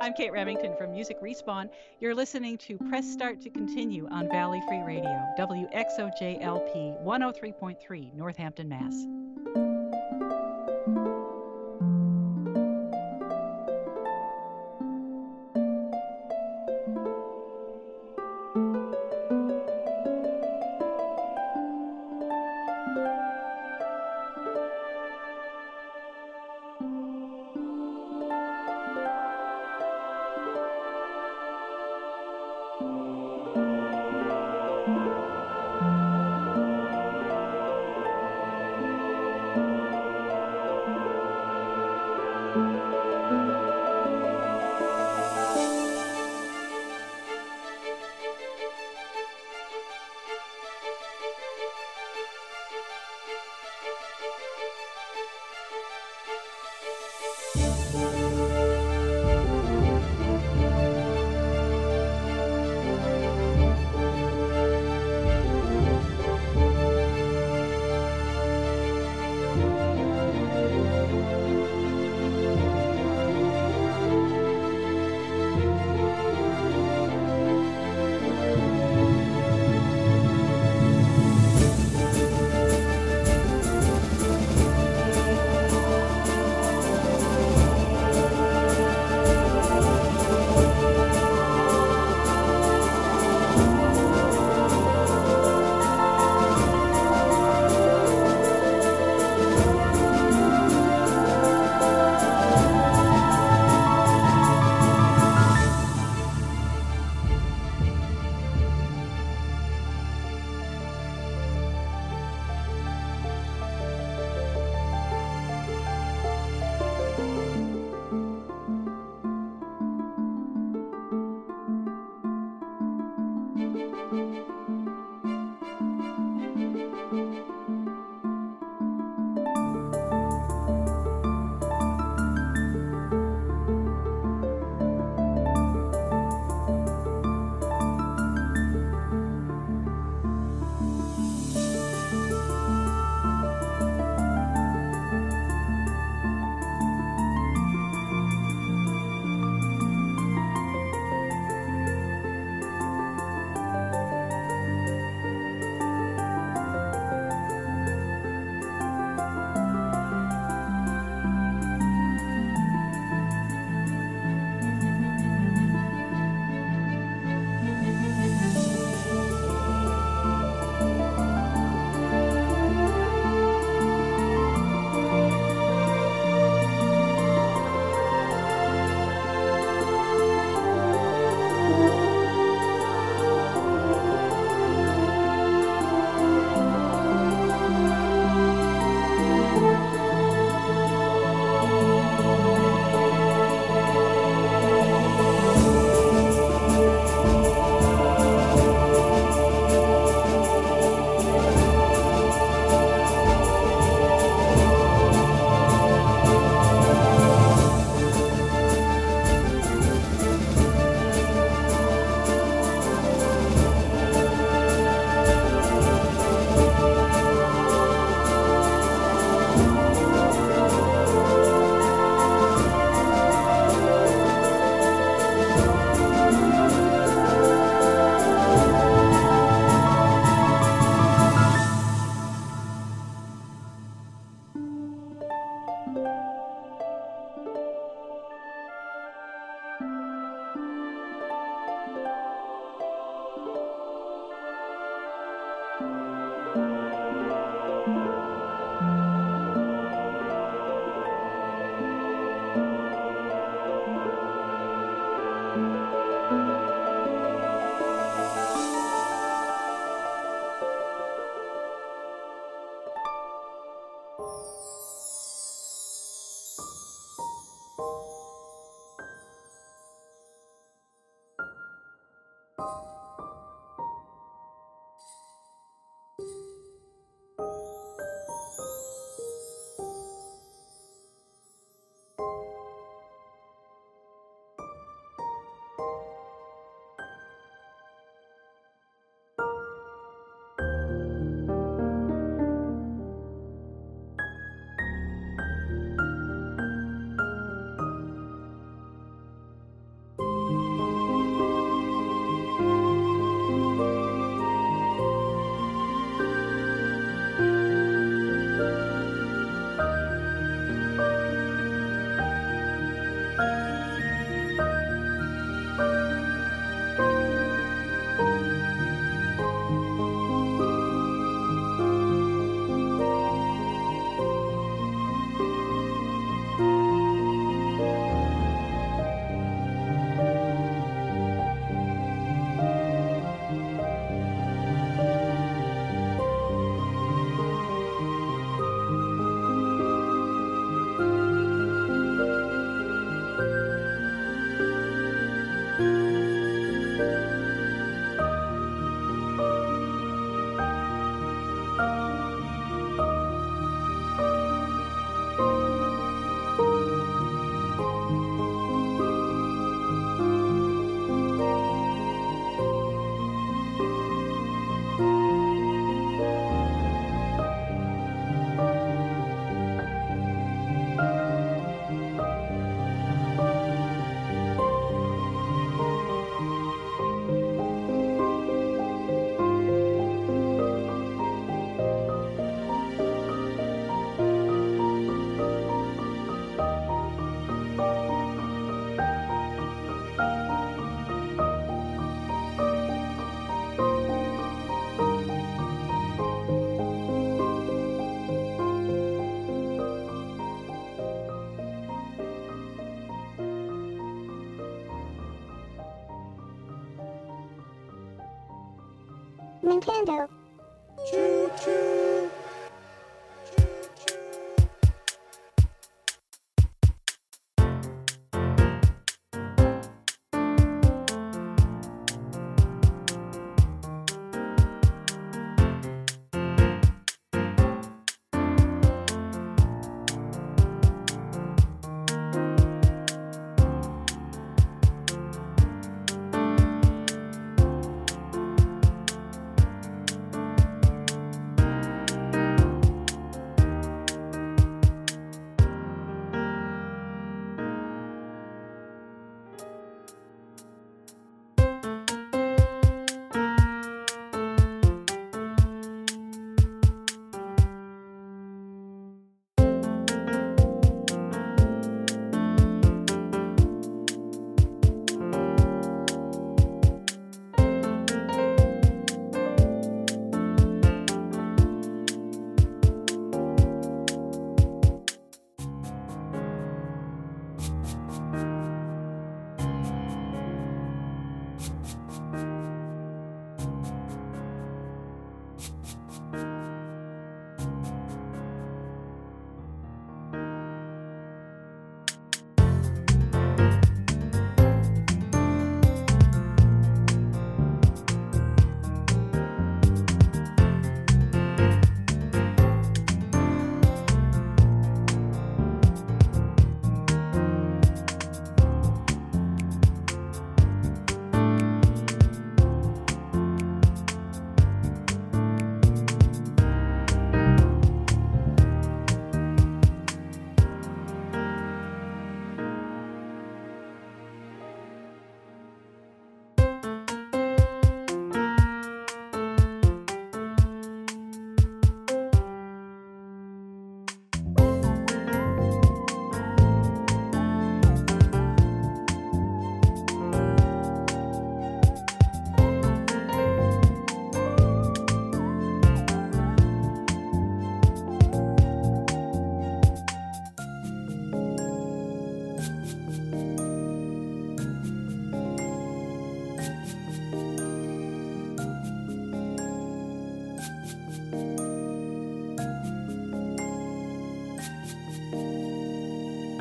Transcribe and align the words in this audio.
I'm 0.00 0.12
Kate 0.12 0.32
Remington 0.32 0.76
from 0.76 0.92
Music 0.92 1.20
Respawn. 1.20 1.68
You're 2.00 2.14
listening 2.14 2.58
to 2.58 2.78
Press 2.78 3.10
Start 3.10 3.40
to 3.42 3.50
Continue 3.50 4.06
on 4.10 4.28
Valley 4.28 4.62
Free 4.68 4.82
Radio, 4.82 5.22
WXOJLP 5.38 7.04
103.3, 7.04 8.14
Northampton, 8.14 8.68
Mass. 8.68 9.06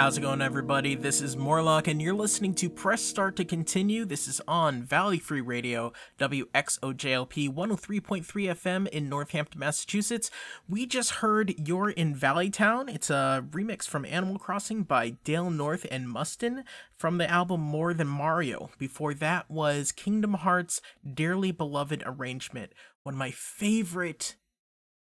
How's 0.05 0.19
it 0.19 0.21
going, 0.21 0.39
everybody? 0.39 0.93
This 0.93 1.19
is 1.19 1.35
Morlock, 1.35 1.87
and 1.87 1.99
you're 1.99 2.13
listening 2.13 2.53
to 2.53 2.69
Press 2.69 3.01
Start 3.01 3.35
to 3.37 3.43
Continue. 3.43 4.05
This 4.05 4.27
is 4.27 4.39
on 4.47 4.83
Valley 4.83 5.17
Free 5.17 5.41
Radio, 5.41 5.93
WXOJLP 6.19 7.51
103.3 7.51 8.23
FM 8.23 8.87
in 8.89 9.09
Northampton, 9.09 9.59
Massachusetts. 9.59 10.29
We 10.69 10.85
just 10.85 11.09
heard 11.09 11.55
You're 11.57 11.89
in 11.89 12.13
Valleytown. 12.13 12.93
It's 12.93 13.09
a 13.09 13.43
remix 13.49 13.87
from 13.87 14.05
Animal 14.05 14.37
Crossing 14.37 14.83
by 14.83 15.15
Dale 15.23 15.49
North 15.49 15.87
and 15.89 16.07
Mustin 16.07 16.65
from 16.95 17.17
the 17.17 17.27
album 17.27 17.61
More 17.61 17.91
Than 17.95 18.07
Mario. 18.07 18.69
Before 18.77 19.15
that 19.15 19.49
was 19.49 19.91
Kingdom 19.91 20.35
Hearts' 20.35 20.81
Dearly 21.15 21.51
Beloved 21.51 22.03
Arrangement, 22.05 22.73
one 23.01 23.15
of 23.15 23.19
my 23.19 23.31
favorite, 23.31 24.35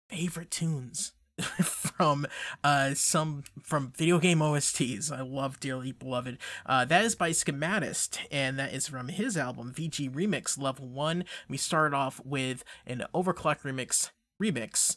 favorite 0.08 0.50
tunes 0.50 1.12
from 1.62 2.26
uh 2.62 2.94
some 2.94 3.42
from 3.62 3.92
video 3.96 4.18
game 4.18 4.38
OSTs. 4.38 5.10
I 5.10 5.22
love 5.22 5.58
Dearly 5.58 5.92
Beloved. 5.92 6.38
Uh 6.64 6.84
that 6.84 7.04
is 7.04 7.14
by 7.14 7.30
Schematist 7.30 8.18
and 8.30 8.58
that 8.58 8.72
is 8.72 8.88
from 8.88 9.08
his 9.08 9.36
album 9.36 9.72
VG 9.74 10.10
Remix 10.10 10.58
Level 10.58 10.88
1. 10.88 11.24
We 11.48 11.56
start 11.56 11.92
off 11.92 12.20
with 12.24 12.64
an 12.86 13.04
OverClocked 13.14 13.62
ReMix 13.62 14.10
remix 14.40 14.96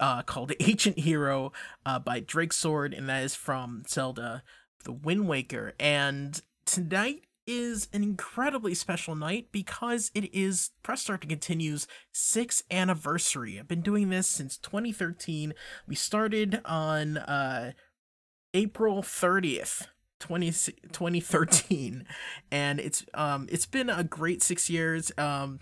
uh 0.00 0.22
called 0.22 0.52
Ancient 0.60 0.98
Hero 0.98 1.52
uh 1.84 2.00
by 2.00 2.20
Drake 2.20 2.52
Sword 2.52 2.92
and 2.92 3.08
that 3.08 3.22
is 3.22 3.36
from 3.36 3.84
Zelda 3.88 4.42
The 4.84 4.92
Wind 4.92 5.28
Waker 5.28 5.74
and 5.78 6.40
tonight 6.64 7.22
is 7.46 7.88
an 7.92 8.02
incredibly 8.02 8.74
special 8.74 9.14
night 9.14 9.48
because 9.52 10.10
it 10.14 10.34
is 10.34 10.70
Press 10.82 11.02
Start 11.02 11.22
to 11.22 11.26
Continue's 11.26 11.86
sixth 12.12 12.62
anniversary. 12.70 13.58
I've 13.58 13.68
been 13.68 13.82
doing 13.82 14.10
this 14.10 14.26
since 14.26 14.56
2013. 14.58 15.54
We 15.86 15.94
started 15.94 16.60
on 16.64 17.18
uh, 17.18 17.72
April 18.54 19.02
30th. 19.02 19.86
20, 20.18 20.46
2013 20.46 22.06
and 22.50 22.80
it's 22.80 23.04
um 23.12 23.46
it's 23.52 23.66
been 23.66 23.90
a 23.90 24.02
great 24.02 24.42
six 24.42 24.70
years 24.70 25.12
um 25.18 25.60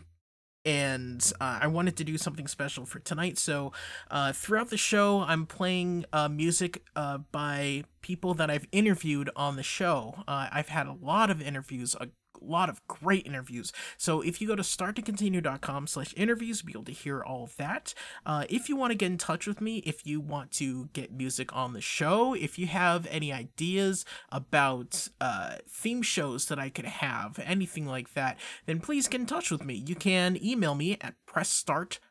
and 0.64 1.33
uh, 1.40 1.59
I 1.62 1.66
wanted 1.66 1.97
to 1.97 2.04
do 2.04 2.16
something 2.16 2.47
special 2.47 2.87
for 2.87 2.99
tonight. 2.99 3.38
So, 3.38 3.73
uh, 4.11 4.33
throughout 4.33 4.71
the 4.71 4.76
show, 4.76 5.21
I'm 5.21 5.47
playing 5.47 6.04
uh, 6.12 6.28
music 6.28 6.83
uh, 6.97 7.18
by 7.33 7.85
people 8.00 8.35
that 8.35 8.50
I've 8.50 8.66
interviewed 8.73 9.30
on 9.37 9.56
the 9.56 9.62
show. 9.62 10.25
Uh, 10.26 10.49
I've 10.50 10.68
had 10.68 10.87
a 10.87 10.92
lot 10.92 11.30
of 11.30 11.42
interviews, 11.42 11.94
a 12.00 12.09
lot 12.41 12.69
of 12.69 12.87
great 12.88 13.26
interviews. 13.26 13.73
So 13.97 14.21
if 14.21 14.41
you 14.41 14.49
go 14.49 14.57
to 14.57 14.62
starttocontinue.com 14.62 15.87
slash 15.87 16.14
interviews, 16.17 16.62
you'll 16.62 16.67
be 16.67 16.73
able 16.73 16.85
to 16.85 16.93
hear 16.93 17.23
all 17.23 17.45
of 17.45 17.57
that. 17.57 17.95
Uh, 18.26 18.45
if 18.49 18.69
you 18.69 18.76
want 18.76 18.91
to 18.91 18.97
get 18.97 19.11
in 19.11 19.19
touch 19.19 19.47
with 19.47 19.61
me, 19.61 19.79
if 19.79 20.07
you 20.07 20.21
want 20.21 20.50
to 20.53 20.88
get 20.93 21.12
music 21.12 21.55
on 21.55 21.73
the 21.73 21.81
show, 21.81 22.35
if 22.35 22.59
you 22.59 22.67
have 22.67 23.07
any 23.11 23.33
ideas 23.33 24.05
about 24.31 25.09
uh, 25.21 25.57
theme 25.69 26.03
shows 26.03 26.47
that 26.47 26.59
I 26.59 26.69
could 26.69 26.85
have, 26.85 27.38
anything 27.45 27.87
like 27.87 28.14
that, 28.14 28.38
then 28.67 28.81
please 28.81 29.09
get 29.09 29.21
in 29.21 29.26
touch 29.26 29.50
with 29.50 29.64
me. 29.64 29.83
You 29.87 29.95
can 29.95 30.38
email 30.43 30.75
me 30.75 30.99
at 31.00 31.14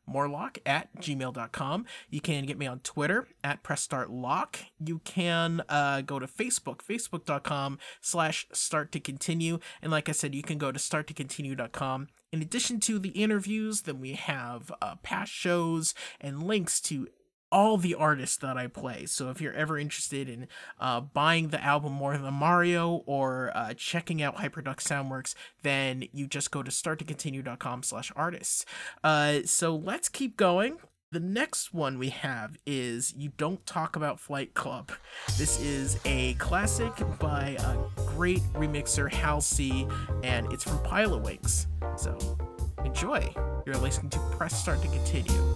pressstartmorlock 0.07 0.57
at 0.65 0.95
gmail.com. 0.97 1.85
You 2.09 2.21
can 2.21 2.45
get 2.45 2.57
me 2.57 2.67
on 2.67 2.79
Twitter 2.79 3.27
at 3.43 3.63
pressstartlock. 3.63 4.55
You 4.79 4.99
can 4.99 5.63
uh, 5.69 6.01
go 6.01 6.19
to 6.19 6.27
Facebook, 6.27 6.79
facebook.com 6.81 7.79
slash 8.01 8.47
start 8.51 8.91
to 8.93 8.99
continue. 8.99 9.59
And 9.81 9.91
like 9.91 10.09
I 10.09 10.13
said, 10.13 10.35
you 10.35 10.43
can 10.43 10.57
go 10.57 10.71
to 10.71 10.79
starttocontinue.com. 10.79 12.07
In 12.31 12.41
addition 12.41 12.79
to 12.81 12.97
the 12.97 13.09
interviews, 13.09 13.81
then 13.81 13.99
we 13.99 14.13
have 14.13 14.71
uh, 14.81 14.95
past 15.03 15.31
shows 15.31 15.93
and 16.19 16.43
links 16.43 16.81
to 16.81 17.07
all 17.53 17.77
the 17.77 17.93
artists 17.93 18.35
that 18.37 18.57
I 18.57 18.65
play. 18.65 19.05
So 19.05 19.29
if 19.29 19.39
you're 19.39 19.53
ever 19.53 19.77
interested 19.77 20.27
in 20.27 20.47
uh, 20.79 21.01
buying 21.01 21.49
the 21.49 21.63
album 21.63 21.93
More 21.93 22.17
Than 22.17 22.33
Mario 22.33 23.03
or 23.05 23.51
uh, 23.53 23.75
checking 23.75 24.23
out 24.23 24.37
Hyperduck 24.37 24.77
Soundworks, 24.77 25.35
then 25.61 26.05
you 26.11 26.25
just 26.25 26.49
go 26.49 26.63
to 26.63 26.71
starttocontinue.com 26.71 27.83
slash 27.83 28.11
artists. 28.15 28.65
Uh, 29.03 29.41
so 29.45 29.75
let's 29.75 30.09
keep 30.09 30.35
going. 30.35 30.77
The 31.11 31.19
next 31.19 31.75
one 31.75 31.99
we 31.99 32.09
have 32.09 32.57
is 32.65 33.13
You 33.15 33.31
Don't 33.37 33.63
Talk 33.67 33.95
About 33.95 34.19
Flight 34.19 34.55
Club. 34.55 34.91
This 35.37 35.61
is 35.61 35.99
a 36.05 36.33
classic 36.35 36.91
by 37.19 37.55
a 37.59 37.77
great 38.15 38.41
remixer, 38.53 39.13
Hal 39.13 39.39
C, 39.39 39.87
and 40.23 40.51
it's 40.51 40.63
from 40.63 40.79
Pilotwings. 40.79 41.67
So 41.97 42.17
enjoy. 42.83 43.31
You're 43.67 43.77
listening 43.77 44.09
to 44.09 44.19
Press 44.31 44.59
Start 44.59 44.81
to 44.81 44.87
Continue. 44.87 45.55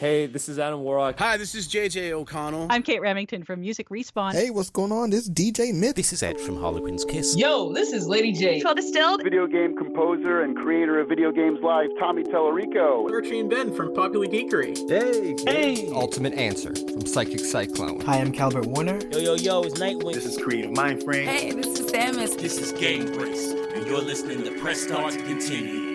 Hey, 0.00 0.26
this 0.26 0.48
is 0.48 0.58
Adam 0.58 0.80
Warrock. 0.80 1.16
Hi, 1.20 1.36
this 1.36 1.54
is 1.54 1.68
JJ 1.68 2.10
O'Connell. 2.10 2.66
I'm 2.68 2.82
Kate 2.82 3.00
Remington 3.00 3.44
from 3.44 3.60
Music 3.60 3.88
Respawn. 3.90 4.32
Hey, 4.32 4.50
what's 4.50 4.68
going 4.68 4.90
on? 4.90 5.10
This 5.10 5.24
is 5.24 5.30
DJ 5.30 5.72
Myth. 5.72 5.94
This 5.94 6.12
is 6.12 6.20
Ed 6.20 6.40
from 6.40 6.56
Harlequin's 6.56 7.04
Kiss. 7.04 7.36
Yo, 7.36 7.72
this 7.72 7.92
is 7.92 8.08
Lady 8.08 8.32
J. 8.32 8.60
Well 8.64 8.74
Distilled. 8.74 9.22
Video 9.22 9.46
game 9.46 9.76
composer 9.76 10.42
and 10.42 10.56
creator 10.56 10.98
of 10.98 11.08
Video 11.08 11.30
Games 11.30 11.60
Live, 11.62 11.90
Tommy 12.00 12.24
Tallarico. 12.24 13.08
Archie 13.08 13.44
Ben 13.44 13.72
from 13.72 13.94
Popular 13.94 14.26
Geekery. 14.26 14.76
Hey. 14.88 15.36
Hey. 15.46 15.92
Ultimate 15.92 16.34
Answer 16.34 16.74
from 16.74 17.06
Psychic 17.06 17.40
Cyclone. 17.40 18.00
Hi, 18.00 18.18
I'm 18.18 18.32
Calvert 18.32 18.66
Warner. 18.66 18.98
Yo, 19.12 19.18
yo, 19.18 19.34
yo, 19.34 19.62
it's 19.62 19.78
Nightwing. 19.78 20.14
This 20.14 20.26
is 20.26 20.36
Creative 20.36 20.72
Mindframe. 20.72 21.24
Hey, 21.24 21.52
this 21.52 21.78
is 21.78 21.86
Samus. 21.92 22.36
This 22.36 22.58
is 22.58 22.72
Game 22.72 23.06
Grace, 23.12 23.52
and 23.52 23.86
you're 23.86 24.02
listening 24.02 24.42
to 24.42 24.60
Press 24.60 24.80
Start 24.80 25.12
to 25.12 25.22
Continue. 25.22 25.93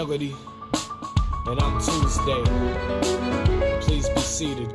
Melody. 0.00 0.34
And 1.44 1.60
Tuesday. 1.78 2.42
Please 3.82 4.08
be 4.08 4.20
seated. 4.22 4.68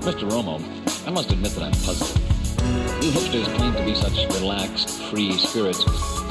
Mr. 0.00 0.28
Romo, 0.28 0.60
I 1.06 1.10
must 1.12 1.30
admit 1.30 1.52
that 1.52 1.62
I'm 1.62 1.70
puzzled. 1.70 2.20
You 3.04 3.12
hipsters 3.12 3.46
claim 3.54 3.74
to 3.74 3.84
be 3.84 3.94
such 3.94 4.26
relaxed, 4.40 5.00
free 5.12 5.38
spirits, 5.38 5.84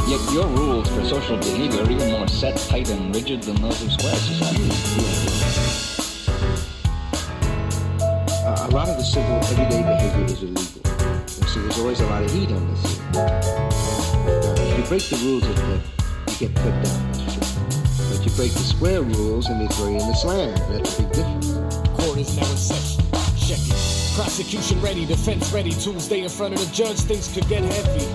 yet 0.10 0.34
your 0.34 0.48
rules 0.48 0.90
for 0.90 1.06
social 1.06 1.38
behavior 1.38 1.84
are 1.84 1.90
even 1.90 2.12
more 2.12 2.28
set, 2.28 2.58
tight, 2.58 2.90
and 2.90 3.16
rigid 3.16 3.44
than 3.44 3.62
those 3.62 3.82
of 3.82 3.94
square 3.94 4.16
society. 4.16 6.01
Civil 9.12 9.44
everyday 9.44 9.84
behavior 9.84 10.24
is 10.24 10.42
illegal. 10.42 10.82
And 10.86 11.50
so 11.50 11.60
there's 11.60 11.80
always 11.80 12.00
a 12.00 12.06
lot 12.06 12.24
of 12.24 12.32
heat 12.32 12.50
on 12.50 12.66
this. 12.70 12.98
If 14.58 14.78
you 14.78 14.84
break 14.86 15.04
the 15.10 15.20
rules 15.26 15.46
of 15.46 15.56
the, 15.58 15.82
you 16.32 16.48
get 16.48 16.56
put 16.56 16.72
down. 16.82 17.12
But 18.08 18.24
you 18.24 18.32
break 18.38 18.54
the 18.54 18.64
square 18.64 19.02
rules 19.02 19.48
and 19.48 19.60
they 19.60 19.68
throw 19.76 19.88
you 19.88 20.00
in 20.00 20.08
the 20.08 20.14
slam. 20.14 20.56
That's 20.72 20.98
a 20.98 21.02
big 21.02 21.12
difference. 21.12 21.52
Court 21.90 22.20
is 22.20 22.38
now 22.38 22.50
in 22.50 22.56
session. 22.56 23.04
Check 23.36 23.60
it. 23.60 24.16
Prosecution 24.16 24.80
ready, 24.82 25.06
defense 25.06 25.52
ready. 25.52 25.72
Tuesday 25.72 26.22
in 26.22 26.30
front 26.30 26.54
of 26.54 26.62
the 26.62 26.74
judge, 26.74 27.02
things 27.02 27.28
could 27.34 27.50
get 27.50 27.64
heavy. 27.64 28.06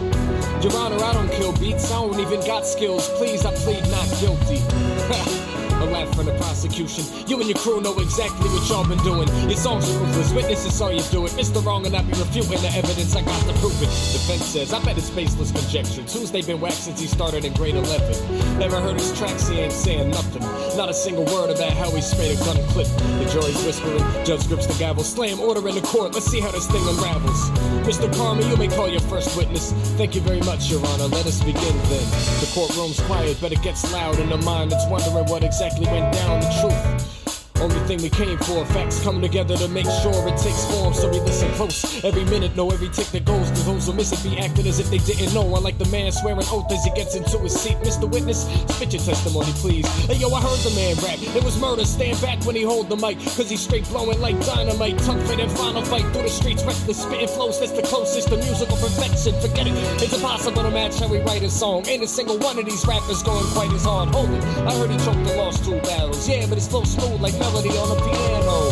Your 0.66 0.74
Honor, 0.78 1.04
I 1.04 1.12
don't 1.12 1.30
kill 1.30 1.52
beats. 1.58 1.92
I 1.92 2.00
don't 2.00 2.18
even 2.18 2.40
got 2.46 2.66
skills. 2.66 3.10
Please, 3.18 3.44
I 3.44 3.52
plead 3.52 3.86
not 3.90 4.08
guilty. 4.18 5.42
Laugh 5.92 6.14
from 6.14 6.26
the 6.26 6.32
prosecution. 6.32 7.04
You 7.28 7.38
and 7.40 7.48
your 7.48 7.58
crew 7.58 7.80
know 7.80 7.94
exactly 7.98 8.48
what 8.48 8.68
y'all 8.68 8.86
been 8.86 8.98
doing. 9.04 9.28
Your 9.48 9.58
songs 9.58 9.88
ruthless. 9.90 10.32
Witnesses 10.32 10.74
saw 10.74 10.90
you 10.90 11.02
do 11.10 11.26
it. 11.26 11.32
Mr. 11.32 11.64
Wrong 11.64 11.86
and 11.86 11.94
I 11.94 12.02
be 12.02 12.12
refuting 12.18 12.60
the 12.60 12.72
evidence. 12.74 13.14
I 13.14 13.22
got 13.22 13.40
to 13.46 13.52
prove 13.60 13.76
it. 13.82 13.90
Defense 14.12 14.44
says, 14.46 14.72
I 14.72 14.82
bet 14.84 14.98
it's 14.98 15.10
baseless 15.10 15.52
conjecture. 15.52 16.02
Tuesday 16.02 16.42
been 16.42 16.60
whacked 16.60 16.74
since 16.74 17.00
he 17.00 17.06
started 17.06 17.44
in 17.44 17.52
grade 17.54 17.76
11. 17.76 18.58
Never 18.58 18.80
heard 18.80 18.94
his 18.94 19.16
tracks, 19.18 19.48
he 19.48 19.60
ain't 19.60 19.72
saying 19.72 20.10
nothing. 20.10 20.42
Not 20.76 20.90
a 20.90 20.94
single 20.94 21.24
word 21.24 21.48
about 21.48 21.72
how 21.72 21.90
he 21.90 22.02
sprayed 22.02 22.38
a 22.38 22.44
gun 22.44 22.56
clip. 22.68 22.86
The 22.86 23.28
jury's 23.32 23.64
whispering. 23.64 24.04
Judge 24.26 24.46
grips 24.46 24.66
the 24.66 24.74
gavel. 24.78 25.02
Slam 25.02 25.40
order 25.40 25.66
in 25.68 25.74
the 25.74 25.80
court. 25.80 26.12
Let's 26.12 26.26
see 26.26 26.38
how 26.38 26.50
this 26.50 26.66
thing 26.66 26.86
unravels. 26.86 27.48
Mr. 27.88 28.14
Karma, 28.14 28.42
you 28.42 28.56
may 28.58 28.68
call 28.68 28.86
your 28.86 29.00
first 29.00 29.34
witness. 29.38 29.72
Thank 29.96 30.14
you 30.14 30.20
very 30.20 30.40
much, 30.40 30.70
Your 30.70 30.84
Honor. 30.86 31.06
Let 31.06 31.24
us 31.24 31.42
begin 31.42 31.74
then. 31.88 32.06
The 32.40 32.50
courtroom's 32.54 33.00
quiet, 33.00 33.38
but 33.40 33.52
it 33.52 33.62
gets 33.62 33.90
loud 33.90 34.18
in 34.18 34.28
the 34.28 34.36
mind 34.36 34.70
that's 34.70 34.86
wondering 34.88 35.24
what 35.30 35.42
exactly 35.42 35.86
went 35.86 36.12
down, 36.12 36.40
the 36.40 36.58
truth. 36.60 37.15
Only 37.60 37.80
thing 37.86 38.02
we 38.02 38.10
came 38.10 38.38
for, 38.38 38.64
facts 38.66 39.02
come 39.02 39.20
together 39.20 39.56
to 39.56 39.68
make 39.68 39.86
sure 40.02 40.28
it 40.28 40.36
takes 40.36 40.64
form. 40.66 40.92
So 40.92 41.08
we 41.08 41.20
listen 41.20 41.50
close 41.54 42.04
every 42.04 42.24
minute, 42.24 42.54
know 42.56 42.70
every 42.70 42.88
tick 42.88 43.06
that 43.08 43.24
goes. 43.24 43.48
Cause 43.50 43.66
those 43.66 43.86
who 43.86 43.92
miss 43.94 44.12
it 44.12 44.22
be 44.28 44.38
acting 44.38 44.66
as 44.66 44.78
if 44.78 44.90
they 44.90 44.98
didn't 44.98 45.32
know. 45.34 45.56
Unlike 45.56 45.78
the 45.78 45.88
man 45.88 46.12
swearing 46.12 46.46
oath 46.52 46.70
as 46.70 46.84
he 46.84 46.90
gets 46.90 47.16
into 47.16 47.38
his 47.38 47.58
seat. 47.58 47.76
Mr. 47.78 48.08
Witness, 48.08 48.44
spit 48.74 48.92
your 48.92 49.02
testimony, 49.02 49.52
please. 49.54 49.86
Hey 50.06 50.16
yo, 50.16 50.28
I 50.30 50.40
heard 50.40 50.60
the 50.60 50.72
man 50.76 50.96
rap. 51.02 51.18
It 51.36 51.42
was 51.42 51.58
murder. 51.58 51.84
Stand 51.84 52.20
back 52.20 52.44
when 52.44 52.56
he 52.56 52.62
hold 52.62 52.88
the 52.88 52.96
mic. 52.96 53.18
Cause 53.36 53.50
he's 53.50 53.62
straight 53.62 53.84
blowing 53.88 54.20
like 54.20 54.38
dynamite. 54.44 54.98
Tongue 54.98 55.24
fit 55.26 55.40
and 55.40 55.50
final 55.52 55.82
fight 55.82 56.04
through 56.12 56.22
the 56.22 56.28
streets. 56.28 56.62
Reckless 56.64 57.02
spitting 57.02 57.28
flows, 57.28 57.58
that's 57.60 57.72
the 57.72 57.82
closest 57.82 58.28
to 58.28 58.36
musical 58.36 58.76
perfection. 58.76 59.32
Forget 59.40 59.66
it, 59.66 59.74
it's 60.02 60.14
impossible 60.14 60.62
to 60.62 60.70
match 60.70 60.98
how 60.98 61.08
we 61.08 61.18
write 61.20 61.42
a 61.42 61.50
song. 61.50 61.86
Ain't 61.86 62.02
a 62.02 62.08
single 62.08 62.38
one 62.38 62.58
of 62.58 62.64
these 62.64 62.84
rappers 62.86 63.22
going 63.22 63.46
quite 63.56 63.72
as 63.72 63.84
hard. 63.84 64.10
Hold 64.10 64.30
it, 64.30 64.44
I 64.44 64.72
heard 64.74 64.90
he 64.90 64.98
choked 64.98 65.18
and 65.18 65.36
lost 65.36 65.64
two 65.64 65.78
battles. 65.80 66.28
Yeah, 66.28 66.46
but 66.46 66.58
it's 66.58 66.68
flow 66.68 66.84
smooth 66.84 67.20
like 67.20 67.34
melody 67.38 67.55
on 67.56 67.88
the 67.88 67.94
piano. 68.02 68.65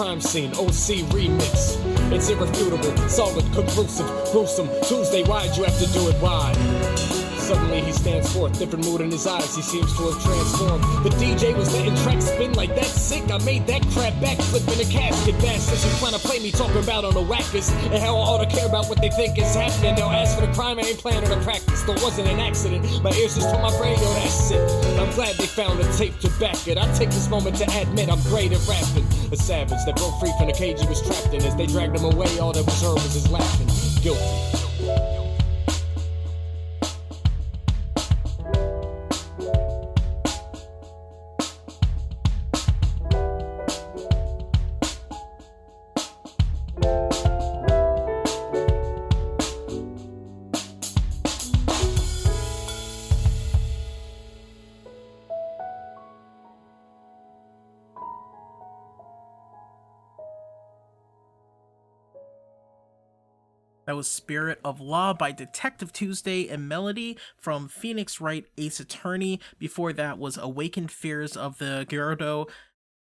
Crime 0.00 0.18
scene, 0.18 0.50
OC 0.52 1.04
remix. 1.12 1.76
It's 2.10 2.30
irrefutable, 2.30 2.96
solid, 3.06 3.44
conclusive, 3.52 4.06
gruesome. 4.32 4.70
Tuesday, 4.88 5.22
why'd 5.24 5.54
you 5.58 5.64
have 5.64 5.78
to 5.78 5.86
do 5.92 6.08
it? 6.08 6.14
Why? 6.22 6.99
Suddenly 7.50 7.80
he 7.80 7.90
stands 7.90 8.32
forth, 8.32 8.56
different 8.60 8.84
mood 8.84 9.00
in 9.00 9.10
his 9.10 9.26
eyes, 9.26 9.56
he 9.56 9.62
seems 9.62 9.92
to 9.96 10.04
have 10.04 10.22
transformed. 10.22 10.84
The 11.02 11.10
DJ 11.18 11.52
was 11.56 11.74
letting 11.74 11.96
tracks 11.96 12.26
spin 12.26 12.52
like 12.52 12.76
that 12.76 12.86
sick. 12.86 13.28
I 13.28 13.38
made 13.38 13.66
that 13.66 13.82
crap 13.90 14.12
backflip 14.22 14.62
in 14.72 14.78
a 14.78 14.88
casket. 14.88 15.34
Bastards 15.42 15.82
who 15.82 15.90
trying 15.98 16.12
to 16.12 16.24
play 16.24 16.38
me 16.38 16.52
talking 16.52 16.80
about 16.80 17.04
on 17.04 17.12
the 17.12 17.20
whackers 17.20 17.68
and 17.90 17.98
how 17.98 18.14
I 18.14 18.20
ought 18.20 18.48
to 18.48 18.54
care 18.54 18.68
about 18.68 18.88
what 18.88 19.00
they 19.00 19.10
think 19.10 19.36
is 19.36 19.52
happening. 19.52 19.96
Now, 19.96 20.12
as 20.12 20.32
for 20.32 20.46
the 20.46 20.52
crime, 20.52 20.78
I 20.78 20.82
ain't 20.82 20.98
planning 20.98 21.28
to 21.28 21.40
practice. 21.42 21.82
There 21.82 21.96
wasn't 21.96 22.28
an 22.28 22.38
accident. 22.38 22.86
My 23.02 23.10
ears 23.18 23.34
just 23.34 23.50
told 23.50 23.62
my 23.62 23.76
brain, 23.78 23.98
yo, 23.98 24.14
that's 24.14 24.52
it. 24.52 24.60
I'm 25.00 25.10
glad 25.18 25.34
they 25.34 25.46
found 25.46 25.80
a 25.80 25.92
tape 25.98 26.20
to 26.20 26.30
back 26.38 26.68
it. 26.68 26.78
I 26.78 26.86
take 26.94 27.10
this 27.10 27.28
moment 27.28 27.56
to 27.56 27.64
admit 27.82 28.10
I'm 28.10 28.22
great 28.30 28.52
at 28.52 28.62
rapping. 28.68 29.10
A 29.32 29.36
savage 29.36 29.82
that 29.86 29.96
broke 29.96 30.20
free 30.20 30.30
from 30.38 30.46
the 30.46 30.54
cage 30.54 30.80
he 30.80 30.86
was 30.86 31.02
trapped 31.02 31.34
in. 31.34 31.42
As 31.42 31.56
they 31.56 31.66
dragged 31.66 31.98
him 31.98 32.04
away, 32.04 32.38
all 32.38 32.52
that 32.52 32.64
was 32.64 32.80
heard 32.80 32.94
was 32.94 33.14
his 33.14 33.28
laughing. 33.28 33.66
Guilty. 34.04 34.69
That 63.90 63.96
was 63.96 64.08
Spirit 64.08 64.60
of 64.64 64.80
Law 64.80 65.12
by 65.14 65.32
Detective 65.32 65.92
Tuesday 65.92 66.48
and 66.48 66.68
Melody 66.68 67.18
from 67.36 67.66
Phoenix 67.66 68.20
Wright 68.20 68.46
Ace 68.56 68.78
Attorney. 68.78 69.40
Before 69.58 69.92
that 69.92 70.16
was 70.16 70.38
Awakened 70.38 70.92
Fears 70.92 71.36
of 71.36 71.58
the 71.58 71.84
Gerudo. 71.90 72.48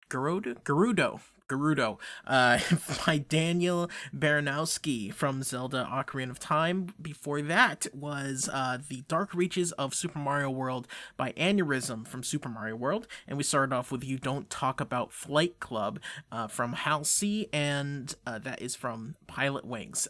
Gerudo? 0.09 0.55
Gerudo. 0.63 1.21
Gerudo 1.49 1.99
uh, 2.29 2.61
by 3.07 3.19
Daniel 3.19 3.91
Baranowski 4.17 5.13
from 5.13 5.43
Zelda 5.43 5.89
Ocarina 5.91 6.31
of 6.31 6.39
Time. 6.39 6.95
Before 7.03 7.43
that 7.43 7.89
was 7.93 8.49
uh, 8.53 8.79
The 8.89 9.03
Dark 9.09 9.35
Reaches 9.35 9.73
of 9.73 9.95
Super 9.95 10.21
Mario 10.21 10.49
World 10.51 10.87
by 11.17 11.33
Aneurysm 11.33 12.07
from 12.07 12.23
Super 12.23 12.49
Mario 12.49 12.77
World. 12.77 13.09
And 13.27 13.37
we 13.37 13.43
started 13.43 13.75
off 13.75 13.91
with 13.91 14.05
You 14.05 14.19
Don't 14.19 14.49
Talk 14.49 14.81
About 14.81 15.13
Flight 15.13 15.59
Club 15.59 15.99
uh, 16.31 16.47
from 16.47 16.75
Hal 16.75 17.03
C, 17.03 17.49
and 17.53 18.15
uh, 18.25 18.39
that 18.39 18.63
is 18.63 18.77
from 18.77 19.17
Pilotwings. 19.27 20.07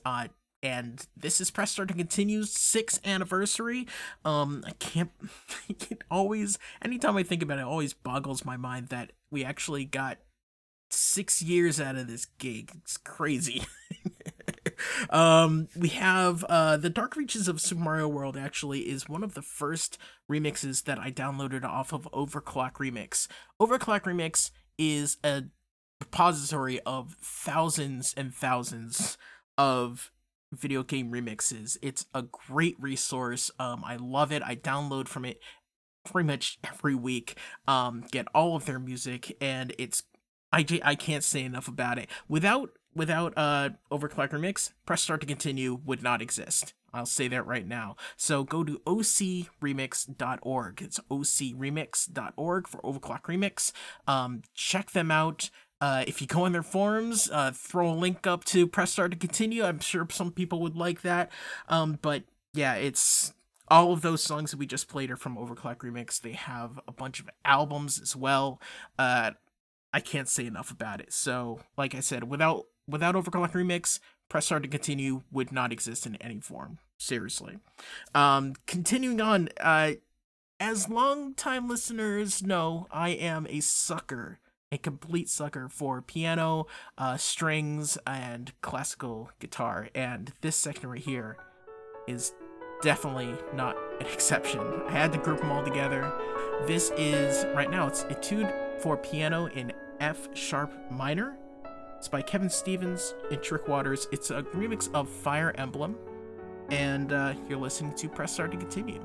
And 0.63 1.07
this 1.17 1.41
is 1.41 1.51
Press 1.51 1.71
Start 1.71 1.89
to 1.89 1.95
Continue's 1.95 2.53
sixth 2.53 3.07
anniversary. 3.07 3.87
Um, 4.25 4.65
I 4.67 4.73
can't, 4.73 5.11
it 5.69 6.03
always, 6.11 6.59
anytime 6.83 7.17
I 7.17 7.23
think 7.23 7.43
about 7.43 7.59
it, 7.59 7.63
it 7.63 7.67
always 7.67 7.95
boggles 7.95 8.45
my 8.45 8.57
mind 8.57 8.89
that 8.89 9.13
we 9.31 9.45
actually 9.45 9.85
got 9.85 10.19
six 10.91 11.43
years 11.43 11.81
out 11.81 11.97
of 11.97 12.09
this 12.09 12.27
gig. 12.39 12.73
It's 12.77 12.97
crazy. 12.97 13.63
um, 15.11 15.69
we 15.77 15.89
have 15.89 16.45
uh, 16.45 16.77
the 16.77 16.91
Dark 16.91 17.17
Reaches 17.17 17.47
of 17.47 17.61
Super 17.61 17.83
Mario 17.83 18.09
World. 18.09 18.37
Actually, 18.37 18.81
is 18.81 19.09
one 19.09 19.23
of 19.23 19.35
the 19.35 19.43
first 19.43 19.99
remixes 20.31 20.85
that 20.85 20.99
I 20.99 21.11
downloaded 21.11 21.65
off 21.65 21.93
of 21.93 22.09
OverClocked 22.13 22.75
ReMix. 22.75 23.29
OverClocked 23.61 24.05
ReMix 24.05 24.51
is 24.77 25.19
a 25.23 25.45
repository 26.01 26.81
of 26.81 27.17
thousands 27.21 28.15
and 28.17 28.35
thousands 28.35 29.19
of 29.57 30.11
video 30.53 30.83
game 30.83 31.11
remixes. 31.11 31.77
It's 31.83 32.07
a 32.15 32.23
great 32.23 32.77
resource. 32.81 33.51
Um, 33.59 33.83
I 33.85 33.97
love 33.97 34.33
it. 34.33 34.43
I 34.43 34.57
download 34.57 35.09
from 35.09 35.25
it 35.25 35.41
pretty 36.05 36.27
much 36.27 36.59
every 36.65 36.95
week. 36.95 37.37
Um, 37.67 38.05
get 38.11 38.27
all 38.35 38.57
of 38.57 38.67
their 38.67 38.79
music, 38.79 39.37
and 39.41 39.75
it's 39.79 40.03
I, 40.53 40.65
I 40.83 40.95
can't 40.95 41.25
say 41.25 41.43
enough 41.43 41.69
about 41.69 41.99
it. 41.99 42.09
Without 42.29 42.71
without 42.95 43.35
uh 43.37 43.71
OverClocked 43.93 44.31
ReMix, 44.31 44.73
Press 44.87 45.03
Start 45.03 45.21
to 45.21 45.27
Continue 45.27 45.81
would 45.85 46.03
not 46.03 46.23
exist. 46.23 46.75
I'll 46.93 47.07
say 47.07 47.29
that 47.29 47.47
right 47.47 47.67
now. 47.67 47.97
So 48.17 48.45
go 48.45 48.65
to 48.65 48.81
ocremix.org. 48.87 50.83
It's 50.83 51.01
ocremix.org 51.11 52.69
for 52.69 52.79
OverClocked 52.79 53.25
ReMix. 53.25 53.73
Um, 54.07 54.43
check 54.55 54.93
them 54.93 55.11
out. 55.11 55.51
Uh, 55.81 56.05
if 56.07 56.21
you 56.21 56.27
go 56.27 56.45
on 56.45 56.53
their 56.53 56.63
forums, 56.63 57.31
uh, 57.33 57.53
throw 57.55 57.91
a 57.91 57.95
link 57.95 58.27
up 58.27 58.45
to 58.45 58.67
press 58.67 58.93
start 58.93 59.13
to 59.13 59.17
continue. 59.17 59.65
I'm 59.65 59.81
sure 59.81 60.07
some 60.11 60.33
people 60.33 60.61
would 60.63 60.77
like 60.77 61.03
that. 61.03 61.31
Um, 61.69 61.99
but 62.03 62.25
yeah, 62.53 62.75
it's 62.75 63.33
all 63.69 63.93
of 63.93 64.03
those 64.03 64.23
songs 64.23 64.51
that 64.51 64.57
we 64.59 64.67
just 64.67 64.89
played 64.89 65.11
are 65.11 65.17
from 65.17 65.37
OverClocked 65.37 65.79
ReMix. 65.79 66.21
They 66.21 66.33
have 66.33 66.81
a 66.89 66.93
bunch 66.93 67.21
of 67.21 67.29
albums 67.45 68.01
as 68.01 68.17
well. 68.17 68.61
Uh, 68.99 69.33
I 69.93 70.01
can't 70.01 70.29
say 70.29 70.47
enough 70.47 70.71
about 70.71 71.01
it. 71.01 71.13
So, 71.13 71.61
like 71.77 71.95
I 71.95 72.01
said, 72.01 72.25
without 72.25 72.67
without 72.89 73.15
OverClocked 73.15 73.53
ReMix, 73.53 74.01
Press 74.29 74.47
Start 74.47 74.63
to 74.63 74.69
Continue 74.69 75.23
would 75.31 75.53
not 75.53 75.73
exist 75.73 76.07
in 76.07 76.17
any 76.17 76.41
form. 76.41 76.79
Seriously. 76.99 77.59
Um, 78.15 78.55
continuing 78.67 79.21
on, 79.21 79.49
uh, 79.61 79.93
as 80.59 80.89
long-time 80.89 81.69
listeners 81.69 82.43
know, 82.43 82.89
I 82.91 83.11
am 83.11 83.47
a 83.49 83.61
sucker, 83.61 84.41
a 84.71 84.79
complete 84.79 85.29
sucker 85.29 85.69
for 85.69 86.03
piano, 86.03 86.67
uh, 86.97 87.17
strings, 87.17 87.99
and 88.07 88.53
classical 88.61 89.31
guitar. 89.39 89.89
And 89.95 90.33
this 90.41 90.57
section 90.57 90.91
right 90.91 91.01
here 91.01 91.37
is 92.07 92.33
definitely 92.83 93.35
not 93.55 93.77
an 94.01 94.07
exception. 94.07 94.61
I 94.87 94.93
had 94.93 95.13
to 95.13 95.19
group 95.19 95.41
them 95.41 95.51
all 95.51 95.65
together. 95.65 96.13
This 96.67 96.93
is, 96.97 97.45
right 97.55 97.71
now, 97.71 97.87
it's 97.87 98.05
Etude 98.05 98.53
for 98.81 98.97
Piano 98.97 99.47
in 99.47 99.73
F 100.01 100.29
sharp 100.35 100.73
minor. 100.91 101.37
It's 101.97 102.09
by 102.09 102.23
Kevin 102.23 102.51
Stevens 102.51 103.15
and 103.31 103.43
Trick 103.43 103.67
Waters. 103.67 104.07
It's 104.13 104.31
a 104.31 104.43
remix 104.43 104.89
of 104.95 105.09
Fire 105.09 105.53
Emblem. 105.57 105.97
And 106.71 107.13
uh, 107.13 107.35
you're 107.49 107.59
listening 107.59 107.95
to 107.95 108.09
Press 108.09 108.33
Start 108.35 108.53
to 108.53 108.59
continue. 108.59 109.05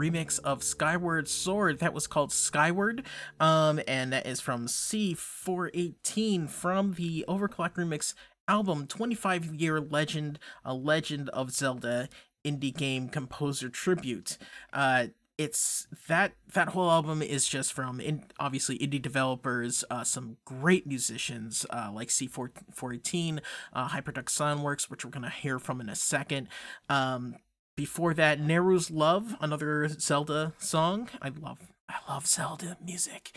remix 0.00 0.38
of 0.40 0.62
Skyward 0.62 1.28
Sword 1.28 1.78
that 1.80 1.92
was 1.92 2.06
called 2.06 2.32
Skyward, 2.32 3.04
um, 3.38 3.80
and 3.86 4.12
that 4.12 4.26
is 4.26 4.40
from 4.40 4.66
C418 4.66 6.48
from 6.48 6.94
the 6.94 7.24
OverClocked 7.28 7.74
ReMix 7.74 8.14
album 8.48 8.86
25 8.86 9.54
Year 9.54 9.80
Legend, 9.80 10.38
a 10.64 10.74
Legend 10.74 11.28
of 11.30 11.50
Zelda 11.50 12.08
indie 12.44 12.74
game 12.74 13.08
composer 13.08 13.68
tribute. 13.68 14.38
Uh, 14.72 15.08
it's 15.40 15.86
that 16.06 16.32
that 16.52 16.68
whole 16.68 16.90
album 16.90 17.22
is 17.22 17.48
just 17.48 17.72
from 17.72 17.98
in, 17.98 18.24
obviously 18.38 18.78
indie 18.78 19.00
developers, 19.00 19.84
uh, 19.90 20.04
some 20.04 20.36
great 20.44 20.86
musicians 20.86 21.64
uh, 21.70 21.90
like 21.92 22.08
C418, 22.08 23.40
uh, 23.72 23.88
Hyperduck 23.88 24.26
Soundworks, 24.26 24.90
which 24.90 25.02
we're 25.04 25.10
gonna 25.10 25.30
hear 25.30 25.58
from 25.58 25.80
in 25.80 25.88
a 25.88 25.96
second. 25.96 26.48
Um, 26.90 27.36
before 27.76 28.14
that, 28.14 28.40
Nayru's 28.40 28.90
Love, 28.90 29.36
another 29.40 29.88
Zelda 29.88 30.54
song. 30.58 31.08
I 31.22 31.28
love 31.28 31.72
I 31.90 32.12
love 32.12 32.26
Zelda 32.26 32.76
music. 32.84 33.32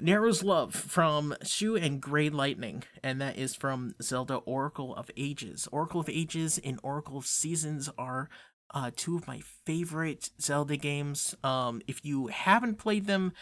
Nayru's 0.00 0.44
Love 0.44 0.74
from 0.74 1.34
Shu 1.42 1.74
and 1.74 2.00
Grey 2.00 2.28
Lightning, 2.28 2.84
and 3.02 3.20
that 3.20 3.36
is 3.36 3.56
from 3.56 3.94
Zelda 4.00 4.36
Oracle 4.36 4.94
of 4.94 5.10
Ages. 5.16 5.66
Oracle 5.72 6.00
of 6.00 6.08
Ages 6.08 6.60
and 6.62 6.78
Oracle 6.84 7.18
of 7.18 7.26
Seasons 7.26 7.90
are 7.98 8.28
uh, 8.72 8.92
two 8.94 9.16
of 9.16 9.26
my 9.26 9.40
favorite 9.64 10.30
Zelda 10.40 10.76
games. 10.76 11.34
Um, 11.42 11.82
if 11.88 12.04
you 12.04 12.28
haven't 12.28 12.76
played 12.76 13.06
them, 13.06 13.32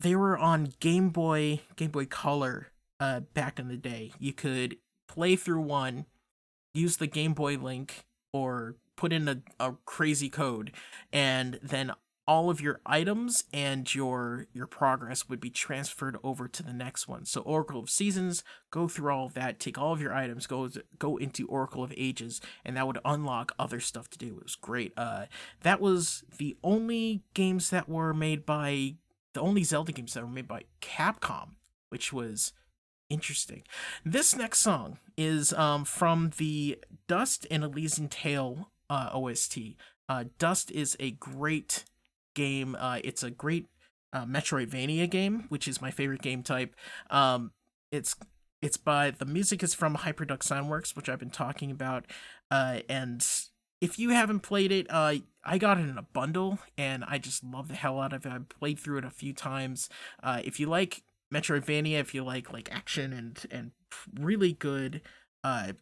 they 0.00 0.14
were 0.14 0.36
on 0.36 0.74
Game 0.80 1.08
Boy, 1.08 1.60
Game 1.76 1.90
Boy 1.90 2.04
Color, 2.04 2.72
uh, 3.00 3.20
back 3.20 3.58
in 3.58 3.68
the 3.68 3.76
day. 3.76 4.12
You 4.18 4.34
could 4.34 4.76
play 5.08 5.36
through 5.36 5.62
one, 5.62 6.04
use 6.74 6.98
the 6.98 7.06
Game 7.06 7.32
Boy 7.32 7.56
link, 7.56 8.04
or 8.34 8.76
put 8.96 9.12
in 9.12 9.28
a, 9.28 9.42
a 9.60 9.74
crazy 9.84 10.28
code, 10.28 10.72
and 11.12 11.58
then 11.62 11.92
all 12.26 12.48
of 12.48 12.60
your 12.60 12.80
items 12.86 13.44
and 13.52 13.94
your 13.94 14.46
your 14.54 14.66
progress 14.66 15.28
would 15.28 15.40
be 15.40 15.50
transferred 15.50 16.16
over 16.24 16.48
to 16.48 16.62
the 16.62 16.72
next 16.72 17.06
one. 17.06 17.24
So 17.26 17.42
Oracle 17.42 17.80
of 17.80 17.90
Seasons, 17.90 18.42
go 18.70 18.88
through 18.88 19.12
all 19.12 19.26
of 19.26 19.34
that, 19.34 19.60
take 19.60 19.78
all 19.78 19.92
of 19.92 20.00
your 20.00 20.14
items, 20.14 20.46
go 20.46 20.68
go 20.98 21.16
into 21.16 21.46
Oracle 21.46 21.84
of 21.84 21.92
Ages, 21.96 22.40
and 22.64 22.76
that 22.76 22.86
would 22.86 22.98
unlock 23.04 23.52
other 23.58 23.80
stuff 23.80 24.08
to 24.10 24.18
do. 24.18 24.36
It 24.38 24.44
was 24.44 24.56
great. 24.56 24.92
Uh, 24.96 25.26
that 25.62 25.80
was 25.80 26.24
the 26.38 26.56
only 26.64 27.22
games 27.34 27.70
that 27.70 27.88
were 27.88 28.14
made 28.14 28.46
by 28.46 28.94
the 29.34 29.40
only 29.40 29.64
Zelda 29.64 29.92
games 29.92 30.14
that 30.14 30.22
were 30.22 30.30
made 30.30 30.48
by 30.48 30.64
Capcom, 30.80 31.50
which 31.90 32.12
was 32.12 32.52
interesting. 33.10 33.64
This 34.04 34.34
next 34.34 34.60
song 34.60 34.98
is 35.18 35.52
um, 35.52 35.84
from 35.84 36.30
the 36.38 36.78
Dust: 37.06 37.46
An 37.50 37.62
Elysian 37.62 38.08
Tail 38.08 38.70
uh, 38.94 39.10
OST. 39.12 39.58
Uh, 40.08 40.24
Dust 40.38 40.70
is 40.70 40.96
a 41.00 41.10
great 41.12 41.84
game. 42.34 42.76
Uh, 42.78 43.00
it's 43.02 43.22
a 43.22 43.30
great 43.30 43.66
uh, 44.12 44.24
Metroidvania 44.24 45.10
game, 45.10 45.46
which 45.48 45.66
is 45.66 45.82
my 45.82 45.90
favorite 45.90 46.22
game 46.22 46.42
type. 46.42 46.74
Um, 47.10 47.50
it's 47.90 48.14
it's 48.62 48.76
by 48.76 49.10
the 49.10 49.26
music 49.26 49.62
is 49.62 49.74
from 49.74 49.96
Hyperduck 49.96 50.40
Soundworks, 50.40 50.94
which 50.94 51.08
I've 51.08 51.18
been 51.18 51.30
talking 51.30 51.70
about. 51.70 52.04
Uh, 52.50 52.80
and 52.88 53.26
if 53.80 53.98
you 53.98 54.10
haven't 54.10 54.40
played 54.40 54.70
it, 54.70 54.86
uh, 54.88 55.16
I 55.42 55.58
got 55.58 55.78
it 55.78 55.88
in 55.88 55.98
a 55.98 56.02
bundle, 56.02 56.60
and 56.78 57.04
I 57.04 57.18
just 57.18 57.42
love 57.42 57.68
the 57.68 57.74
hell 57.74 58.00
out 58.00 58.12
of 58.12 58.24
it. 58.24 58.32
I 58.32 58.38
played 58.38 58.78
through 58.78 58.98
it 58.98 59.04
a 59.04 59.10
few 59.10 59.32
times. 59.32 59.88
Uh, 60.22 60.40
if 60.44 60.60
you 60.60 60.66
like 60.66 61.02
Metroidvania, 61.32 61.98
if 61.98 62.14
you 62.14 62.22
like 62.22 62.52
like 62.52 62.72
action 62.72 63.12
and 63.12 63.44
and 63.50 63.72
really 64.20 64.52
good 64.52 65.00
uh 65.42 65.72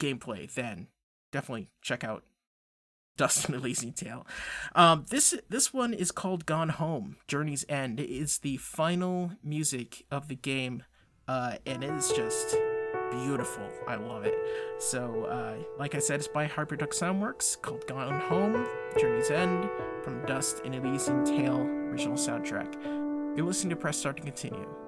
gameplay, 0.00 0.52
then 0.52 0.86
definitely 1.32 1.68
check 1.82 2.04
out 2.04 2.22
Dust: 3.16 3.48
An 3.48 3.54
Elysian 3.54 3.92
Tail. 3.92 4.26
Um, 4.74 5.06
this 5.10 5.34
this 5.48 5.72
one 5.72 5.94
is 5.94 6.10
called 6.10 6.46
Gone 6.46 6.70
Home. 6.70 7.16
Journey's 7.28 7.64
End 7.68 8.00
is 8.00 8.38
the 8.38 8.56
final 8.56 9.32
music 9.42 10.04
of 10.10 10.28
the 10.28 10.34
game, 10.34 10.82
uh, 11.28 11.56
and 11.66 11.84
it 11.84 11.90
is 11.90 12.12
just 12.12 12.56
beautiful. 13.10 13.68
I 13.86 13.94
love 13.96 14.24
it. 14.24 14.34
So, 14.78 15.24
uh, 15.24 15.54
like 15.78 15.94
I 15.94 16.00
said, 16.00 16.20
it's 16.20 16.28
by 16.28 16.46
Hyperduck 16.46 16.90
Soundworks 16.90 17.60
called 17.60 17.86
Gone 17.86 18.20
Home. 18.22 18.66
Journey's 18.98 19.30
End 19.30 19.68
from 20.02 20.24
Dust: 20.26 20.62
An 20.64 20.74
Elysian 20.74 21.24
Tail 21.24 21.60
original 21.60 22.16
soundtrack. 22.16 22.74
You're 23.36 23.46
listening 23.46 23.70
to 23.70 23.76
Press 23.76 23.96
Start 23.96 24.16
to 24.16 24.22
continue. 24.22 24.83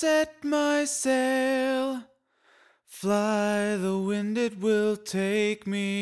set 0.00 0.44
my 0.44 0.84
sail. 0.84 2.04
Fly 2.86 3.74
the 3.76 3.98
wind, 3.98 4.38
it 4.38 4.56
will 4.60 4.96
take 4.96 5.66
me 5.66 5.97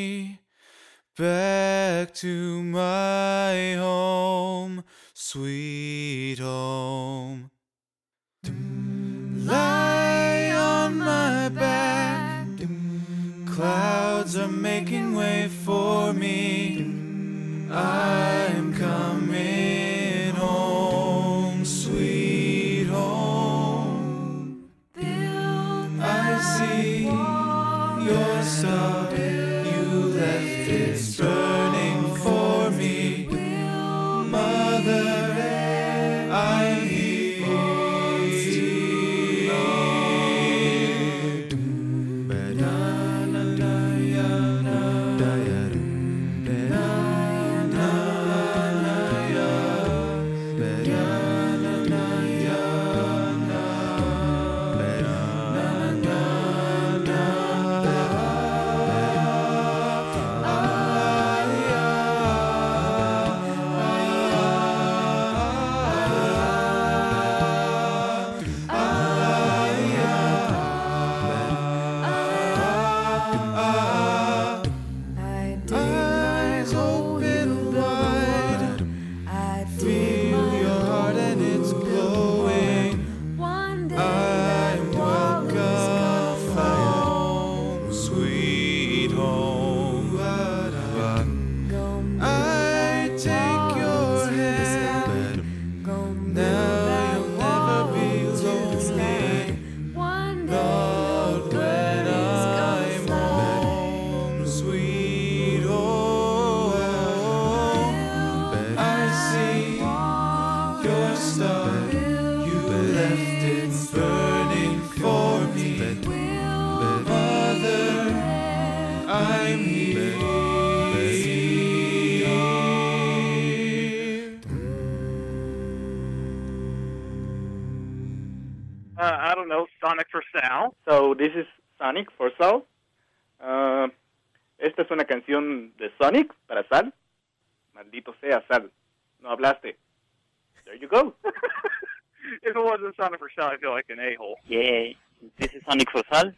syndicaux 145.68 146.02
sales. 146.10 146.32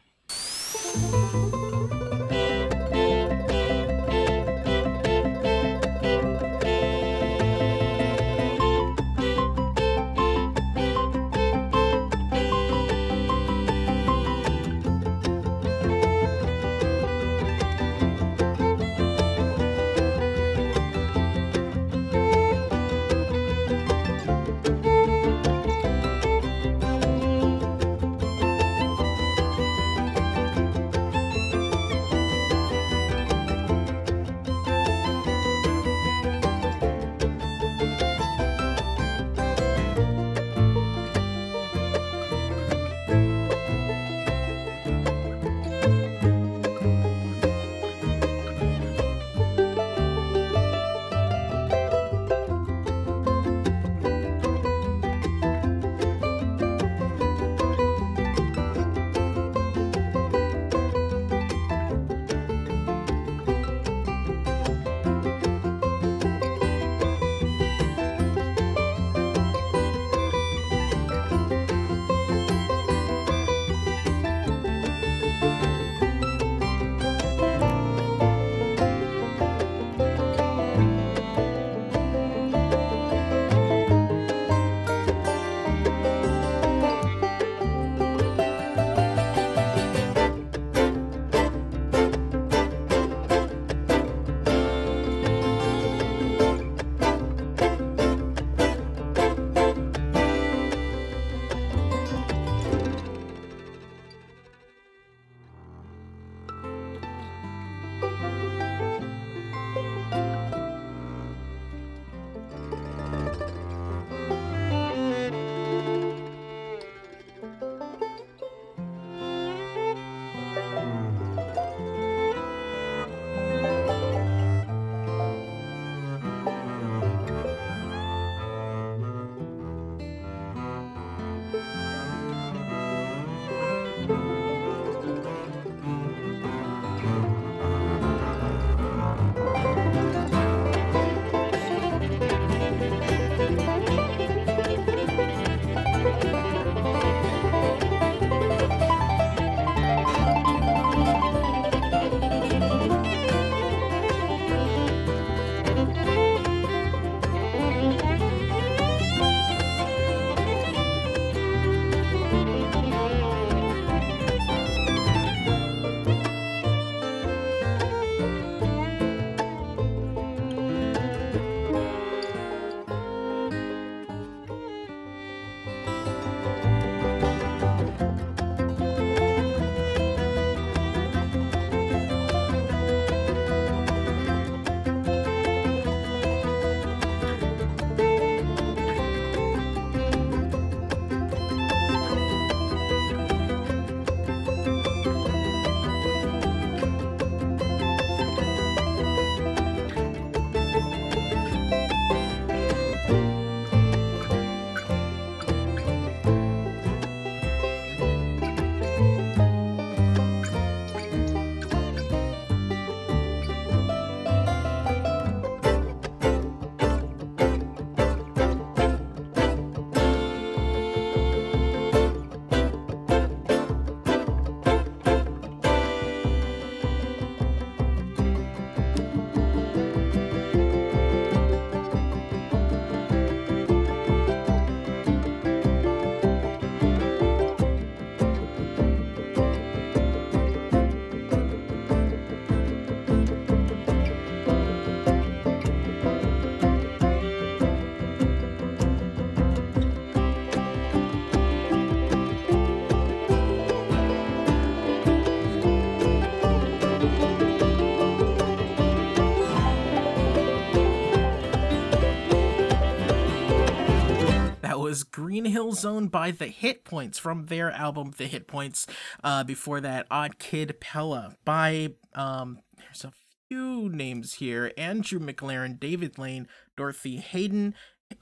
Green 265.28 265.44
Hill 265.44 265.74
Zone 265.74 266.08
by 266.08 266.30
The 266.30 266.46
Hit 266.46 266.84
Points 266.84 267.18
from 267.18 267.46
their 267.46 267.70
album 267.70 268.14
The 268.16 268.28
Hit 268.28 268.48
Points. 268.48 268.86
Uh, 269.22 269.44
before 269.44 269.78
that, 269.78 270.06
Odd 270.10 270.38
Kid 270.38 270.80
Pella 270.80 271.36
by 271.44 271.90
um, 272.14 272.60
there's 272.78 273.04
a 273.04 273.12
few 273.46 273.90
names 273.90 274.36
here: 274.36 274.72
Andrew 274.78 275.18
McLaren, 275.20 275.78
David 275.78 276.16
Lane, 276.16 276.48
Dorothy 276.78 277.18
Hayden, 277.18 277.74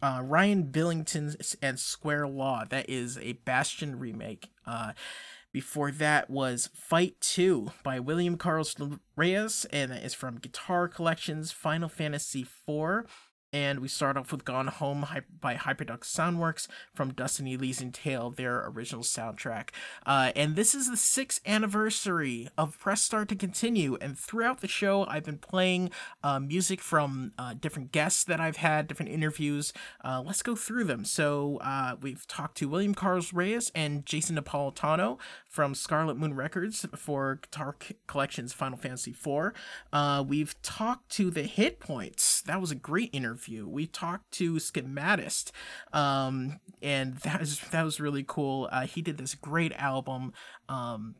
uh, 0.02 0.20
Ryan 0.24 0.64
Billington, 0.64 1.36
and 1.62 1.78
Square 1.78 2.26
Law. 2.26 2.64
That 2.68 2.90
is 2.90 3.18
a 3.18 3.34
Bastion 3.34 4.00
remake. 4.00 4.48
Uh, 4.66 4.90
before 5.52 5.92
that 5.92 6.28
was 6.28 6.70
Fight 6.74 7.20
2 7.20 7.70
by 7.84 8.00
William 8.00 8.36
Carlos 8.36 8.74
Reyes, 9.14 9.64
and 9.72 9.92
that 9.92 10.02
is 10.02 10.12
from 10.12 10.40
Guitar 10.40 10.88
Collections 10.88 11.52
Final 11.52 11.88
Fantasy 11.88 12.40
IV. 12.40 13.07
And 13.53 13.80
we 13.80 13.88
start 13.88 14.16
off 14.16 14.32
with 14.32 14.44
Gone 14.44 14.66
Home 14.66 15.07
by 15.40 15.55
Hyperduck 15.55 16.01
Soundworks 16.01 16.66
from 16.94 17.12
Dust: 17.12 17.38
An 17.38 17.47
Elysian 17.47 17.92
Tail, 17.92 18.30
their 18.30 18.66
original 18.66 19.03
soundtrack. 19.03 19.70
Uh, 20.05 20.32
and 20.34 20.57
this 20.57 20.74
is 20.74 20.90
the 20.90 20.97
sixth 20.97 21.40
anniversary 21.47 22.49
of 22.59 22.78
Press 22.78 23.03
Start 23.03 23.28
to 23.28 23.36
Continue. 23.36 23.97
And 24.01 24.18
throughout 24.18 24.61
the 24.61 24.68
show, 24.68 25.07
I've 25.07 25.24
been 25.24 25.38
playing 25.38 25.90
uh, 26.24 26.40
music 26.40 26.80
from 26.80 27.32
uh, 27.38 27.55
different 27.55 27.92
guests 27.92 28.24
that 28.24 28.40
I've 28.40 28.57
had, 28.57 28.88
different 28.88 29.12
interviews. 29.12 29.72
Uh, 30.05 30.22
let's 30.24 30.42
go 30.42 30.57
through 30.57 30.84
them. 30.84 31.05
So 31.05 31.59
uh, 31.61 31.97
we've 32.01 32.26
talked 32.26 32.57
to 32.59 32.68
William 32.68 32.94
Carlos 32.94 33.32
Reyes 33.32 33.70
and 33.74 34.05
Jason 34.05 34.36
Napolitano 34.36 35.18
from 35.49 35.74
Scarlet 35.74 36.16
Moon 36.16 36.34
Records 36.34 36.84
for 36.97 37.36
Guitar 37.36 37.76
Collections 38.09 38.53
Final 38.53 38.76
Fantasy 38.76 39.12
IV. 39.12 39.53
Uh, 39.92 40.24
we've 40.26 40.61
talked 40.62 41.11
to 41.11 41.30
the 41.30 41.44
Hit 41.44 41.78
Points. 41.78 42.42
That 42.42 42.61
was 42.61 42.70
a 42.70 42.74
great 42.74 43.11
interview 43.12 43.36
interview. 43.37 43.68
We 43.68 43.87
talked 43.87 44.30
to 44.32 44.55
Schematist, 44.55 45.51
um, 45.93 46.59
and 46.80 47.16
that 47.18 47.41
was 47.41 47.61
that 47.70 47.82
was 47.84 48.01
really 48.01 48.24
cool. 48.26 48.68
Uh, 48.72 48.87
he 48.87 49.03
did 49.03 49.18
this 49.18 49.34
great 49.34 49.72
album. 49.74 50.32
Um, 50.68 51.16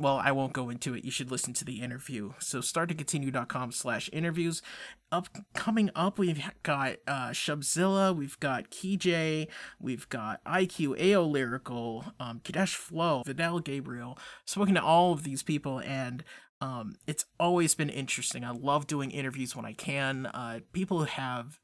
well, 0.00 0.20
I 0.22 0.30
won't 0.30 0.52
go 0.52 0.70
into 0.70 0.94
it. 0.94 1.04
You 1.04 1.10
should 1.10 1.32
listen 1.32 1.52
to 1.54 1.64
the 1.64 1.80
interview. 1.82 2.32
So 2.38 2.60
starttocontinue.com 2.60 3.72
slash 3.72 4.08
interviews. 4.12 4.62
Up 5.10 5.26
coming 5.54 5.90
up, 5.96 6.18
we've 6.18 6.40
got 6.62 6.96
uh 7.06 7.30
Shubzilla, 7.30 8.14
we've 8.14 8.38
got 8.38 8.70
KJ, 8.70 9.48
we've 9.80 10.08
got 10.08 10.42
IQ, 10.44 11.00
AO 11.00 11.24
Lyrical, 11.24 12.04
um, 12.20 12.40
Kadesh 12.44 12.76
Flow, 12.76 13.22
Vidal 13.26 13.58
Gabriel. 13.60 14.16
Spoken 14.44 14.74
to 14.76 14.82
all 14.82 15.12
of 15.12 15.24
these 15.24 15.42
people 15.42 15.80
and 15.80 16.24
um, 16.60 16.96
it's 17.06 17.24
always 17.38 17.74
been 17.74 17.88
interesting. 17.90 18.44
I 18.44 18.50
love 18.50 18.86
doing 18.86 19.10
interviews 19.10 19.54
when 19.54 19.64
I 19.64 19.72
can. 19.72 20.26
Uh, 20.26 20.60
people 20.72 21.04
have 21.04 21.60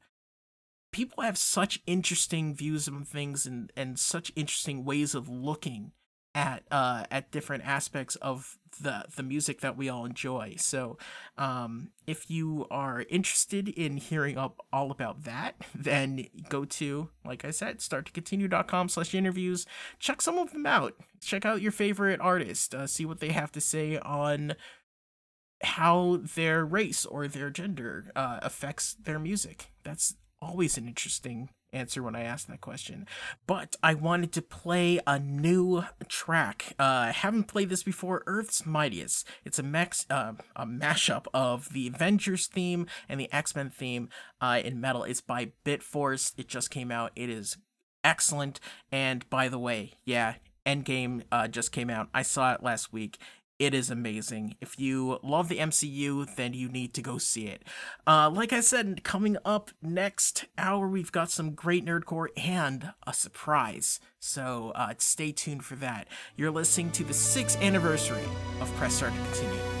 people 0.91 1.23
have 1.23 1.37
such 1.37 1.81
interesting 1.85 2.55
views 2.55 2.87
on 2.87 3.03
things 3.03 3.45
and 3.45 3.71
and 3.75 3.99
such 3.99 4.31
interesting 4.35 4.85
ways 4.85 5.13
of 5.13 5.27
looking 5.27 5.91
at 6.33 6.63
uh 6.71 7.05
at 7.11 7.31
different 7.31 7.65
aspects 7.65 8.15
of 8.17 8.57
the 8.81 9.03
the 9.15 9.23
music 9.23 9.59
that 9.61 9.75
we 9.75 9.89
all 9.89 10.05
enjoy. 10.05 10.55
So, 10.57 10.97
um, 11.37 11.89
if 12.07 12.29
you 12.29 12.65
are 12.71 13.05
interested 13.09 13.67
in 13.67 13.97
hearing 13.97 14.37
up 14.37 14.65
all 14.71 14.91
about 14.91 15.23
that, 15.23 15.55
then 15.75 16.27
go 16.49 16.63
to 16.65 17.09
like 17.25 17.43
I 17.43 17.51
said, 17.51 17.79
starttocontinue.com 17.79 18.89
slash 18.89 19.13
interviews. 19.13 19.65
Check 19.99 20.21
some 20.21 20.37
of 20.37 20.51
them 20.51 20.65
out. 20.65 20.93
Check 21.21 21.45
out 21.45 21.61
your 21.61 21.71
favorite 21.71 22.21
artist. 22.21 22.73
Uh, 22.73 22.87
see 22.87 23.05
what 23.05 23.19
they 23.19 23.29
have 23.29 23.51
to 23.53 23.61
say 23.61 23.97
on 23.97 24.55
how 25.63 26.19
their 26.35 26.65
race 26.65 27.05
or 27.05 27.27
their 27.27 27.49
gender 27.49 28.11
uh, 28.15 28.39
affects 28.41 28.93
their 28.95 29.19
music. 29.19 29.71
That's 29.83 30.15
always 30.41 30.77
an 30.77 30.87
interesting 30.87 31.49
answer 31.73 32.01
when 32.01 32.15
I 32.15 32.23
ask 32.23 32.47
that 32.47 32.61
question. 32.61 33.05
But 33.45 33.75
I 33.83 33.93
wanted 33.93 34.31
to 34.33 34.41
play 34.41 34.99
a 35.05 35.19
new 35.19 35.83
track. 36.07 36.73
Uh, 36.79 36.83
I 36.83 37.11
haven't 37.11 37.45
played 37.45 37.69
this 37.69 37.83
before. 37.83 38.23
Earth's 38.25 38.65
Mightiest. 38.65 39.27
It's 39.43 39.59
a 39.59 39.63
max, 39.63 40.05
uh, 40.09 40.33
a 40.55 40.65
mashup 40.65 41.25
of 41.33 41.69
the 41.73 41.87
Avengers 41.87 42.47
theme 42.47 42.87
and 43.09 43.19
the 43.19 43.31
X 43.33 43.55
Men 43.55 43.69
theme 43.69 44.09
uh, 44.39 44.61
in 44.63 44.79
metal. 44.79 45.03
It's 45.03 45.21
by 45.21 45.51
Bitforce. 45.65 46.33
It 46.37 46.47
just 46.47 46.71
came 46.71 46.91
out. 46.91 47.11
It 47.15 47.29
is 47.29 47.57
excellent. 48.03 48.59
And 48.91 49.29
by 49.29 49.49
the 49.49 49.59
way, 49.59 49.93
yeah, 50.05 50.35
Endgame 50.65 51.23
uh, 51.31 51.47
just 51.47 51.71
came 51.71 51.89
out. 51.89 52.07
I 52.13 52.21
saw 52.21 52.53
it 52.53 52.63
last 52.63 52.93
week. 52.93 53.17
It 53.57 53.73
is 53.73 53.89
amazing. 53.89 54.55
If 54.59 54.77
you 54.77 55.17
love 55.23 55.47
the 55.47 55.59
MCU, 55.59 56.35
then 56.35 56.53
you 56.53 56.67
need 56.67 56.93
to 56.95 57.01
go 57.01 57.17
see 57.17 57.47
it. 57.47 57.63
Uh, 58.05 58.29
like 58.29 58.51
I 58.51 58.59
said, 58.59 59.03
coming 59.03 59.37
up 59.45 59.71
next 59.81 60.45
hour, 60.57 60.89
we've 60.89 61.11
got 61.11 61.31
some 61.31 61.51
great 61.51 61.85
nerdcore 61.85 62.27
and 62.35 62.91
a 63.07 63.13
surprise. 63.13 64.01
So 64.19 64.73
uh, 64.75 64.95
stay 64.97 65.31
tuned 65.31 65.63
for 65.63 65.75
that. 65.77 66.09
You're 66.35 66.51
listening 66.51 66.91
to 66.91 67.05
the 67.05 67.13
sixth 67.13 67.61
anniversary 67.61 68.25
of 68.59 68.73
Press 68.75 68.95
Start 68.95 69.13
to 69.13 69.19
Continue. 69.19 69.74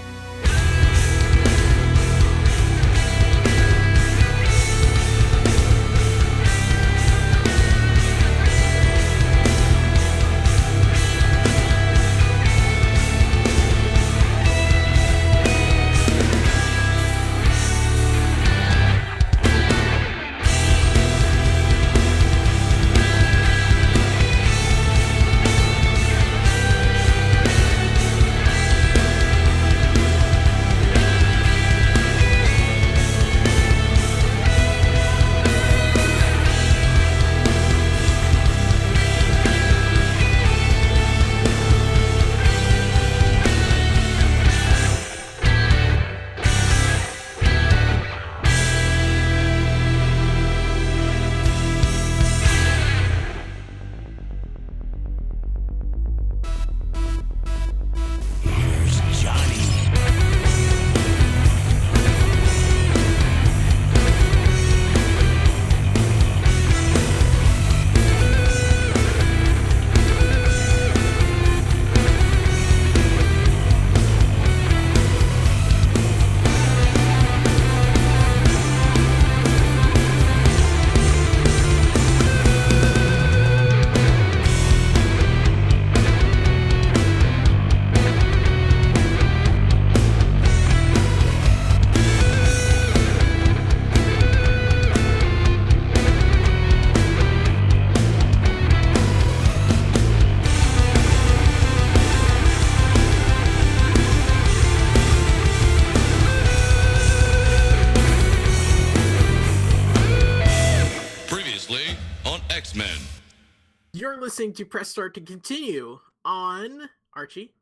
Listening 114.35 114.51
to 114.51 114.65
Press 114.65 114.89
Start 114.89 115.13
to 115.13 115.21
continue 115.21 115.97
on 116.25 116.89
Archie. 117.15 117.53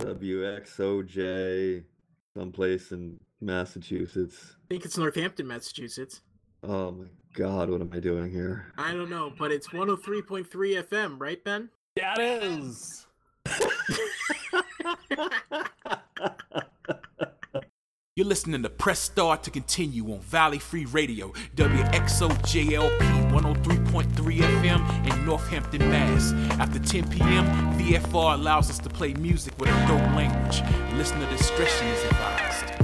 WXOJ, 0.00 1.84
someplace 2.34 2.92
in 2.92 3.20
Massachusetts. 3.42 4.56
I 4.56 4.64
think 4.70 4.86
it's 4.86 4.96
Northampton, 4.96 5.46
Massachusetts. 5.46 6.22
Oh 6.62 6.92
my 6.92 7.04
god, 7.34 7.68
what 7.68 7.82
am 7.82 7.90
I 7.92 8.00
doing 8.00 8.30
here? 8.30 8.72
I 8.78 8.92
don't 8.92 9.10
know, 9.10 9.34
but 9.38 9.52
it's 9.52 9.68
103.3 9.68 10.46
FM, 10.48 11.20
right, 11.20 11.44
Ben? 11.44 11.68
Yeah, 11.94 12.14
it 12.18 12.42
is. 12.42 13.06
You're 18.16 18.28
listening 18.28 18.62
to 18.62 18.70
Press 18.70 19.00
Start 19.00 19.42
to 19.42 19.50
continue 19.50 20.12
on 20.12 20.20
Valley 20.20 20.60
Free 20.60 20.84
Radio, 20.84 21.32
WXOJLP 21.56 22.98
103.3 23.32 24.38
FM 24.38 25.12
in 25.12 25.26
Northampton, 25.26 25.80
Mass. 25.90 26.32
After 26.60 26.78
10 26.78 27.10
p.m., 27.10 27.44
VFR 27.76 28.34
allows 28.34 28.70
us 28.70 28.78
to 28.78 28.88
play 28.88 29.14
music 29.14 29.58
with 29.58 29.68
adult 29.68 30.14
language. 30.14 30.62
Listener 30.96 31.28
discretion 31.28 31.88
is 31.88 32.04
advised. 32.04 32.83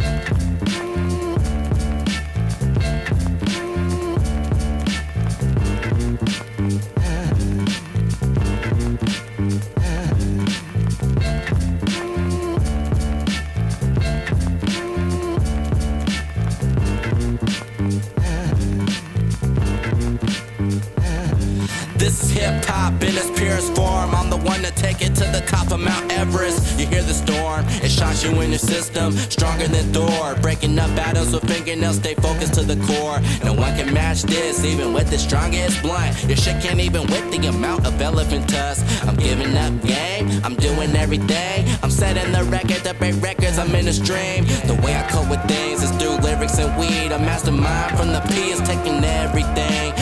This 22.11 22.24
is 22.24 22.30
hip 22.32 22.64
hop 22.64 22.94
in 23.04 23.14
its 23.14 23.30
purest 23.38 23.72
form. 23.76 24.12
I'm 24.16 24.30
the 24.30 24.36
one 24.36 24.62
to 24.62 24.72
take 24.72 25.00
it 25.00 25.14
to 25.14 25.26
the 25.30 25.44
top 25.46 25.70
of 25.70 25.78
Mount 25.78 26.11
Everest. 26.11 26.76
You 26.76 26.88
hear 26.88 27.04
the 27.04 27.14
storm, 27.14 27.64
it 27.84 27.88
shocks 27.88 28.24
you 28.24 28.32
in 28.40 28.50
your 28.50 28.58
system. 28.58 29.12
Stronger 29.12 29.68
than 29.68 29.92
Thor, 29.92 30.34
breaking 30.42 30.76
up 30.76 30.90
battles 30.96 31.32
with 31.32 31.48
fingernails. 31.48 31.98
Stay 31.98 32.14
focused 32.16 32.54
to 32.54 32.62
the 32.62 32.74
core. 32.84 33.20
No 33.44 33.54
one 33.54 33.76
can 33.76 33.94
match 33.94 34.22
this, 34.22 34.64
even 34.64 34.92
with 34.92 35.08
the 35.08 35.18
strongest 35.18 35.82
blunt. 35.82 36.24
Your 36.24 36.36
shit 36.36 36.61
can't 36.61 36.80
even 36.80 37.02
with 37.02 37.30
the 37.30 37.46
amount 37.46 37.86
of 37.86 38.02
elephant 38.02 38.48
tusk. 38.48 38.84
I'm 39.06 39.14
giving 39.14 39.56
up 39.56 39.72
game, 39.84 40.28
I'm 40.42 40.56
doing 40.56 40.96
everything. 40.96 41.68
I'm 41.80 41.92
setting 41.92 42.32
the 42.32 42.42
record 42.50 42.82
to 42.86 42.94
break 42.94 43.22
records. 43.22 43.56
I'm 43.56 43.72
in 43.76 43.86
a 43.86 43.92
stream. 43.92 44.46
The 44.66 44.76
way 44.82 44.96
I 44.96 45.06
cope 45.11 45.30
with 45.30 45.46
things 45.46 45.84
is 45.84 45.92
through 45.92 46.16
lyrics 46.26 46.58
and 46.58 46.76
weed. 46.76 47.12
A 47.12 47.20
mastermind 47.20 47.96
from 47.96 48.08
the 48.08 48.20
P 48.32 48.50
is 48.50 48.58
taking 48.62 49.04
everything. 49.04 49.94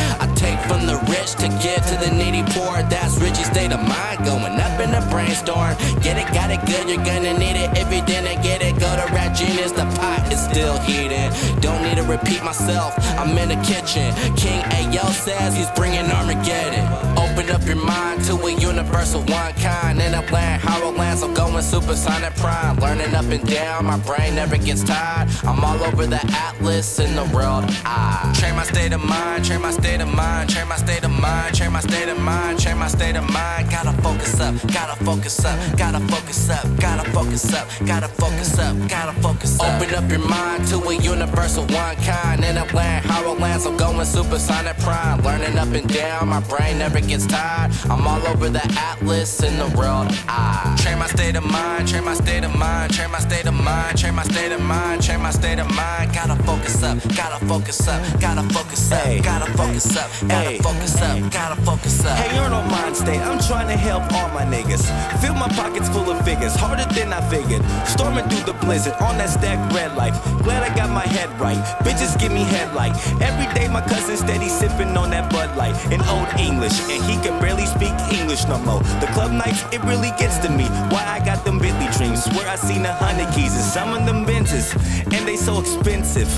Rich 1.08 1.34
to 1.42 1.48
give 1.64 1.80
to 1.90 1.96
the 2.04 2.10
needy 2.12 2.42
poor. 2.52 2.82
That's 2.88 3.16
Richie's 3.18 3.46
state 3.46 3.72
of 3.72 3.80
mind. 3.80 4.24
Going 4.24 4.54
up 4.60 4.80
in 4.80 4.90
the 4.92 5.04
brainstorm. 5.10 5.74
Get 6.00 6.16
it, 6.16 6.28
got 6.32 6.50
it 6.50 6.60
good. 6.66 6.88
You're 6.88 7.04
gonna 7.04 7.36
need 7.38 7.56
it. 7.56 7.70
If 7.76 7.92
you 7.92 8.02
didn't 8.04 8.42
get 8.42 8.62
it, 8.62 8.78
go 8.78 8.90
to 8.94 9.06
Rap 9.12 9.34
Genius. 9.34 9.72
The 9.72 9.86
pot 9.98 10.30
is 10.32 10.40
still 10.40 10.78
heating. 10.80 11.30
Don't 11.60 11.82
need 11.82 11.96
to 11.96 12.04
repeat 12.04 12.42
myself. 12.44 12.94
I'm 13.18 13.36
in 13.36 13.48
the 13.48 13.60
kitchen. 13.64 14.14
King 14.36 14.60
Ayo 14.76 15.06
says 15.10 15.56
he's 15.56 15.70
bringing 15.72 16.06
Armageddon. 16.10 16.84
Oh, 17.16 17.27
Open 17.38 17.54
up 17.54 17.64
your 17.66 17.76
mind 17.76 18.24
to 18.24 18.34
a 18.34 18.50
universal 18.50 19.20
one 19.20 19.52
kind. 19.52 20.00
In 20.00 20.12
a 20.12 20.22
land, 20.32 20.60
how 20.60 20.88
it 20.88 20.96
lands. 20.96 21.22
I'm 21.22 21.34
going 21.34 21.62
supersonic 21.62 22.34
prime. 22.34 22.76
Learning 22.78 23.14
up 23.14 23.26
and 23.26 23.48
down. 23.48 23.84
My 23.84 23.96
brain 23.98 24.34
never 24.34 24.56
gets 24.56 24.82
tired. 24.82 25.28
I'm 25.44 25.64
all 25.64 25.80
over 25.84 26.04
the 26.04 26.20
atlas 26.34 26.98
in 26.98 27.14
the 27.14 27.22
world. 27.32 27.64
I 27.84 28.34
train 28.36 28.56
my 28.56 28.64
state 28.64 28.92
of 28.92 29.04
mind. 29.04 29.44
Train 29.44 29.62
my 29.62 29.70
state 29.70 30.00
of 30.00 30.08
mind. 30.08 30.50
Train 30.50 30.66
my 30.66 30.74
state 30.74 31.04
of 31.04 31.12
mind. 31.12 31.54
Train 31.54 31.70
my 31.70 31.78
state 31.78 32.08
of 32.08 32.18
mind. 32.18 32.58
Train 32.58 32.76
my 32.76 32.88
state 32.88 33.14
of 33.14 33.32
mind. 33.32 33.70
Gotta 33.70 33.92
focus 34.02 34.40
up. 34.40 34.54
Gotta 34.72 35.04
focus 35.04 35.44
up. 35.44 35.78
Gotta 35.78 36.00
focus 36.08 36.50
up. 36.50 36.80
Gotta 36.80 37.08
focus 37.12 37.54
up. 37.54 37.68
Gotta 37.86 38.08
focus 38.08 38.58
up. 38.58 38.88
Gotta 38.88 39.12
focus 39.22 39.60
up. 39.60 39.80
Open 39.80 39.94
up 39.94 40.10
your 40.10 40.28
mind 40.28 40.66
to 40.70 40.78
a 40.80 40.94
universal 40.96 41.62
one 41.66 41.94
kind. 42.02 42.42
In 42.42 42.56
a 42.56 42.64
land, 42.74 43.06
how 43.06 43.32
it 43.32 43.38
lands. 43.38 43.64
I'm 43.64 43.76
going 43.76 44.04
supersonic 44.04 44.76
prime. 44.78 45.20
Learning 45.22 45.56
up 45.56 45.68
and 45.68 45.88
down. 45.88 46.30
My 46.30 46.40
brain 46.40 46.78
never 46.78 47.00
gets 47.00 47.27
tired. 47.28 47.72
I'm 47.90 48.06
all 48.06 48.26
over 48.26 48.48
the 48.48 48.64
atlas 48.76 49.42
in 49.42 49.56
the 49.58 49.68
world. 49.76 50.08
I 50.28 50.76
train 50.80 50.98
my 50.98 51.06
state 51.06 51.36
of 51.36 51.44
mind. 51.44 51.88
Train 51.88 52.04
my 52.04 52.14
state 52.14 52.44
of 52.44 52.54
mind. 52.56 52.92
Train 52.92 53.10
my 53.10 53.20
state 53.20 53.46
of 53.46 53.54
mind. 53.54 53.98
Train 53.98 54.14
my 54.14 54.22
state 54.24 54.52
of 54.52 54.60
mind. 54.60 55.02
Train 55.02 55.20
my 55.20 55.30
state 55.30 55.58
of 55.58 55.68
mind. 55.74 56.12
Gotta 56.12 56.36
focus 56.42 56.82
up. 56.82 56.98
Gotta 57.14 57.44
focus 57.46 57.88
up. 57.88 58.20
Gotta 58.20 58.42
focus 58.54 58.92
up. 58.92 59.22
Gotta 59.22 59.46
focus 59.52 59.96
up. 59.96 60.10
Gotta 60.28 60.62
focus 60.62 61.02
up. 61.02 61.32
Gotta 61.32 61.56
focus 61.62 62.04
up. 62.04 62.16
Hey, 62.18 62.34
you're 62.34 62.52
on 62.52 62.70
mind 62.70 62.96
state. 62.96 63.20
I'm 63.20 63.38
trying 63.38 63.68
to 63.68 63.76
help 63.76 64.02
all 64.12 64.28
my 64.30 64.44
niggas. 64.44 64.84
Fill 65.20 65.34
my 65.34 65.48
pockets 65.48 65.88
full 65.88 66.10
of 66.10 66.24
figures, 66.24 66.54
harder 66.54 66.86
than 66.94 67.12
I 67.12 67.20
figured. 67.28 67.62
Storming 67.86 68.28
through 68.28 68.52
the 68.52 68.58
blizzard 68.64 68.94
on 69.00 69.18
that 69.18 69.30
stack 69.30 69.58
red 69.72 69.96
life. 69.96 70.14
Glad 70.42 70.62
I 70.62 70.74
got 70.74 70.90
my 70.90 71.06
head 71.06 71.28
right. 71.40 71.58
Bitches 71.84 72.18
give 72.18 72.32
me 72.32 72.42
headlight. 72.42 72.94
Every 73.20 73.52
day 73.54 73.68
my 73.68 73.82
cousin 73.82 74.16
steady 74.16 74.48
sipping 74.48 74.96
on 74.96 75.10
that 75.10 75.30
Bud 75.30 75.56
Light 75.56 75.74
in 75.92 76.00
old 76.08 76.28
English, 76.38 76.78
and 76.90 77.02
he 77.04 77.17
can 77.18 77.40
barely 77.40 77.66
speak 77.66 77.94
English 78.12 78.46
no 78.46 78.58
more. 78.58 78.80
The 79.00 79.08
club 79.12 79.32
nights, 79.32 79.64
it 79.72 79.82
really 79.84 80.10
gets 80.18 80.38
to 80.38 80.50
me. 80.50 80.64
Why 80.92 81.04
I 81.06 81.24
got 81.24 81.44
them 81.44 81.58
Bentley 81.58 81.88
dreams? 81.96 82.24
Swear 82.24 82.48
I 82.48 82.56
seen 82.56 82.84
a 82.84 82.92
hundred 82.92 83.32
keys 83.34 83.54
and 83.54 83.64
some 83.64 83.92
of 83.94 84.06
them 84.06 84.24
Benzes, 84.24 84.74
and 85.12 85.26
they 85.26 85.36
so 85.36 85.60
expensive. 85.60 86.28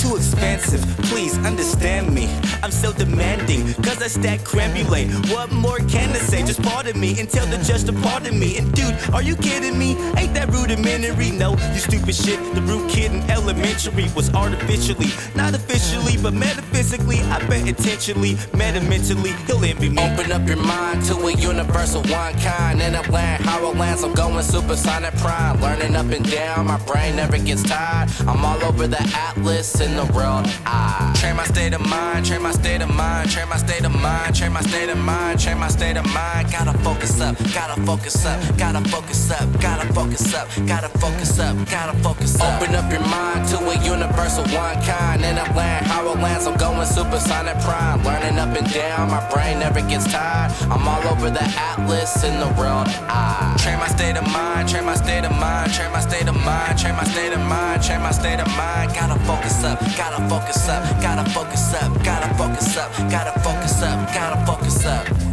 Too 0.00 0.16
expensive, 0.16 0.80
please 1.10 1.36
understand 1.44 2.14
me. 2.14 2.26
I'm 2.62 2.70
so 2.70 2.90
demanding, 2.90 3.74
cause 3.82 4.00
I 4.00 4.06
stack 4.06 4.42
creme 4.44 4.72
brulee. 4.72 5.08
What 5.30 5.52
more 5.52 5.76
can 5.76 6.08
I 6.10 6.18
say? 6.18 6.42
Just 6.42 6.62
pardon 6.62 6.98
me 6.98 7.20
and 7.20 7.28
tell 7.28 7.44
the 7.46 7.58
judge 7.58 7.84
to 7.84 7.92
pardon 7.92 8.38
me. 8.38 8.56
And 8.56 8.72
dude, 8.72 8.96
are 9.12 9.22
you 9.22 9.36
kidding 9.36 9.78
me? 9.78 9.98
Ain't 10.16 10.32
that 10.32 10.48
rudimentary? 10.48 11.32
No, 11.32 11.50
you 11.74 11.80
stupid 11.80 12.14
shit. 12.14 12.38
The 12.54 12.62
rude 12.62 12.88
kid 12.90 13.12
in 13.12 13.30
elementary 13.30 14.06
was 14.16 14.32
artificially, 14.34 15.10
not 15.34 15.54
officially, 15.54 16.16
but 16.22 16.32
metaphysically. 16.32 17.20
I 17.20 17.38
bet 17.46 17.68
intentionally, 17.68 18.38
meta 18.54 18.80
mentally, 18.80 19.32
he'll 19.46 19.62
envy 19.62 19.90
me. 19.90 20.02
Open 20.02 20.32
up 20.32 20.48
your 20.48 20.56
mind 20.56 21.04
to 21.06 21.16
a 21.16 21.32
universal 21.32 22.02
one 22.04 22.32
kind. 22.40 22.80
In 22.80 22.94
a 22.94 23.02
land, 23.12 23.44
it 23.44 23.76
lands, 23.76 24.02
I'm 24.02 24.14
going 24.14 24.42
supersonic 24.42 25.14
prime. 25.16 25.60
Learning 25.60 25.94
up 25.94 26.06
and 26.06 26.28
down, 26.30 26.66
my 26.66 26.78
brain 26.86 27.16
never 27.16 27.36
gets 27.36 27.62
tired. 27.62 28.08
I'm 28.26 28.44
all 28.44 28.62
over 28.64 28.86
the 28.86 29.02
atlas 29.14 29.80
in 29.90 29.96
the 29.96 30.12
world. 30.12 30.46
I 30.66 31.12
train 31.18 31.36
my 31.36 31.44
state 31.44 31.74
of 31.74 31.80
mind, 31.88 32.24
train 32.26 32.42
my 32.42 32.52
state 32.52 32.82
of 32.82 32.94
mind, 32.94 33.30
train 33.30 33.48
my 33.48 33.56
state 33.56 33.84
of 33.84 33.94
mind, 34.00 34.34
train 34.34 34.52
my 34.52 34.60
state 34.60 34.88
of 34.88 34.98
mind, 34.98 35.40
train 35.40 35.58
my 35.58 35.68
state 35.68 35.96
of 35.96 36.06
mind. 36.14 36.50
Gotta 36.50 36.76
focus 36.78 37.20
up, 37.20 37.36
gotta 37.52 37.80
focus 37.82 38.24
up, 38.26 38.38
gotta 38.56 38.80
focus 38.88 39.30
up, 39.30 39.60
gotta 39.60 39.86
focus 39.92 40.34
up, 40.34 40.48
gotta 40.66 40.88
focus 40.98 41.38
up, 41.38 41.56
gotta 41.70 41.98
focus 41.98 42.40
up. 42.40 42.62
Open 42.62 42.74
up 42.74 42.90
your 42.92 43.00
mind 43.00 43.48
to 43.48 43.58
a 43.58 43.76
universal 43.84 44.44
one 44.56 44.76
kind. 44.82 45.24
In 45.24 45.36
a 45.38 45.46
land, 45.54 45.86
how 45.86 46.08
it 46.12 46.18
lands, 46.20 46.46
I'm 46.46 46.56
going 46.56 46.86
supersonic 46.86 47.58
prime. 47.60 48.02
Learning 48.04 48.38
up 48.38 48.56
and 48.56 48.70
down, 48.72 49.10
my 49.10 49.22
brain 49.30 49.58
never 49.58 49.80
gets 49.80 50.06
tired. 50.10 50.52
I'm 50.70 50.86
all 50.86 51.02
over 51.12 51.30
the 51.30 51.44
atlas 51.68 52.22
in 52.22 52.38
the 52.38 52.50
world. 52.58 52.86
I 53.08 53.56
train 53.58 53.78
my 53.78 53.88
state 53.88 54.16
of 54.16 54.26
mind, 54.32 54.68
train 54.68 54.84
my 54.84 54.94
state 54.94 55.24
of 55.24 55.32
mind, 55.32 55.72
train 55.72 55.90
my 55.92 56.00
state 56.00 56.28
of 56.28 56.36
mind, 56.44 56.78
train 56.78 56.94
my 56.94 57.04
state 57.04 57.32
of 57.32 57.40
mind, 57.40 57.82
train 57.82 58.00
my 58.00 58.12
state 58.12 58.40
of 58.40 58.48
mind. 58.56 58.94
Gotta 58.94 59.18
focus 59.24 59.64
up, 59.64 59.79
gotta 59.96 60.28
focus 60.28 60.68
up, 60.68 60.82
gotta 61.00 61.28
focus 61.30 61.74
up, 61.74 62.04
gotta 62.04 62.34
focus 62.34 62.76
up, 62.76 62.92
gotta 63.10 63.38
focus 63.40 63.82
up, 63.82 64.14
gotta 64.14 64.46
focus 64.46 64.84
up. 64.86 65.29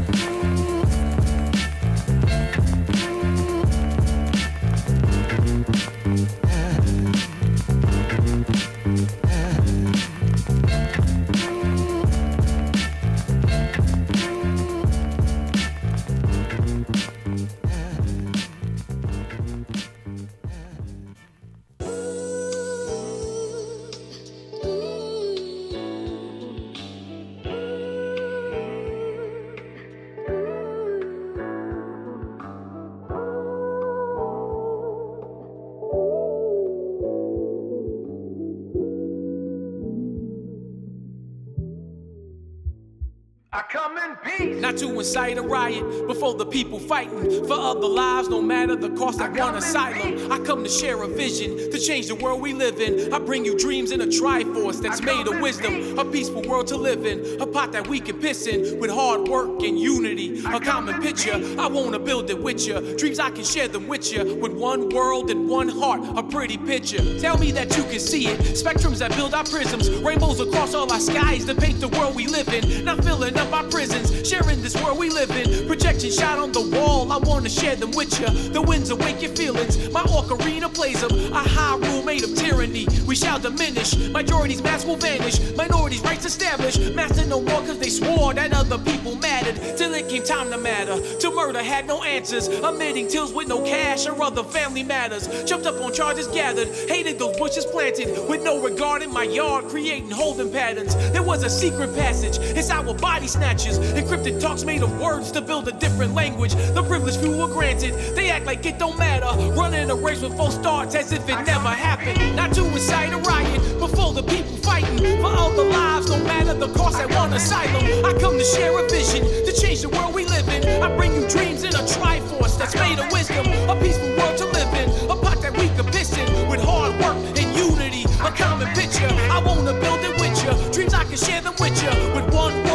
To 44.98 45.02
incite 45.02 45.38
a 45.38 45.42
riot 45.42 46.08
before 46.08 46.34
the 46.34 46.46
people 46.46 46.80
fighting 46.80 47.46
for 47.46 47.54
other 47.54 47.88
lives, 47.88 48.30
no 48.30 48.42
matter 48.42 48.76
the 48.76 48.90
cost 48.92 49.22
of 49.22 49.36
one 49.38 49.56
asylum. 49.56 50.32
I 50.32 50.40
come 50.40 50.64
to 50.64 50.70
share 50.70 51.04
a 51.04 51.08
vision 51.08 51.56
to 51.72 51.80
change 51.80 52.08
the 52.08 52.16
world 52.16 52.42
we 52.42 52.54
live 52.54 52.82
in. 52.82 53.14
I 53.14 53.20
bring 53.20 53.46
you 53.46 53.58
dreams 53.58 53.92
in 53.92 54.02
a 54.02 54.08
triforce 54.08 54.82
that's 54.82 55.02
made 55.02 55.28
of 55.28 55.40
wisdom, 55.40 56.00
a 56.00 56.06
peaceful 56.06 56.42
world 56.44 56.68
to 56.68 56.78
live 56.78 57.06
in, 57.06 57.40
a 57.42 57.46
pot 57.46 57.72
that 57.74 57.88
we 57.88 58.00
can 58.00 58.20
piss 58.20 58.48
in 58.48 58.80
with 58.80 58.90
hard 58.90 59.28
work 59.28 59.62
and 59.62 59.80
unity. 59.80 60.44
A 60.46 60.60
common 60.60 61.00
picture, 61.02 61.36
I 61.60 61.68
wanna 61.68 62.00
build 62.00 62.30
it 62.30 62.42
with 62.42 62.66
you. 62.66 62.98
Dreams 62.98 63.20
I 63.20 63.30
can 63.30 63.44
share 63.44 63.68
them 63.68 63.88
with 63.88 64.12
you 64.12 64.36
with 64.36 64.54
one 64.54 64.90
world 64.90 65.30
and 65.30 65.48
one 65.48 65.70
heart, 65.70 66.02
a 66.18 66.24
pretty 66.24 66.58
picture. 66.58 67.20
Tell 67.20 67.38
me 67.38 67.52
that 67.52 67.76
you 67.78 67.84
can 67.84 68.00
see 68.00 68.28
it. 68.28 68.40
Spectrums 68.40 68.98
that 69.00 69.16
build 69.16 69.34
our 69.34 69.44
prisms, 69.44 69.90
rainbows 69.90 70.40
across 70.40 70.74
all 70.74 70.92
our 70.92 71.00
skies 71.00 71.46
to 71.46 71.54
paint 71.54 71.80
the 71.80 71.88
world 71.90 72.16
we 72.16 72.28
live 72.28 72.50
in. 72.50 72.86
Not 72.86 73.04
filling 73.04 73.38
up 73.38 73.54
our 73.54 73.64
prisons, 73.66 74.28
sharing 74.28 74.62
this 74.62 74.76
world 74.76 74.87
we 74.94 75.10
live 75.10 75.32
in. 75.32 75.68
Project 75.68 75.98
Scratching 75.98 76.20
shot 76.20 76.38
on 76.38 76.52
the 76.52 76.62
wall, 76.62 77.12
I 77.12 77.18
wanna 77.18 77.50
share 77.50 77.76
them 77.76 77.90
with 77.90 78.20
ya. 78.20 78.30
The 78.30 78.62
winds 78.62 78.92
awake 78.92 79.20
your 79.20 79.32
feelings. 79.32 79.90
My 79.90 80.04
ocarina 80.04 80.72
plays 80.72 81.02
them. 81.02 81.34
A 81.34 81.40
high 81.40 81.76
rule 81.76 82.04
made 82.04 82.24
of 82.24 82.36
tyranny. 82.36 82.86
We 83.08 83.16
shall 83.16 83.40
diminish. 83.40 83.96
Majority's 84.10 84.62
mass 84.62 84.86
will 84.86 84.96
vanish. 84.96 85.40
Minorities' 85.56 86.02
rights 86.02 86.26
established. 86.26 86.94
Master 86.94 87.26
no 87.26 87.42
more 87.42 87.62
cause 87.62 87.80
they 87.80 87.90
swore 87.90 88.36
that 88.36 88.54
other 88.54 88.78
people 88.78 89.16
mattered. 89.16 89.56
Till 89.76 89.92
it 89.96 90.08
came 90.08 90.22
time 90.24 90.52
to 90.52 90.58
matter. 90.60 91.02
To 91.18 91.32
murder 91.32 91.64
had 91.64 91.88
no 91.88 92.04
answers. 92.04 92.48
Omitting 92.48 93.08
tills 93.08 93.34
with 93.34 93.48
no 93.48 93.64
cash 93.64 94.06
or 94.06 94.22
other 94.22 94.44
family 94.44 94.84
matters. 94.84 95.28
Jumped 95.46 95.66
up 95.66 95.82
on 95.82 95.92
charges 95.94 96.28
gathered. 96.28 96.68
Hated 96.88 97.18
those 97.18 97.36
bushes 97.38 97.66
planted. 97.66 98.30
With 98.30 98.44
no 98.44 98.62
regard 98.62 99.02
in 99.02 99.12
my 99.12 99.24
yard, 99.24 99.66
creating 99.66 100.12
holding 100.12 100.52
patterns. 100.52 100.96
There 101.12 101.24
was 101.24 101.42
a 101.44 101.50
secret 101.50 101.96
passage. 101.96 102.38
It's 102.38 102.70
our 102.70 102.94
body 102.94 103.28
snatchers. 103.28 103.80
Encrypted 103.80 104.40
talks 104.40 104.64
made 104.64 104.77
of 104.84 105.00
words 105.00 105.32
to 105.32 105.42
build 105.42 105.68
a 105.68 105.72
different 105.72 106.14
language. 106.14 106.54
The 106.54 106.84
privileged 106.84 107.20
few 107.20 107.38
were 107.38 107.48
granted. 107.48 107.94
They 108.16 108.30
act 108.30 108.46
like 108.46 108.66
it 108.66 108.78
don't 108.78 108.98
matter. 108.98 109.28
Running 109.52 109.90
a 109.90 109.96
race 109.96 110.22
with 110.22 110.36
false 110.36 110.56
starts 110.56 110.96
as 110.96 111.12
if 111.12 111.28
it 111.28 111.40
never 111.46 111.70
happened. 111.70 112.36
Not 112.36 112.54
to 112.54 112.66
incite 112.66 113.14
a 113.14 113.18
riot 113.18 113.62
before 113.80 114.14
the 114.14 114.24
people 114.24 114.56
fighting 114.58 114.98
for 115.22 115.28
all 115.28 115.52
the 115.52 115.64
lives, 115.64 116.10
no 116.10 116.18
matter 116.24 116.54
the 116.54 116.68
cost. 116.74 116.98
I 116.98 117.06
want 117.08 117.34
asylum. 117.34 117.84
I 118.06 118.14
come 118.20 118.38
to 118.38 118.44
share 118.44 118.78
a 118.78 118.88
vision 118.90 119.24
to 119.46 119.52
change 119.54 119.82
the 119.82 119.90
world 119.90 120.14
we 120.14 120.26
live 120.26 120.48
in. 120.50 120.82
I 120.82 120.96
bring 120.96 121.14
you 121.14 121.28
dreams 121.28 121.64
in 121.64 121.74
a 121.74 121.84
triforce 121.94 122.58
that's 122.58 122.76
made 122.76 123.00
of 123.00 123.12
wisdom. 123.12 123.46
A 123.70 123.76
peaceful 123.82 124.10
world 124.18 124.38
to 124.38 124.46
live 124.46 124.74
in. 124.74 124.90
A 125.10 125.16
pot 125.16 125.42
that 125.42 125.54
we 125.54 125.68
can 125.70 125.86
piss 125.86 126.18
in 126.18 126.50
with 126.50 126.62
hard 126.62 126.94
work 127.02 127.18
and 127.38 127.50
unity. 127.56 128.04
A 128.22 128.32
common 128.32 128.68
picture. 128.76 129.10
I 129.32 129.42
wanna 129.46 129.74
build 129.74 130.02
it 130.02 130.16
with 130.20 130.36
you. 130.44 130.72
Dreams 130.72 130.94
I 130.94 131.04
can 131.06 131.18
share 131.18 131.42
them 131.42 131.56
with 131.60 131.82
you. 131.82 131.90
With 132.16 132.34
one 132.34 132.67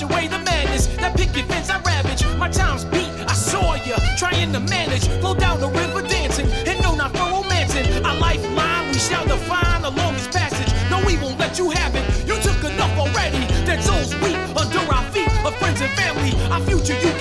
wash 0.00 0.10
away 0.10 0.28
the 0.28 0.38
madness. 0.38 0.86
That 0.96 1.16
picket 1.16 1.46
fence 1.46 1.70
I 1.70 1.80
ravage. 1.80 2.24
My 2.36 2.48
time's 2.48 2.84
beat. 2.84 3.08
I 3.28 3.34
saw 3.34 3.74
you 3.74 3.94
trying 4.16 4.52
to 4.52 4.60
manage. 4.60 5.08
Flow 5.20 5.34
down 5.34 5.60
the 5.60 5.68
river 5.68 6.02
dancing. 6.02 6.46
And 6.66 6.80
no, 6.82 6.94
not 6.94 7.12
for 7.12 7.24
romancing. 7.24 7.86
A 8.04 8.14
lifeline 8.14 8.88
we 8.88 8.98
shall 8.98 9.24
define 9.26 9.82
the 9.82 9.90
longest 9.90 10.30
passage. 10.30 10.72
No, 10.90 11.04
we 11.04 11.16
won't 11.16 11.38
let 11.38 11.58
you 11.58 11.70
have 11.70 11.94
it. 11.94 12.04
You 12.26 12.36
took 12.40 12.62
enough 12.64 12.96
already. 12.98 13.44
That 13.66 13.82
souls 13.82 14.14
weep 14.22 14.38
under 14.56 14.80
our 14.92 15.04
feet. 15.12 15.30
Of 15.44 15.54
friends 15.56 15.80
and 15.80 15.92
family. 15.92 16.32
Our 16.50 16.60
future 16.60 16.98
you 17.00 17.19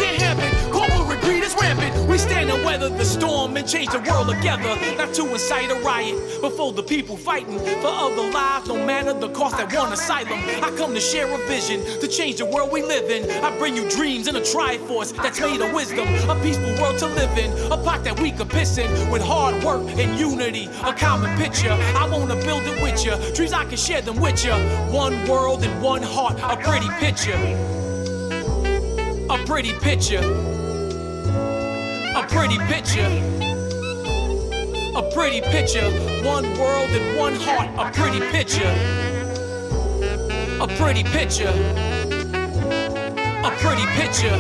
stand 2.20 2.52
and 2.52 2.64
weather 2.66 2.90
the 2.90 3.06
storm 3.06 3.56
and 3.56 3.68
change 3.68 3.90
the 3.90 4.00
world 4.00 4.28
together. 4.28 4.76
Not 4.98 5.14
to 5.16 5.32
incite 5.32 5.72
a 5.72 5.76
riot 5.76 6.42
before 6.42 6.74
the 6.74 6.84
people 6.84 7.16
fighting 7.16 7.58
for 7.58 7.88
other 7.88 8.30
lives, 8.30 8.68
no 8.68 8.86
matter 8.86 9.14
the 9.14 9.30
cost 9.30 9.58
that 9.58 9.74
want 9.74 9.94
asylum. 9.94 10.40
I 10.62 10.74
come 10.78 10.94
to 10.94 11.00
share 11.00 11.28
a 11.34 11.38
vision 11.48 11.82
to 12.02 12.08
change 12.08 12.38
the 12.38 12.46
world 12.46 12.72
we 12.72 12.84
live 12.84 13.10
in. 13.10 13.30
I 13.44 13.58
bring 13.58 13.76
you 13.76 13.90
dreams 13.90 14.28
in 14.28 14.36
a 14.36 14.42
triforce 14.42 15.16
that's 15.16 15.40
made 15.40 15.62
of 15.62 15.74
wisdom. 15.74 16.08
A 16.30 16.36
peaceful 16.44 16.76
world 16.82 17.00
to 17.00 17.08
live 17.08 17.38
in. 17.38 17.52
A 17.72 17.78
pot 17.78 18.04
that 18.04 18.20
we 18.20 18.32
can 18.32 18.48
piss 18.48 18.78
in 18.78 19.10
with 19.10 19.22
hard 19.22 19.64
work 19.64 19.88
and 19.98 20.20
unity. 20.20 20.66
A 20.84 20.94
common 20.94 21.36
picture. 21.38 21.72
I 21.72 22.08
wanna 22.12 22.36
build 22.36 22.64
it 22.64 22.82
with 22.84 23.06
you. 23.06 23.16
Dreams 23.34 23.54
I 23.54 23.66
can 23.66 23.78
share 23.78 24.02
them 24.02 24.20
with 24.20 24.44
you. 24.44 24.54
One 24.92 25.16
world 25.28 25.64
and 25.64 25.82
one 25.82 26.04
heart. 26.04 26.38
A 26.42 26.58
pretty 26.58 26.90
picture. 27.00 27.40
A 29.30 29.38
pretty 29.46 29.74
picture. 29.74 30.59
A 32.30 32.32
pretty 32.32 32.60
picture. 32.60 33.10
A 34.96 35.02
pretty 35.12 35.42
picture. 35.42 35.90
One 36.24 36.46
world 36.60 36.92
and 36.92 37.18
one 37.18 37.34
heart. 37.34 37.70
A 37.76 37.92
pretty 37.92 38.20
picture. 38.20 38.70
A 40.62 40.68
pretty 40.78 41.04
picture. 41.06 41.50
A 43.44 43.52
pretty 43.58 43.86
picture. 43.98 44.38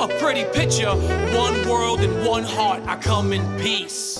A 0.00 0.08
pretty 0.18 0.44
picture. 0.58 0.94
One 1.36 1.68
world 1.68 2.00
and 2.00 2.26
one 2.26 2.44
heart. 2.44 2.82
I 2.86 2.96
come 2.96 3.34
in 3.34 3.60
peace. 3.60 4.17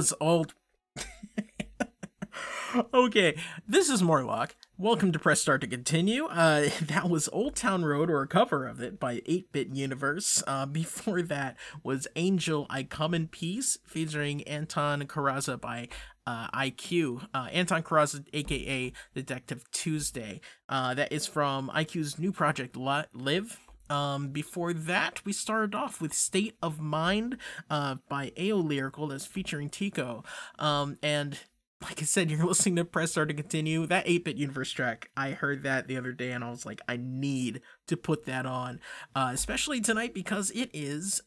Was 0.00 0.14
old. 0.18 0.54
okay, 2.94 3.36
this 3.68 3.90
is 3.90 4.02
Morlock. 4.02 4.56
Welcome 4.78 5.12
to 5.12 5.18
Press 5.18 5.42
Start 5.42 5.60
to 5.60 5.66
Continue. 5.66 6.24
Uh, 6.24 6.70
that 6.80 7.10
was 7.10 7.28
Old 7.34 7.54
Town 7.54 7.84
Road, 7.84 8.10
or 8.10 8.22
a 8.22 8.26
cover 8.26 8.66
of 8.66 8.80
it, 8.80 8.98
by 8.98 9.20
8 9.26 9.52
Bit 9.52 9.68
Universe. 9.74 10.42
Uh, 10.46 10.64
before 10.80 11.20
that 11.20 11.58
was 11.84 12.08
Angel 12.16 12.66
I 12.70 12.84
Come 12.84 13.12
in 13.12 13.28
Peace, 13.28 13.76
featuring 13.84 14.42
Anton 14.44 15.02
Karaza 15.02 15.60
by 15.60 15.88
uh, 16.26 16.48
IQ. 16.52 17.28
Uh, 17.34 17.48
Anton 17.52 17.82
Karaza, 17.82 18.24
aka 18.32 18.94
Detective 19.14 19.70
Tuesday. 19.70 20.40
Uh, 20.66 20.94
that 20.94 21.12
is 21.12 21.26
from 21.26 21.70
IQ's 21.74 22.18
new 22.18 22.32
project, 22.32 22.74
Live. 22.74 23.58
Um, 23.90 24.28
before 24.28 24.72
that, 24.72 25.24
we 25.24 25.32
started 25.32 25.74
off 25.74 26.00
with 26.00 26.14
State 26.14 26.56
of 26.62 26.80
Mind 26.80 27.36
uh, 27.68 27.96
by 28.08 28.32
AO 28.38 28.56
Lyrical 28.56 29.08
that's 29.08 29.26
featuring 29.26 29.68
Tico. 29.68 30.24
Um, 30.58 30.96
and 31.02 31.38
like 31.82 32.00
I 32.00 32.04
said, 32.04 32.30
you're 32.30 32.44
listening 32.46 32.76
to 32.76 32.84
Press 32.84 33.12
Start 33.12 33.28
to 33.28 33.34
Continue. 33.34 33.86
That 33.86 34.08
8 34.08 34.24
bit 34.24 34.36
universe 34.36 34.70
track, 34.70 35.10
I 35.16 35.32
heard 35.32 35.62
that 35.64 35.88
the 35.88 35.96
other 35.96 36.12
day 36.12 36.32
and 36.32 36.44
I 36.44 36.50
was 36.50 36.64
like, 36.64 36.80
I 36.88 36.96
need 36.96 37.60
to 37.88 37.96
put 37.96 38.26
that 38.26 38.46
on, 38.46 38.80
uh, 39.14 39.30
especially 39.32 39.80
tonight 39.80 40.14
because 40.14 40.50
it 40.52 40.70
is 40.72 41.22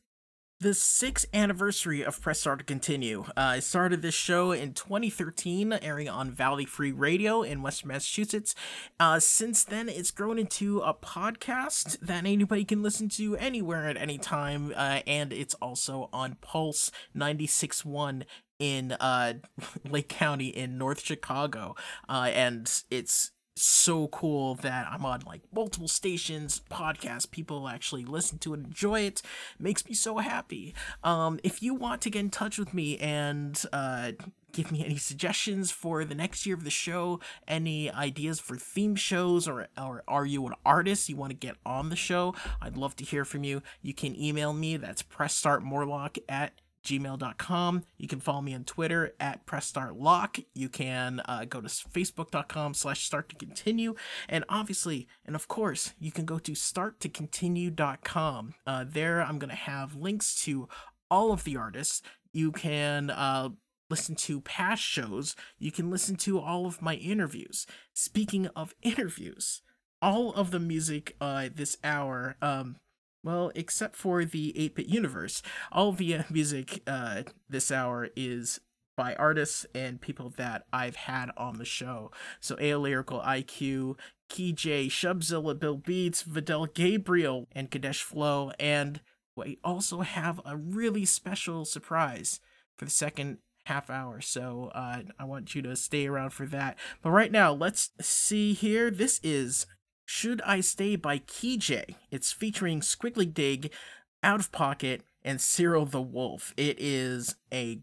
the 0.64 0.74
sixth 0.74 1.26
anniversary 1.34 2.06
of 2.06 2.22
Press 2.22 2.40
Start 2.40 2.60
to 2.60 2.66
Continue. 2.66 3.26
Uh, 3.36 3.42
I 3.42 3.60
started 3.60 4.02
this 4.02 4.16
show 4.16 4.54
in 4.54 4.72
2013, 4.72 5.74
airing 5.74 6.08
on 6.08 6.32
Valley 6.32 6.64
Free 6.64 6.94
Radio 6.94 7.42
in 7.42 7.62
Western 7.62 7.90
Massachusetts. 7.90 8.56
Uh, 8.98 9.20
since 9.20 9.66
then, 9.66 9.90
it's 9.90 10.10
grown 10.10 10.40
into 10.40 10.80
a 10.80 10.94
podcast 10.94 12.00
that 12.00 12.26
anybody 12.26 12.64
can 12.64 12.82
listen 12.82 13.10
to 13.10 13.36
anywhere 13.36 13.90
at 13.90 13.98
any 13.98 14.18
time, 14.18 14.72
uh, 14.78 15.02
and 15.06 15.34
it's 15.34 15.54
also 15.56 16.10
on 16.14 16.38
Pulse 16.40 16.92
96.1 17.14 18.24
in 18.58 18.94
uh, 18.94 19.34
Lake 19.90 20.08
County 20.08 20.48
in 20.48 20.78
North 20.78 21.02
Chicago, 21.02 21.76
uh, 22.08 22.32
and 22.34 22.72
it's 22.90 23.32
so 23.56 24.08
cool 24.08 24.56
that 24.56 24.88
I'm 24.90 25.06
on 25.06 25.22
like 25.26 25.42
multiple 25.54 25.88
stations, 25.88 26.62
podcasts, 26.70 27.30
people 27.30 27.68
actually 27.68 28.06
listen 28.06 28.38
to 28.40 28.54
it, 28.54 28.62
enjoy 28.62 29.02
it. 29.02 29.22
Makes 29.60 29.88
me 29.88 29.94
so 29.94 30.18
happy. 30.18 30.74
Um, 31.04 31.40
if 31.44 31.62
you 31.62 31.74
want 31.74 32.02
to 32.02 32.10
get 32.10 32.20
in 32.20 32.30
touch 32.30 32.58
with 32.58 32.74
me 32.74 32.98
and 32.98 33.62
uh, 33.72 34.14
give 34.54 34.72
me 34.72 34.86
any 34.86 34.98
suggestions 34.98 35.72
for 35.72 36.06
the 36.06 36.16
next 36.16 36.46
year 36.46 36.56
of 36.56 36.64
the 36.64 36.70
show, 36.70 37.20
any 37.48 37.92
ideas 37.92 38.40
for 38.40 38.56
theme 38.56 38.96
shows, 38.96 39.48
or, 39.48 39.68
or 39.78 40.04
are 40.08 40.26
you 40.26 40.46
an 40.48 40.54
artist 40.66 41.10
you 41.10 41.16
want 41.16 41.32
to 41.32 41.36
get 41.36 41.56
on 41.66 41.90
the 41.90 41.96
show? 41.96 42.34
I'd 42.62 42.78
love 42.78 42.96
to 42.98 43.04
hear 43.04 43.26
from 43.26 43.44
you. 43.44 43.62
You 43.82 43.94
can 43.94 44.20
email 44.20 44.54
me. 44.54 44.78
That's 44.78 45.04
pressstartmorlock 45.04 46.20
at 46.30 46.54
gmail.com. 46.84 47.84
You 47.98 48.08
can 48.08 48.20
follow 48.20 48.42
me 48.42 48.54
on 48.54 48.64
Twitter 48.64 49.14
at 49.20 49.46
PressStartLock. 49.46 50.46
You 50.54 50.70
can 50.70 51.22
uh, 51.26 51.46
go 51.46 51.62
to 51.62 51.68
Facebook.com 51.68 52.74
slash 52.74 53.06
start 53.06 53.30
to 53.30 53.36
continue. 53.36 53.96
And 54.28 54.44
obviously, 54.50 55.08
and 55.26 55.36
of 55.36 55.48
course, 55.48 55.94
you 56.00 56.12
can 56.12 56.26
go 56.26 56.40
to 56.40 56.52
starttocontinue.com. 56.52 58.54
Uh, 58.68 58.86
there, 58.88 59.22
I'm 59.22 59.40
going 59.40 59.50
to 59.50 59.56
have 59.56 59.96
links 59.96 60.36
to 60.44 60.68
all 61.10 61.32
of 61.32 61.44
the 61.44 61.58
artists. 61.58 62.02
You 62.32 62.52
can 62.52 63.10
uh, 63.10 63.50
listen 63.90 64.16
to 64.16 64.42
past 64.42 64.84
shows. 64.84 65.36
You 65.60 65.72
can 65.72 65.90
listen 65.90 66.16
to 66.18 66.40
all 66.40 66.66
of 66.66 66.82
my 66.82 66.96
interviews. 66.96 67.66
Speaking 67.94 68.48
of 68.56 68.74
interviews, 68.82 69.62
all 70.02 70.34
of 70.34 70.52
the 70.52 70.60
music 70.60 71.16
uh, 71.22 71.50
this 71.54 71.78
hour, 71.84 72.36
um, 72.42 72.78
well, 73.24 73.52
except 73.56 73.96
for 73.96 74.26
the 74.26 74.58
8 74.58 74.76
bit 74.76 74.88
universe, 74.88 75.42
all 75.72 75.92
the 75.92 76.20
music 76.30 76.82
uh, 76.86 77.24
this 77.50 77.72
hour 77.72 78.10
is 78.16 78.60
by 78.96 79.16
artists 79.16 79.66
and 79.74 80.02
people 80.02 80.32
that 80.38 80.66
I've 80.72 80.96
had 80.96 81.32
on 81.38 81.58
the 81.58 81.66
show. 81.66 82.12
So, 82.40 82.56
A 82.60 82.76
Lyrical 82.76 83.22
IQ, 83.22 83.98
Key 84.30 84.52
J, 84.52 84.88
Shubzilla, 84.88 85.58
Bill 85.60 85.78
Beats, 85.78 86.22
Vidal 86.22 86.68
Gabriel, 86.68 87.48
and 87.54 87.72
Kadesh 87.72 88.04
Flow. 88.04 88.52
And 88.60 89.02
we 89.36 89.58
also 89.64 90.02
have 90.02 90.40
a 90.46 90.56
really 90.56 91.06
special 91.06 91.66
surprise 91.66 92.40
for 92.78 92.86
the 92.86 92.92
second 92.92 93.40
half 93.66 93.90
hour. 93.90 94.22
So, 94.22 94.70
uh, 94.76 95.02
I 95.18 95.24
want 95.24 95.56
you 95.56 95.62
to 95.64 95.76
stay 95.76 96.06
around 96.06 96.32
for 96.32 96.46
that. 96.48 96.78
But 97.02 97.12
right 97.12 97.32
now, 97.32 97.52
let's 97.54 97.92
see 98.00 98.54
here. 98.54 98.92
This 98.92 99.20
is 99.24 99.66
should 100.06 100.42
I 100.42 100.62
Stay 100.62 100.96
by 100.96 101.20
KeyJ. 101.20 101.96
It's 102.12 102.32
featuring 102.32 102.82
Squiggly 102.82 103.32
Dig, 103.32 103.72
Out 104.22 104.40
of 104.40 104.52
Pocket, 104.52 105.04
and 105.24 105.40
Cyril 105.40 105.86
the 105.86 106.02
Wolf. 106.02 106.54
It 106.58 106.78
is 106.80 107.36
a 107.54 107.80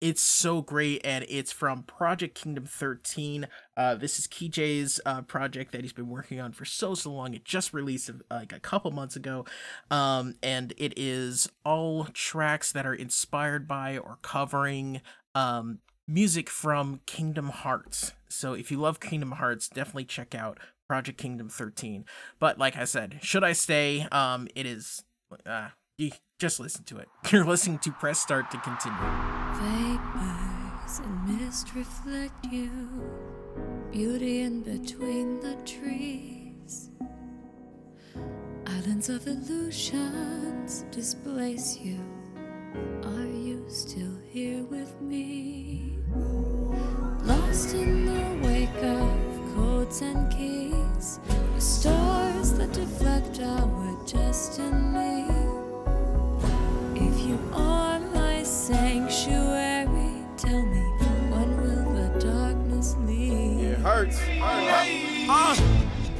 it's 0.00 0.22
so 0.22 0.62
great 0.62 1.00
and 1.04 1.26
it's 1.28 1.52
from 1.52 1.82
project 1.82 2.34
kingdom 2.34 2.64
13 2.64 3.46
uh, 3.76 3.94
this 3.94 4.18
is 4.18 4.26
KeyJ's 4.26 5.00
uh, 5.04 5.20
project 5.22 5.72
that 5.72 5.82
he's 5.82 5.92
been 5.92 6.08
working 6.08 6.40
on 6.40 6.52
for 6.52 6.64
so 6.64 6.94
so 6.94 7.12
long 7.12 7.34
it 7.34 7.44
just 7.44 7.74
released 7.74 8.08
uh, 8.08 8.12
like 8.30 8.52
a 8.52 8.60
couple 8.60 8.90
months 8.90 9.16
ago 9.16 9.44
um, 9.90 10.36
and 10.42 10.72
it 10.78 10.94
is 10.96 11.50
all 11.64 12.04
tracks 12.14 12.72
that 12.72 12.86
are 12.86 12.94
inspired 12.94 13.68
by 13.68 13.98
or 13.98 14.18
covering 14.22 15.02
um, 15.34 15.80
music 16.08 16.48
from 16.48 17.00
kingdom 17.06 17.50
hearts 17.50 18.12
so 18.28 18.54
if 18.54 18.70
you 18.70 18.78
love 18.78 19.00
kingdom 19.00 19.32
hearts 19.32 19.68
definitely 19.68 20.04
check 20.04 20.34
out 20.34 20.58
Project 20.90 21.18
Kingdom 21.18 21.48
13. 21.48 22.04
But 22.40 22.58
like 22.58 22.76
I 22.76 22.82
said, 22.82 23.20
should 23.22 23.44
I 23.44 23.52
stay? 23.52 24.08
Um, 24.10 24.48
it 24.56 24.66
is. 24.66 25.04
Uh, 25.46 25.68
you 25.96 26.10
just 26.40 26.58
listen 26.58 26.82
to 26.86 26.98
it. 26.98 27.06
You're 27.30 27.44
listening 27.44 27.78
to 27.78 27.92
Press 27.92 28.18
Start 28.18 28.50
to 28.50 28.58
continue. 28.58 28.98
Vapors 29.54 30.98
and 30.98 31.38
mist 31.38 31.76
reflect 31.76 32.44
you, 32.50 32.72
beauty 33.92 34.40
in 34.40 34.62
between 34.62 35.38
the 35.38 35.54
trees. 35.64 36.90
Islands 38.66 39.08
of 39.08 39.28
illusions 39.28 40.86
displace 40.90 41.78
you. 41.78 42.00
Are 43.04 43.26
you 43.26 43.64
still 43.68 44.18
here 44.28 44.64
with 44.64 45.00
me? 45.00 46.00
Lost 47.22 47.74
in 47.76 48.06
the 48.06 48.44
wake 48.44 48.82
of 48.82 49.09
codes 49.90 50.02
and 50.02 50.30
keys, 50.32 51.18
the 51.54 51.60
stars 51.60 52.52
that 52.54 52.72
deflect 52.72 53.40
our 53.40 53.96
destiny. 54.06 55.26
If 56.94 57.20
you 57.26 57.38
are 57.52 57.98
my 58.14 58.42
sanctuary, 58.44 60.24
tell 60.36 60.62
me 60.62 60.82
when 61.30 61.56
will 61.56 61.92
the 61.92 62.18
darkness 62.20 62.96
leave? 63.06 63.64
It 63.64 63.78
hurts. 63.78 64.20
Uh, 64.40 65.56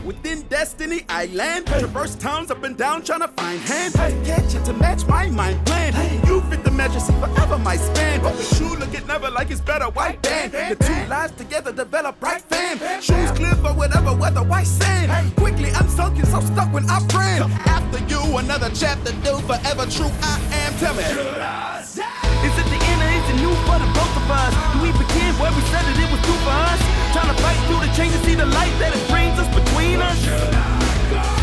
within 0.05 0.43
Destiny 0.49 1.05
Island, 1.09 1.67
traverse 1.67 2.17
towns 2.17 2.51
up 2.51 2.65
and 2.65 2.77
down 2.77 3.03
trying 3.03 3.21
to 3.21 3.29
find 3.29 3.61
hand. 3.61 3.95
Catch 4.27 4.55
it 4.55 4.65
to 4.65 4.73
match 4.73 5.07
my 5.07 5.29
mind 5.29 5.65
plan. 5.67 5.95
You 6.27 6.40
fit 6.51 6.65
the 6.65 6.71
see 7.01 7.13
forever 7.23 7.59
my 7.59 7.77
span. 7.77 8.21
But 8.23 8.37
with 8.37 8.61
you 8.61 8.77
look 8.77 8.93
it 8.93 9.07
never 9.07 9.31
like 9.31 9.51
it's 9.51 9.61
better 9.61 9.87
white 9.87 10.21
band. 10.23 10.53
The 10.53 10.77
two 10.85 11.01
lives 11.09 11.33
together 11.37 11.73
develop 11.73 12.21
right 12.23 12.43
fam. 12.43 12.79
Shoes 13.01 13.31
clear 13.33 13.55
for 13.63 13.73
whatever 13.73 14.13
weather, 14.15 14.43
white 14.43 14.67
sand. 14.67 15.35
Quickly 15.37 15.71
I'm 15.71 15.89
sunken, 15.89 16.27
so 16.27 16.41
stuck 16.41 16.73
when 16.73 16.89
I 16.91 16.99
ran. 17.15 17.43
After 17.77 18.01
you, 18.11 18.21
another 18.37 18.71
chapter 18.75 19.13
do 19.25 19.39
forever 19.49 19.87
true. 19.87 20.11
I 20.23 20.35
am. 20.63 20.73
Tell 20.81 20.95
me. 20.95 21.05
Is 21.05 22.55
it 22.57 22.67
the 22.73 22.81
end 22.91 23.01
or 23.05 23.11
is 23.19 23.27
it 23.31 23.39
new 23.45 23.55
for 23.69 23.79
the 23.79 23.89
both 23.95 24.15
of 24.17 24.31
us? 24.31 24.53
Do 24.73 24.83
we 24.83 24.91
begin 24.97 25.33
where 25.39 25.53
we 25.53 25.63
said 25.71 25.85
that 25.85 25.97
it 25.97 26.09
was 26.11 26.21
true 26.25 26.41
for 26.43 26.57
us? 26.73 26.81
Trying 27.13 27.31
to 27.31 27.39
fight 27.45 27.61
through 27.69 27.81
the 27.85 27.91
change 27.93 28.15
and 28.17 28.25
see 28.25 28.35
the 28.35 28.47
light 28.47 28.73
that 28.81 28.97
it 28.97 29.05
brings 29.13 29.37
us 29.39 29.49
between 29.53 30.01
us? 30.01 30.19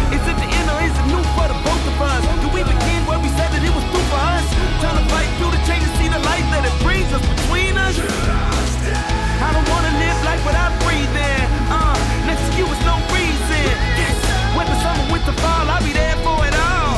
Is 0.10 0.24
it 0.26 0.38
the 0.42 0.50
end 0.50 0.68
or 0.74 0.80
is 0.82 0.96
it 0.98 1.06
new 1.12 1.22
for 1.38 1.46
the 1.46 1.58
both 1.62 1.84
of 1.86 2.02
us? 2.02 2.24
Do 2.42 2.48
we 2.50 2.64
begin 2.64 2.87
Trying 4.82 4.98
to 5.02 5.06
fight 5.10 5.30
through 5.38 5.52
the 5.52 5.62
change 5.66 5.84
and 5.84 5.95
see 5.98 6.10
the 6.10 6.22
light 6.22 6.45
that 6.54 6.64
it 6.70 6.76
brings 6.86 7.10
us 7.14 7.24
between 7.26 7.78
us? 7.78 7.98
I 7.98 9.49
don't 9.54 9.68
wanna 9.74 9.94
live 9.98 10.18
life 10.24 10.44
without 10.45 10.74
breathing. 10.86 11.41
Uh, 11.70 11.98
next 12.30 12.45
to 12.52 12.54
you 12.62 12.66
is 12.70 12.82
no 12.86 12.95
reason. 13.10 13.66
Yes, 13.98 14.18
whether 14.58 14.78
summer, 14.86 15.06
winter, 15.12 15.34
fall, 15.41 15.66
I'll 15.70 15.82
be 15.84 15.94
there 15.94 16.18
for 16.26 16.38
it 16.45 16.54
all. 16.54 16.94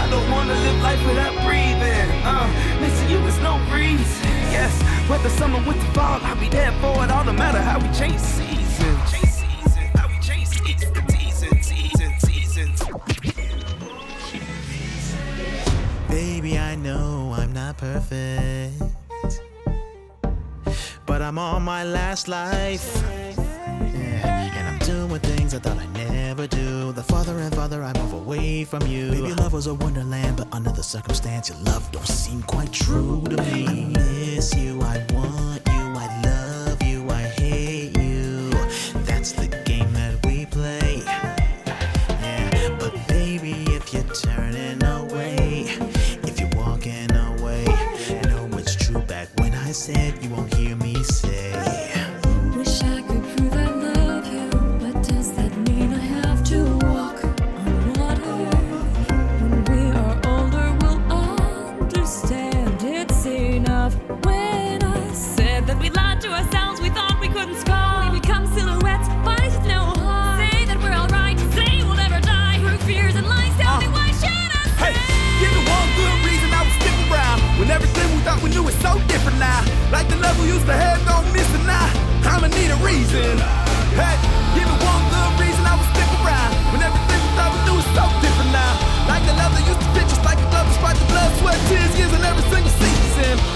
I 0.00 0.02
don't 0.12 0.28
wanna 0.30 0.54
live 0.66 0.78
life 0.82 1.02
without 1.08 1.34
breathing. 1.44 2.08
Uh, 2.24 2.46
next 2.80 3.00
to 3.00 3.06
you 3.12 3.18
is 3.24 3.38
no 3.40 3.56
reason. 3.72 4.28
Yes, 4.52 4.72
whether 5.08 5.30
summer, 5.30 5.60
winter, 5.66 5.88
fall, 5.96 6.20
I'll 6.22 6.36
be 6.36 6.48
there 6.48 6.72
for 6.80 7.04
it 7.04 7.10
all. 7.10 7.24
No 7.24 7.32
matter 7.32 7.60
how 7.60 7.78
we. 7.80 7.88
Change 7.96 8.20
seasons, 8.20 9.09
know 16.82 17.34
I'm 17.36 17.52
not 17.52 17.76
perfect, 17.76 18.82
but 21.06 21.20
I'm 21.20 21.38
on 21.38 21.62
my 21.62 21.84
last 21.84 22.26
life. 22.26 23.02
Yeah, 23.94 24.50
and 24.56 24.68
I'm 24.68 24.78
doing 24.78 25.20
things 25.20 25.54
I 25.54 25.58
thought 25.58 25.78
I'd 25.78 25.92
never 25.92 26.46
do. 26.46 26.92
The 26.92 27.02
farther 27.02 27.38
and 27.38 27.54
farther 27.54 27.82
I 27.82 27.92
move 27.98 28.14
away 28.14 28.64
from 28.64 28.86
you. 28.86 29.10
Maybe 29.10 29.34
love 29.34 29.52
was 29.52 29.66
a 29.66 29.74
wonderland, 29.74 30.38
but 30.38 30.48
under 30.52 30.70
the 30.70 30.82
circumstance, 30.82 31.50
your 31.50 31.58
love 31.58 31.90
don't 31.92 32.06
seem 32.06 32.42
quite 32.42 32.72
true 32.72 33.22
to 33.28 33.36
me. 33.36 33.66
I 33.66 33.84
miss 33.98 34.54
you, 34.56 34.80
I 34.80 35.04
want 35.12 35.49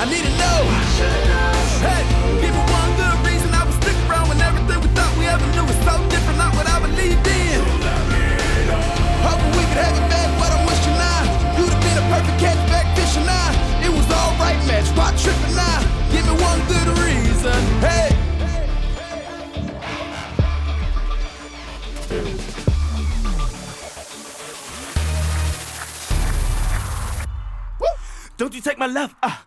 Need 0.05 0.21
to 0.23 0.31
know. 0.37 0.61
Hey, 1.81 2.05
give 2.39 2.53
me 2.53 2.61
one 2.61 2.91
good 3.01 3.17
reason 3.27 3.49
I 3.55 3.65
would 3.65 3.75
stick 3.83 3.97
around 4.07 4.29
when 4.29 4.39
everything 4.39 4.79
we 4.85 4.89
thought 4.93 5.11
we 5.19 5.25
ever 5.27 5.47
knew 5.57 5.65
was 5.65 5.81
so 5.81 5.97
different, 6.13 6.37
not 6.37 6.55
what 6.55 6.69
I 6.69 6.79
believed 6.79 7.27
in. 7.27 7.65
Hoping 9.25 9.53
we 9.57 9.65
could 9.65 9.81
have 9.81 9.97
it 9.97 10.07
back, 10.13 10.29
but 10.39 10.53
I'm 10.53 10.63
wishing 10.69 10.93
I 10.93 11.25
you'd 11.57 11.73
have 11.73 11.83
been 11.83 11.97
a 11.97 12.07
perfect 12.13 12.37
catchback, 12.37 12.87
fishing. 12.95 13.25
I 13.27 13.49
it 13.81 13.91
was 13.91 14.05
alright 14.13 14.61
match, 14.69 14.93
why 14.93 15.09
tripping? 15.17 15.57
I 15.57 15.81
give 16.13 16.25
me 16.29 16.37
one 16.37 16.61
good 16.69 16.89
reason. 17.01 17.59
Hey. 17.81 18.13
Don't 28.37 28.53
you 28.53 28.61
take 28.61 28.79
my 28.79 28.87
love? 28.87 29.15
Uh. 29.23 29.44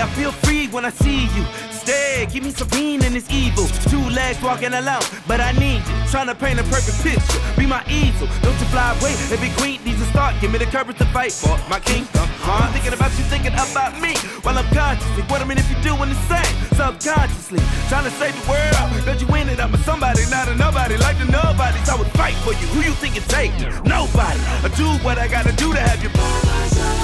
I 0.00 0.06
feel 0.16 0.32
free 0.32 0.66
when 0.68 0.84
I 0.84 0.90
see 0.90 1.28
you. 1.36 1.44
Stay, 1.70 2.26
keep 2.30 2.42
me 2.42 2.50
serene 2.50 3.04
in 3.04 3.12
this 3.12 3.30
evil. 3.30 3.66
Two 3.92 4.00
legs 4.10 4.40
walking 4.42 4.72
alone, 4.72 5.04
but 5.26 5.40
I 5.40 5.52
need 5.52 5.80
you. 5.84 5.94
Trying 6.08 6.28
to 6.28 6.34
paint 6.34 6.58
a 6.60 6.64
perfect 6.64 7.02
picture. 7.02 7.40
Be 7.58 7.66
my 7.66 7.84
easel. 7.88 8.28
Don't 8.40 8.58
you 8.60 8.68
fly 8.72 8.96
away. 8.96 9.12
Every 9.28 9.50
queen 9.60 9.82
needs 9.84 10.00
a 10.00 10.06
start. 10.06 10.40
Give 10.40 10.50
me 10.52 10.58
the 10.58 10.66
courage 10.66 10.96
to 10.98 11.04
fight 11.06 11.32
for 11.32 11.56
my 11.68 11.80
kingdom. 11.80 12.28
I'm 12.44 12.72
thinking 12.72 12.94
about 12.94 13.12
you, 13.18 13.24
thinking 13.28 13.52
about 13.52 14.00
me. 14.00 14.16
While 14.40 14.56
I'm 14.56 14.66
consciously, 14.72 15.22
what 15.28 15.42
I 15.42 15.44
mean 15.44 15.58
if 15.58 15.68
you're 15.70 15.84
doing 15.84 16.08
the 16.08 16.20
same. 16.32 16.54
Subconsciously, 16.80 17.60
trying 17.92 18.04
to 18.04 18.10
save 18.16 18.32
the 18.40 18.44
world. 18.48 19.04
Bet 19.04 19.20
you 19.20 19.28
win 19.28 19.48
it, 19.48 19.60
I'm 19.60 19.74
a 19.74 19.78
somebody, 19.84 20.24
not 20.30 20.48
a 20.48 20.56
nobody. 20.56 20.96
Like 20.96 21.18
the 21.18 21.28
nobodies, 21.28 21.88
I 21.88 21.96
would 21.96 22.08
fight 22.16 22.34
for 22.40 22.56
you. 22.56 22.66
Who 22.72 22.80
you 22.80 22.96
think 22.96 23.16
it 23.16 23.28
take? 23.28 23.52
Nobody. 23.84 24.40
I 24.64 24.72
do 24.76 24.88
what 25.04 25.18
I 25.18 25.28
gotta 25.28 25.52
do 25.52 25.72
to 25.72 25.80
have 25.80 26.00
you. 26.02 26.08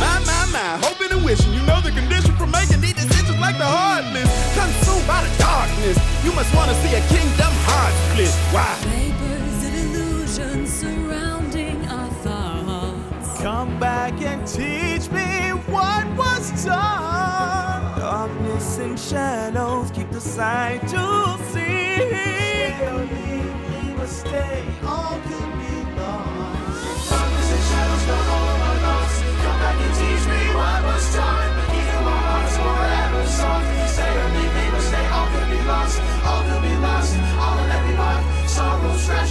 My, 0.01 0.17
my, 0.25 0.41
my, 0.53 0.81
hoping 0.81 0.96
wishing. 1.27 1.53
You 1.53 1.63
know 1.67 1.81
the 1.81 1.91
condition 1.91 2.33
for 2.37 2.47
making 2.47 2.81
these 2.81 2.95
decisions 2.95 3.39
like 3.41 3.59
the 3.59 3.67
hardness. 3.67 4.31
Consumed 4.55 5.07
by 5.09 5.21
the 5.27 5.33
darkness. 5.39 5.99
You 6.25 6.33
must 6.39 6.55
want 6.55 6.71
to 6.71 6.77
see 6.83 6.95
a 6.95 7.03
kingdom 7.15 7.53
heart 7.67 7.95
split. 8.07 8.35
Why? 8.55 8.73
Vapors 8.87 9.61
of 9.67 9.75
illusion 9.85 10.67
surrounding 10.69 11.79
our 11.89 12.11
thoughts. 12.25 13.43
Come 13.43 13.77
back 13.81 14.15
and 14.23 14.47
teach 14.47 15.11
me 15.11 15.51
what 15.75 16.07
was 16.17 16.65
done. 16.65 17.99
Darkness 17.99 18.79
and 18.79 18.97
shadows 18.99 19.91
keep 19.91 20.09
the 20.13 20.21
sight 20.21 20.81
to 20.95 21.05
see. 21.51 22.07
Stay, 22.07 22.73
must 23.97 24.21
stay, 24.21 24.63
all 24.85 25.19
could 25.27 25.53
be 25.59 25.66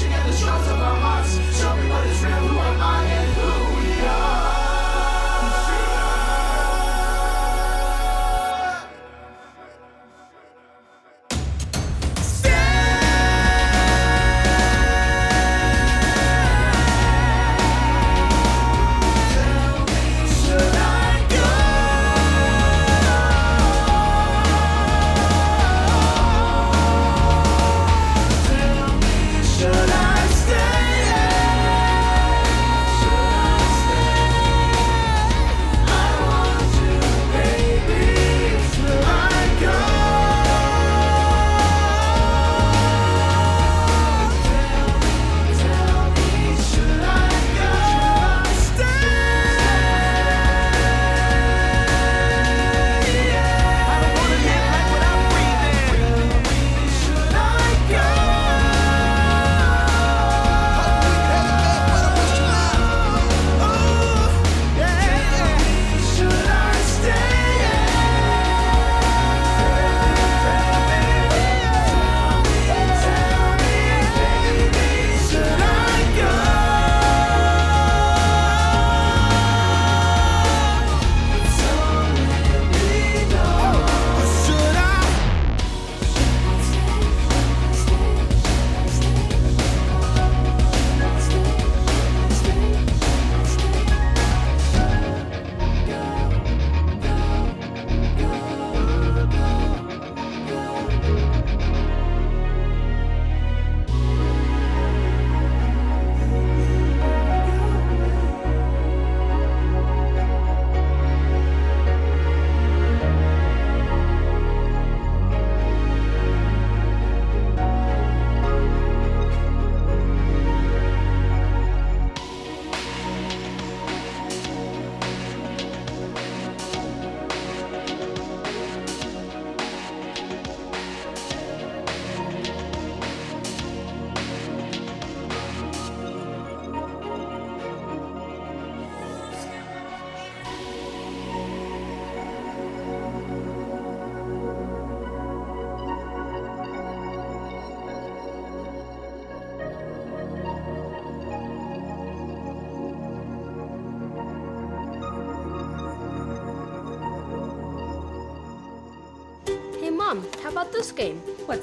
teach 0.05 0.24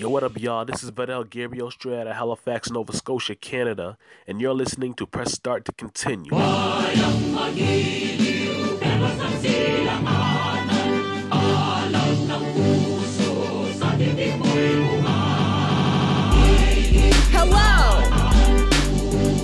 Yo, 0.00 0.08
what 0.08 0.22
up, 0.22 0.40
y'all? 0.40 0.64
This 0.64 0.82
is 0.82 0.88
Vidal 0.88 1.24
Gabriel 1.24 1.70
straight 1.70 1.98
out 1.98 2.06
of 2.06 2.16
Halifax, 2.16 2.70
Nova 2.70 2.90
Scotia, 2.96 3.34
Canada, 3.34 3.98
and 4.26 4.40
you're 4.40 4.54
listening 4.54 4.94
to 4.94 5.04
Press 5.06 5.32
Start 5.32 5.66
to 5.66 5.72
Continue. 5.72 6.30
Hello! 17.34 18.00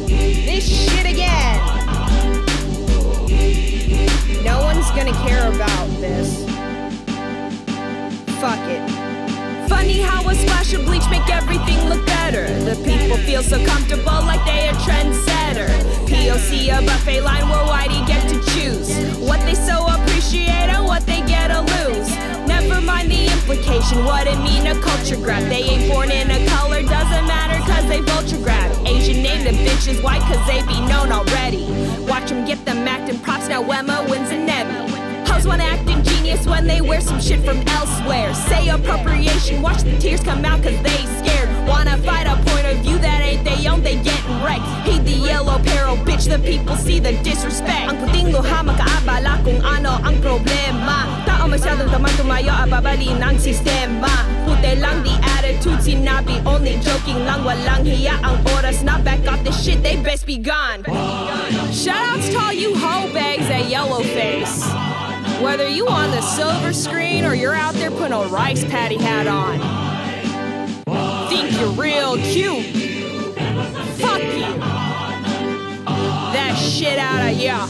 This 0.07 0.65
shit 0.67 1.05
again! 1.05 1.61
No 4.43 4.63
one's 4.63 4.91
gonna 4.93 5.13
care 5.29 5.53
about 5.55 5.89
this. 6.01 6.47
Fuck 8.41 8.67
it. 8.71 8.96
Funny 9.69 10.01
how 10.01 10.29
a 10.29 10.35
splash 10.35 10.73
of 10.75 10.85
bleach 10.85 11.09
make 11.11 11.29
everything 11.29 11.89
look 11.89 12.05
better. 12.07 12.47
The 12.65 12.77
people 12.85 13.17
feel 13.19 13.43
so 13.43 13.65
comfortable 13.67 14.05
like 14.05 14.45
they 14.45 14.69
a 14.69 14.73
trendsetter. 14.73 15.69
POC 16.07 16.69
a 16.77 16.85
buffet 16.85 17.21
line 17.23 17.49
where 17.49 17.65
whitey 17.67 18.07
get 18.07 18.29
to 18.29 18.39
choose 18.53 19.17
what 19.19 19.41
they 19.41 19.55
so 19.55 19.87
appreciate 19.87 20.49
and 20.49 20.85
what 20.85 21.05
they 21.07 21.21
get 21.23 21.49
to 21.49 21.61
lose. 21.61 22.11
Never 22.47 22.81
mind 22.81 23.11
the 23.11 23.27
implication, 23.27 24.05
what 24.05 24.27
it 24.27 24.39
mean 24.39 24.67
a 24.67 24.81
culture 24.81 25.17
grab. 25.17 25.49
They 25.49 25.63
ain't 25.63 25.93
born 25.93 26.11
in 26.11 26.31
a 26.31 26.47
color, 26.49 26.83
doesn't 26.83 27.27
matter 27.27 27.59
cause 27.71 27.89
they 27.89 28.01
vulture 28.01 28.39
grab. 28.39 28.71
Asian 28.87 29.23
name 29.23 29.45
them 29.45 29.57
bitches 29.67 30.03
white 30.03 30.23
cause 30.23 30.45
they 30.47 30.61
be 30.67 30.81
known 30.87 31.11
already. 31.11 31.67
Watch 32.07 32.31
them 32.31 32.45
get 32.45 32.65
them 32.65 32.87
acting 32.87 33.19
props, 33.21 33.49
now 33.49 33.63
Emma 33.63 34.07
wins 34.09 34.31
an 34.31 34.49
Emmy. 34.49 34.96
Hoes 35.37 35.47
wanna 35.47 35.65
act 35.65 35.85
ingenious 35.91 36.47
when 36.47 36.67
they 36.67 36.81
wear 36.81 36.99
some 37.03 37.21
shit 37.21 37.45
from 37.45 37.61
elsewhere. 37.69 38.33
Say 38.49 38.69
appropriation, 38.69 39.61
watch 39.61 39.83
the 39.83 39.93
tears 39.99 40.23
come 40.23 40.47
out 40.47 40.63
cause 40.63 40.81
they 40.81 41.05
scared. 41.21 41.53
Wanna 41.69 41.99
fight 42.09 42.25
a 42.25 42.41
point 42.49 42.65
of 42.65 42.79
view 42.81 42.97
that 43.05 43.21
ain't 43.21 43.45
they 43.45 43.69
own, 43.69 43.83
they 43.83 43.97
getting 44.01 44.41
wrecked. 44.41 44.65
Hate 44.89 45.05
the 45.05 45.13
yellow 45.13 45.59
peril, 45.59 45.99
bitch, 46.09 46.25
the 46.25 46.39
people 46.39 46.75
see 46.77 47.01
the 47.01 47.13
disrespect. 47.21 47.85
Ang 47.85 48.01
puting 48.01 48.33
luha 48.33 48.65
makaabala 48.65 49.45
kung 49.45 49.61
ano 49.61 50.01
ang 50.01 50.17
problema. 50.25 51.05
Tao 51.29 51.45
masyadong 51.45 51.93
tamang 51.93 52.17
tumayo, 52.17 52.57
ababalin 52.57 53.21
ang 53.21 53.37
sistema. 53.37 54.09
Pute 54.49 54.73
lang 54.81 55.05
the 55.05 55.13
attitude, 55.37 55.85
sinabi 55.85 56.41
only 56.49 56.81
joking 56.81 57.21
lang. 57.29 57.45
Walang 57.45 57.85
hiya 57.85 58.17
ang 58.25 58.41
oras 58.57 58.81
not 58.81 59.05
back 59.05 59.21
off 59.29 59.45
this 59.45 59.61
shit, 59.61 59.85
they 59.85 60.01
best 60.01 60.25
be 60.25 60.41
gone. 60.41 60.81
Shoutouts 61.77 62.33
to 62.33 62.41
all 62.41 62.57
you 62.57 62.73
hoe 62.73 63.13
bags 63.13 63.53
at 63.53 63.69
Yellowface. 63.69 64.65
Whether 65.43 65.69
you 65.69 65.87
on 65.87 66.11
the 66.11 66.23
silver 66.23 66.73
screen 66.73 67.25
or 67.25 67.35
you're 67.35 67.55
out 67.55 67.75
there 67.75 67.91
putting 67.91 68.15
a 68.15 68.27
rice 68.29 68.65
patty 68.65 68.97
hat 68.97 69.27
on. 69.27 69.59
Think 71.29 71.53
you're 71.61 71.69
real 71.71 72.17
cute. 72.17 72.65
Fuck 73.99 74.23
you. 74.23 74.59
That 76.33 76.55
shit 76.59 76.99
out 76.99 77.31
of 77.31 77.37
ya. 77.37 77.69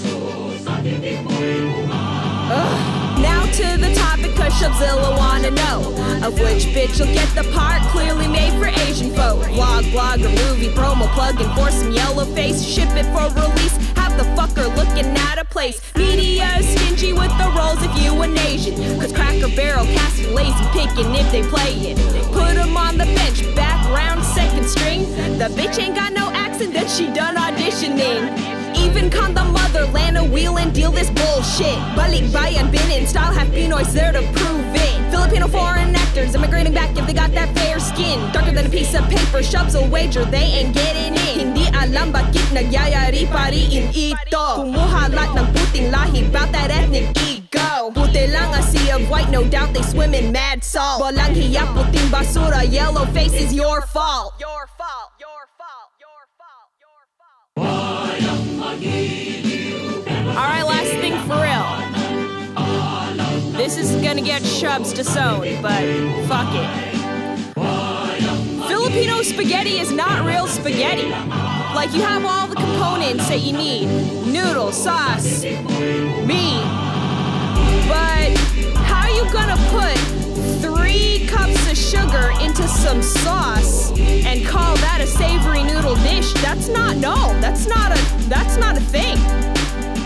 Ugh. 2.49 3.21
Now 3.21 3.45
to 3.45 3.79
the 3.79 3.93
topic, 3.95 4.37
cause 4.37 4.53
Shubzilla 4.53 5.17
wanna 5.17 5.51
know 5.51 5.81
Of 6.23 6.39
which 6.39 6.67
bitch 6.67 7.01
will 7.01 7.13
get 7.13 7.29
the 7.35 7.51
part 7.53 7.83
clearly 7.91 8.29
made 8.29 8.53
for 8.61 8.67
Asian 8.67 9.11
folk 9.11 9.43
Vlog, 9.43 9.91
blog, 9.91 10.21
or 10.21 10.29
movie 10.29 10.69
promo 10.69 11.09
plug 11.15 11.41
and 11.41 11.53
for 11.55 11.71
some 11.71 11.91
yellow 11.93 12.25
face 12.27 12.63
Ship 12.63 12.89
it 12.91 13.07
for 13.07 13.29
release, 13.35 13.77
have 14.17 14.37
the 14.37 14.61
fucker 14.63 14.75
looking 14.77 15.07
out 15.19 15.39
of 15.39 15.49
place. 15.51 15.81
Media 15.95 16.47
stingy 16.63 17.13
with 17.13 17.31
the 17.39 17.53
roles 17.57 17.83
if 17.83 18.03
you 18.03 18.21
an 18.23 18.37
Asian. 18.39 18.75
Cause 19.01 19.13
Cracker 19.13 19.49
Barrel 19.55 19.85
cast 19.87 20.23
lazy 20.31 20.65
picking 20.73 21.15
if 21.15 21.31
they 21.33 21.43
play 21.43 21.93
it. 21.93 22.33
Put 22.33 22.57
'em 22.57 22.77
on 22.77 22.99
the 22.99 23.05
bench, 23.05 23.43
background, 23.55 24.25
second 24.25 24.67
string. 24.67 25.03
The 25.39 25.49
bitch 25.49 25.79
ain't 25.79 25.95
got 25.95 26.13
no 26.13 26.31
accent 26.33 26.73
that 26.75 26.91
she 26.91 27.07
done 27.09 27.37
auditioning 27.37 28.56
even 28.77 29.11
con 29.11 29.35
the 29.35 29.45
motherland 29.45 30.17
a 30.17 30.25
wheel 30.25 30.59
and 30.59 30.73
deal 30.73 30.91
this 30.91 31.11
bullshit. 31.11 31.79
Balik 31.97 32.33
bayan 32.33 32.71
bin 32.71 32.91
in 32.91 33.07
style, 33.07 33.33
have 33.33 33.49
Pinoy's 33.49 33.93
there 33.93 34.13
to 34.13 34.23
prove 34.37 34.71
it. 34.75 34.95
Filipino 35.11 35.49
foreign 35.49 35.95
actors 35.95 36.35
immigrating 36.35 36.75
back 36.75 36.91
if 36.97 37.07
they 37.07 37.13
got 37.13 37.33
that 37.33 37.53
fair 37.57 37.79
skin. 37.81 38.21
Darker 38.33 38.53
than 38.53 38.67
a 38.67 38.71
piece 38.71 38.95
of 38.95 39.05
paper, 39.09 39.43
shoves 39.43 39.75
a 39.75 39.83
wager, 39.89 40.25
they 40.25 40.61
ain't 40.61 40.75
getting 40.75 41.15
in. 41.29 41.55
Hindi 41.55 41.67
alam 41.73 42.13
bakit 42.13 42.45
nagyayari 42.53 43.29
pa 43.31 43.49
rin 43.51 43.91
ito. 43.95 44.47
Kumuhalat 44.61 45.31
ng 45.35 45.47
puting 45.55 45.89
lahi, 45.91 46.27
bout 46.33 46.51
that 46.53 46.71
ethnic 46.71 47.11
ego. 47.25 47.91
Puti 47.95 48.29
lang 48.33 48.53
a 48.55 48.63
sea 48.63 48.91
of 48.91 49.03
white, 49.09 49.31
no 49.31 49.45
doubt 49.45 49.73
they 49.73 49.83
swim 49.83 50.15
in 50.15 50.33
mad 50.33 50.65
salt. 50.65 51.01
Walang 51.03 51.35
hiya, 51.35 51.65
puting 51.73 52.09
basura, 52.13 52.65
yellow 52.67 53.07
face 53.13 53.35
is 53.35 53.53
your 53.53 53.83
fault. 53.89 54.35
Your 54.41 54.69
fault, 54.77 55.16
fault. 57.57 58.23
Alright, 60.37 60.67
last 60.67 60.93
thing 61.01 61.19
for 61.27 61.37
real. 61.43 61.67
This 63.53 63.77
is 63.77 63.91
gonna 64.03 64.23
get 64.23 64.43
Shubs 64.43 64.95
disowned, 64.95 65.63
but 65.63 65.83
fuck 66.27 66.55
it. 66.55 66.69
Filipino 68.69 69.23
spaghetti 69.23 69.79
is 69.81 69.91
not 69.93 70.25
real 70.27 70.47
spaghetti. 70.47 71.09
Like, 71.75 71.93
you 71.95 72.03
have 72.03 72.25
all 72.25 72.47
the 72.47 72.55
components 72.55 73.29
that 73.29 73.41
you 73.41 73.53
need 73.53 73.87
noodle, 74.27 74.73
sauce, 74.73 75.43
meat. 75.45 76.65
But 77.89 78.46
you 79.27 79.33
gonna 79.33 79.57
put 79.71 79.97
three 80.61 81.27
cups 81.27 81.71
of 81.71 81.77
sugar 81.77 82.31
into 82.41 82.67
some 82.69 83.03
sauce 83.03 83.91
and 83.99 84.47
call 84.47 84.77
that 84.77 85.01
a 85.01 85.07
savory 85.07 85.63
noodle 85.63 85.97
dish? 85.97 86.33
That's 86.35 86.69
not, 86.69 86.97
no, 86.97 87.15
that's 87.41 87.67
not 87.67 87.93
a, 87.93 88.29
that's 88.29 88.57
not 88.57 88.77
a 88.77 88.81
thing. 88.81 89.17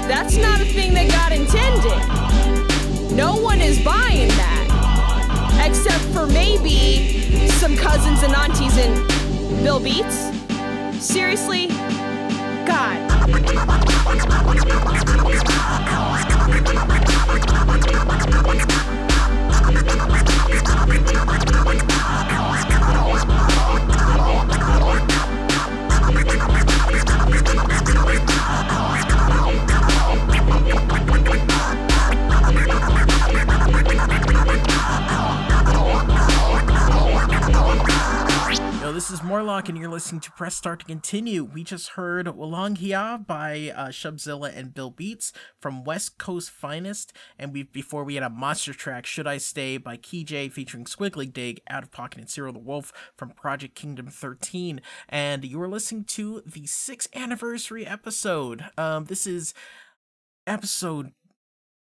That's 0.08 0.36
not 0.36 0.60
a 0.60 0.64
thing 0.64 0.94
that 0.94 1.10
got 1.10 1.32
intended. 1.32 3.14
No 3.14 3.36
one 3.36 3.60
is 3.60 3.82
buying 3.84 4.28
that. 4.28 5.66
Except 5.66 6.02
for 6.14 6.26
maybe 6.26 7.48
some 7.48 7.76
cousins 7.76 8.22
and 8.22 8.34
aunties 8.34 8.76
in 8.78 9.06
Bill 9.62 9.80
Beats. 9.80 10.30
Seriously? 11.04 11.68
God. 12.66 13.10
This 39.00 39.10
is 39.10 39.22
Morlock, 39.22 39.70
and 39.70 39.78
you're 39.78 39.88
listening 39.88 40.20
to 40.20 40.32
Press 40.32 40.54
Start 40.54 40.80
to 40.80 40.84
Continue. 40.84 41.42
We 41.42 41.64
just 41.64 41.92
heard 41.92 42.26
Walang 42.26 42.76
Hiya 42.76 43.24
by 43.26 43.72
uh, 43.74 43.88
Shubzilla 43.88 44.54
and 44.54 44.74
Bill 44.74 44.90
Beats 44.90 45.32
from 45.58 45.84
West 45.84 46.18
Coast 46.18 46.50
Finest, 46.50 47.14
and 47.38 47.50
we 47.50 47.62
before 47.62 48.04
we 48.04 48.16
had 48.16 48.24
a 48.24 48.28
monster 48.28 48.74
track, 48.74 49.06
Should 49.06 49.26
I 49.26 49.38
Stay 49.38 49.78
by 49.78 49.96
Key 49.96 50.22
J 50.22 50.50
featuring 50.50 50.84
Squiggly 50.84 51.32
Dig, 51.32 51.62
Out 51.66 51.82
of 51.82 51.90
Pocket, 51.90 52.18
and 52.20 52.28
Cyril 52.28 52.52
the 52.52 52.58
Wolf 52.58 52.92
from 53.16 53.30
Project 53.30 53.74
Kingdom 53.74 54.08
13. 54.08 54.82
And 55.08 55.46
you 55.46 55.62
are 55.62 55.68
listening 55.68 56.04
to 56.08 56.42
the 56.44 56.66
sixth 56.66 57.08
anniversary 57.16 57.86
episode. 57.86 58.66
Um, 58.76 59.06
this 59.06 59.26
is 59.26 59.54
episode 60.46 61.12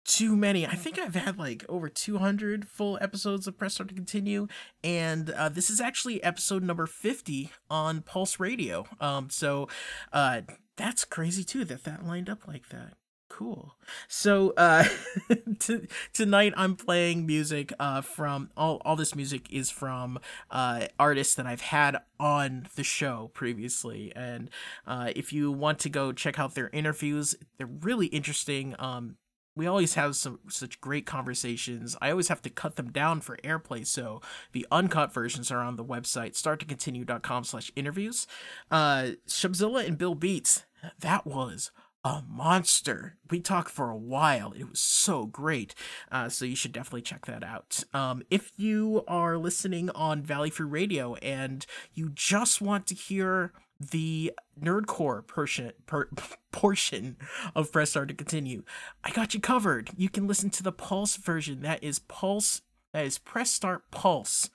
too 0.06 0.36
many. 0.36 0.66
I 0.66 0.76
think 0.76 1.00
I've 1.00 1.16
had 1.16 1.38
like 1.38 1.66
over 1.70 1.90
200 1.90 2.68
full 2.68 2.98
episodes 3.02 3.48
of 3.48 3.58
Press 3.58 3.76
Start 3.76 3.90
to 3.90 3.96
Continue, 3.96 4.48
and 4.84 5.30
uh, 5.30 5.50
this 5.50 5.70
is 5.70 5.80
actually 5.80 6.24
episode 6.24 6.64
number 6.64 6.86
50 6.86 7.52
on 7.70 8.02
Pulse 8.02 8.40
Radio. 8.40 8.86
Um, 9.00 9.30
so 9.30 9.68
uh, 10.12 10.42
that's 10.76 11.06
crazy 11.06 11.44
too 11.44 11.66
that 11.66 11.84
that 11.84 12.06
lined 12.06 12.30
up 12.30 12.48
like 12.48 12.70
that. 12.70 12.94
Cool. 13.30 13.76
So 14.08 14.54
uh, 14.58 14.84
t- 15.60 15.88
tonight 16.14 16.54
I'm 16.56 16.76
playing 16.76 17.26
music 17.26 17.74
uh, 17.80 18.02
from 18.02 18.52
all 18.56 18.80
all 18.86 18.96
this 18.96 19.16
music 19.16 19.52
is 19.52 19.72
from 19.72 20.20
uh, 20.52 20.86
artists 21.00 21.34
that 21.36 21.48
I've 21.48 21.62
had 21.62 21.98
on 22.20 22.68
the 22.76 22.84
show 22.84 23.32
previously, 23.34 24.14
and 24.16 24.52
uh, 24.86 25.12
if 25.16 25.34
you 25.34 25.52
want 25.52 25.80
to 25.80 25.90
go 25.90 26.12
check 26.12 26.38
out 26.38 26.54
their 26.54 26.70
interviews, 26.70 27.34
they're 27.58 27.66
really 27.66 28.06
interesting. 28.08 28.76
Um, 28.78 29.18
we 29.56 29.68
always 29.68 29.94
have 29.94 30.16
some 30.16 30.40
such 30.50 30.82
great 30.82 31.06
conversations. 31.06 31.96
I 32.02 32.12
always 32.12 32.28
have 32.28 32.42
to 32.44 32.50
cut 32.50 32.76
them 32.76 32.92
down 32.92 33.22
for 33.22 33.38
airplay, 33.38 33.86
so 33.86 34.22
the 34.52 34.66
uncut 34.72 35.14
versions 35.14 35.52
are 35.52 35.62
on 35.62 35.76
the 35.76 35.86
website 35.86 36.34
starttocontinue.com 36.34 37.44
slash 37.44 37.72
interviews. 37.76 38.28
Uh 38.72 39.12
Shubzilla 39.28 39.86
and 39.88 39.98
Bill 39.98 40.16
Beats, 40.16 40.66
that 41.00 41.26
was 41.26 41.72
a 42.06 42.22
monster. 42.28 43.16
We 43.30 43.40
talked 43.40 43.72
for 43.72 43.90
a 43.90 43.98
while. 43.98 44.52
It 44.52 44.70
was 44.70 44.80
so 44.80 45.26
great. 45.26 45.74
Uh, 46.12 46.28
so 46.28 46.44
you 46.44 46.56
should 46.56 46.74
definitely 46.74 47.02
check 47.02 47.26
that 47.28 47.44
out. 47.44 47.84
Um, 47.94 48.24
if 48.30 48.52
you 48.58 49.04
are 49.08 49.38
listening 49.38 49.90
on 49.92 50.22
Valley 50.22 50.50
Free 50.50 50.68
Radio 50.68 51.16
and 51.16 51.66
you 51.94 52.12
just 52.14 52.62
want 52.62 52.88
to 52.88 52.96
hear 52.96 53.54
the 53.80 54.34
nerdcore 54.60 55.26
portion 55.26 55.72
per, 55.86 56.10
portion 56.52 57.18
of 57.56 57.72
Press 57.72 57.92
Start 57.92 58.10
to 58.10 58.14
Continue, 58.14 58.64
I 59.04 59.12
got 59.12 59.34
you 59.34 59.40
covered. 59.40 59.92
You 59.98 60.10
can 60.10 60.28
listen 60.28 60.50
to 60.52 60.64
the 60.64 60.72
Pulse 60.72 61.16
version. 61.16 61.62
That 61.62 61.84
is 61.84 62.00
Pulse. 62.00 62.62
That 62.94 63.06
is 63.06 63.18
Press 63.18 63.52
Start 63.52 63.90
Pulse 63.92 64.50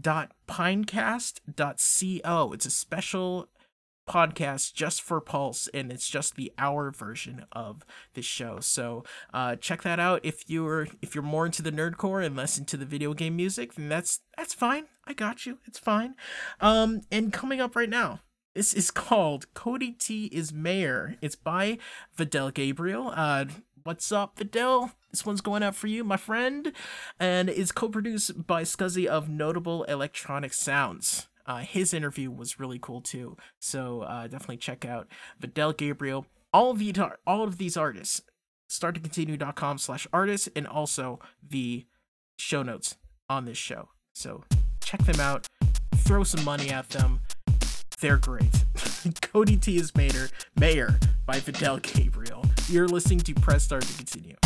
dot 0.00 0.32
pinecast 0.48 1.40
dot 1.54 1.80
co. 2.24 2.52
It's 2.52 2.66
a 2.66 2.70
special 2.70 3.48
podcast 4.08 4.74
just 4.74 5.02
for 5.02 5.20
Pulse, 5.20 5.68
and 5.72 5.90
it's 5.90 6.08
just 6.08 6.36
the 6.36 6.52
hour 6.58 6.90
version 6.90 7.46
of 7.52 7.84
the 8.14 8.22
show. 8.22 8.60
So 8.60 9.04
uh, 9.32 9.56
check 9.56 9.82
that 9.82 9.98
out 9.98 10.20
if 10.22 10.48
you're 10.48 10.88
if 11.02 11.14
you're 11.14 11.24
more 11.24 11.46
into 11.46 11.62
the 11.62 11.72
nerdcore 11.72 12.24
and 12.24 12.36
less 12.36 12.58
into 12.58 12.76
the 12.76 12.86
video 12.86 13.14
game 13.14 13.36
music, 13.36 13.74
then 13.74 13.88
that's 13.88 14.20
that's 14.36 14.54
fine. 14.54 14.86
I 15.06 15.12
got 15.12 15.46
you. 15.46 15.58
It's 15.66 15.78
fine. 15.78 16.14
Um, 16.60 17.02
and 17.10 17.32
coming 17.32 17.60
up 17.60 17.76
right 17.76 17.90
now. 17.90 18.20
This 18.54 18.72
is 18.72 18.92
called 18.92 19.52
Cody 19.52 19.90
T 19.90 20.26
is 20.26 20.52
Mayor. 20.52 21.16
It's 21.20 21.34
by 21.34 21.76
Vidal 22.14 22.52
Gabriel. 22.52 23.12
Uh, 23.12 23.46
what's 23.82 24.12
up, 24.12 24.38
Vidal? 24.38 24.92
This 25.10 25.26
one's 25.26 25.40
going 25.40 25.64
out 25.64 25.74
for 25.74 25.88
you, 25.88 26.04
my 26.04 26.16
friend, 26.16 26.72
and 27.18 27.50
is 27.50 27.72
co-produced 27.72 28.46
by 28.46 28.62
Scuzzy 28.62 29.06
of 29.06 29.28
Notable 29.28 29.82
Electronic 29.84 30.54
Sounds. 30.54 31.26
Uh, 31.44 31.58
his 31.58 31.92
interview 31.92 32.30
was 32.30 32.60
really 32.60 32.78
cool 32.80 33.00
too, 33.00 33.36
so 33.58 34.02
uh, 34.02 34.28
definitely 34.28 34.58
check 34.58 34.84
out 34.84 35.08
Vidal 35.40 35.72
Gabriel. 35.72 36.24
All 36.52 36.70
of 36.70 36.78
the 36.78 36.94
all 37.26 37.42
of 37.42 37.58
these 37.58 37.76
artists, 37.76 38.22
starttocontinue.com 38.70 39.78
slash 39.78 40.06
artists, 40.12 40.48
and 40.54 40.68
also 40.68 41.18
the 41.42 41.86
show 42.38 42.62
notes 42.62 42.98
on 43.28 43.46
this 43.46 43.58
show. 43.58 43.88
So 44.14 44.44
check 44.80 45.00
them 45.00 45.18
out, 45.18 45.48
throw 45.96 46.22
some 46.22 46.44
money 46.44 46.70
at 46.70 46.90
them. 46.90 47.20
They're 48.04 48.18
great. 48.18 48.66
Cody 49.22 49.56
T 49.56 49.78
is 49.78 49.94
Mayor, 49.96 50.28
Mayor 50.60 50.98
by 51.24 51.40
Vidal 51.40 51.78
Gabriel. 51.78 52.44
You're 52.68 52.86
listening 52.86 53.20
to 53.20 53.32
Press 53.32 53.62
Start 53.64 53.82
to 53.84 53.96
Continue. 53.96 54.36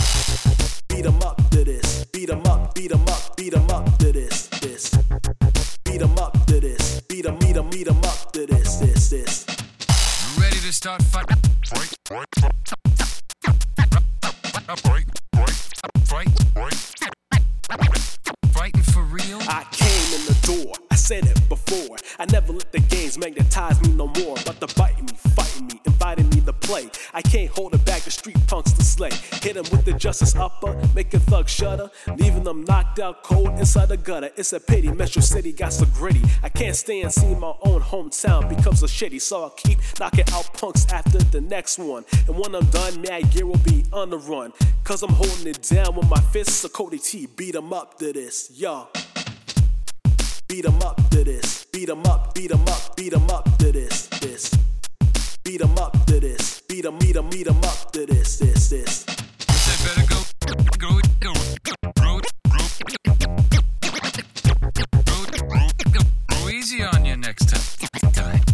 Beat 0.88 1.04
'em 1.04 1.20
up 1.22 1.38
to 1.50 1.64
this. 1.64 2.04
Beat 2.12 2.30
'em 2.30 2.46
up, 2.46 2.76
beat 2.76 2.92
'em 2.92 3.02
up, 3.08 3.36
beat 3.36 3.54
'em 3.54 3.68
up 3.70 3.98
to 3.98 4.12
this. 4.12 4.46
This. 4.62 4.94
Beat 5.84 6.02
'em 6.02 6.16
up 6.18 6.46
to 6.46 6.60
this. 6.60 7.00
Beat 7.08 7.26
'em, 7.26 7.36
beat 7.40 7.56
'em, 7.56 7.68
beat 7.68 7.88
'em 7.88 7.98
up 8.04 8.30
to 8.34 8.46
this. 8.46 8.76
This, 8.76 9.10
this. 9.10 9.44
Ready 10.38 10.60
to 10.60 10.72
start 10.72 11.02
fight? 11.02 11.26
Fight, 11.66 11.96
fight, 12.06 12.26
fight, 12.38 13.18
fight, 13.34 15.08
fighting 18.58 18.82
for 18.82 19.02
real? 19.02 19.38
I 19.48 19.64
came 19.70 20.08
in 20.18 20.22
the 20.26 20.38
door. 20.42 20.74
I 20.90 20.96
said 20.96 21.24
it 21.26 21.48
before. 21.48 21.96
I 22.18 22.26
never 22.26 22.52
let 22.52 22.72
the 22.72 22.80
games 22.80 23.16
magnetize 23.18 23.80
me 23.82 23.94
no 23.94 24.08
more. 24.08 24.36
But 24.44 24.58
they're 24.60 24.76
biting 24.76 25.06
me, 25.06 25.12
fighting 25.36 25.66
me, 25.68 25.80
inviting 25.84 26.28
me 26.30 26.40
to 26.40 26.52
play. 26.52 26.90
I 27.14 27.22
can't 27.22 27.50
hold 27.50 27.74
it 27.74 27.84
back. 27.84 28.02
The 28.02 28.10
street 28.10 28.38
punks 28.46 28.72
to 28.72 28.84
slay. 28.84 29.10
Hit 29.42 29.56
'em 29.56 29.64
with 29.70 29.84
the 29.84 29.92
justice 29.92 30.34
upper, 30.34 30.72
make 30.94 31.14
a 31.14 31.20
thug 31.20 31.48
shudder, 31.48 31.90
leaving 32.16 32.44
them 32.44 32.64
knocked 32.64 32.98
out 32.98 33.22
cold 33.22 33.50
inside 33.58 33.88
the 33.88 33.96
gutter. 33.96 34.30
It's 34.36 34.52
a 34.52 34.60
pity 34.60 34.90
Metro 34.90 35.22
City 35.22 35.52
got 35.52 35.72
so 35.72 35.86
gritty. 35.86 36.22
I 36.42 36.48
can't 36.48 36.76
stand 36.76 37.12
seeing 37.12 37.40
my 37.40 37.54
own 37.62 37.80
hometown 37.80 38.48
becomes 38.48 38.82
a 38.82 38.86
shitty. 38.86 39.20
So 39.20 39.44
I'll 39.44 39.50
keep 39.50 39.78
knocking 40.00 40.28
out 40.32 40.52
punks 40.54 40.86
after 40.92 41.18
the 41.18 41.40
next 41.40 41.78
one. 41.78 42.04
And 42.26 42.36
when 42.38 42.54
I'm 42.54 42.66
done, 42.66 43.02
Mad 43.02 43.30
Gear 43.30 43.46
will 43.46 43.64
be 43.72 43.84
on 43.92 44.10
the 44.10 44.18
run. 44.18 44.52
Cause 44.84 45.02
I'm 45.02 45.12
holding 45.12 45.46
it 45.46 45.62
down 45.62 45.94
with 45.94 46.08
my 46.08 46.20
fists. 46.32 46.56
So 46.62 46.68
Cody 46.68 46.98
T, 46.98 47.26
beat 47.26 47.48
beat 47.48 47.56
'em 47.56 47.72
up 47.72 47.98
to 47.98 48.12
this, 48.12 48.47
yo. 48.50 48.88
Beat 50.46 50.64
'em 50.64 50.80
up 50.82 50.96
to 51.10 51.24
this. 51.24 51.66
Beat 51.72 51.90
'em 51.90 52.04
up, 52.06 52.34
beat 52.34 52.50
'em 52.50 52.66
up, 52.68 52.96
beat 52.96 53.12
'em 53.12 53.28
up 53.30 53.44
to 53.58 53.72
this, 53.72 54.08
this. 54.20 54.50
Beat 55.44 55.60
'em 55.60 55.76
up 55.78 56.06
to 56.06 56.20
this. 56.20 56.62
Beat 56.68 56.86
'em, 56.86 56.98
beat 56.98 57.16
'em, 57.16 57.28
beat 57.28 57.46
'em 57.46 57.58
up 57.64 57.92
to 57.92 58.06
this, 58.06 58.38
this, 58.38 58.68
this. 58.70 59.04
Better 59.84 60.06
go, 60.08 60.20
go, 60.78 61.00
go, 61.20 61.32
go, 62.00 62.20
go 66.28 66.48
easy 66.48 66.82
on 66.82 67.04
you 67.04 67.16
next 67.16 67.48
time. 67.48 68.47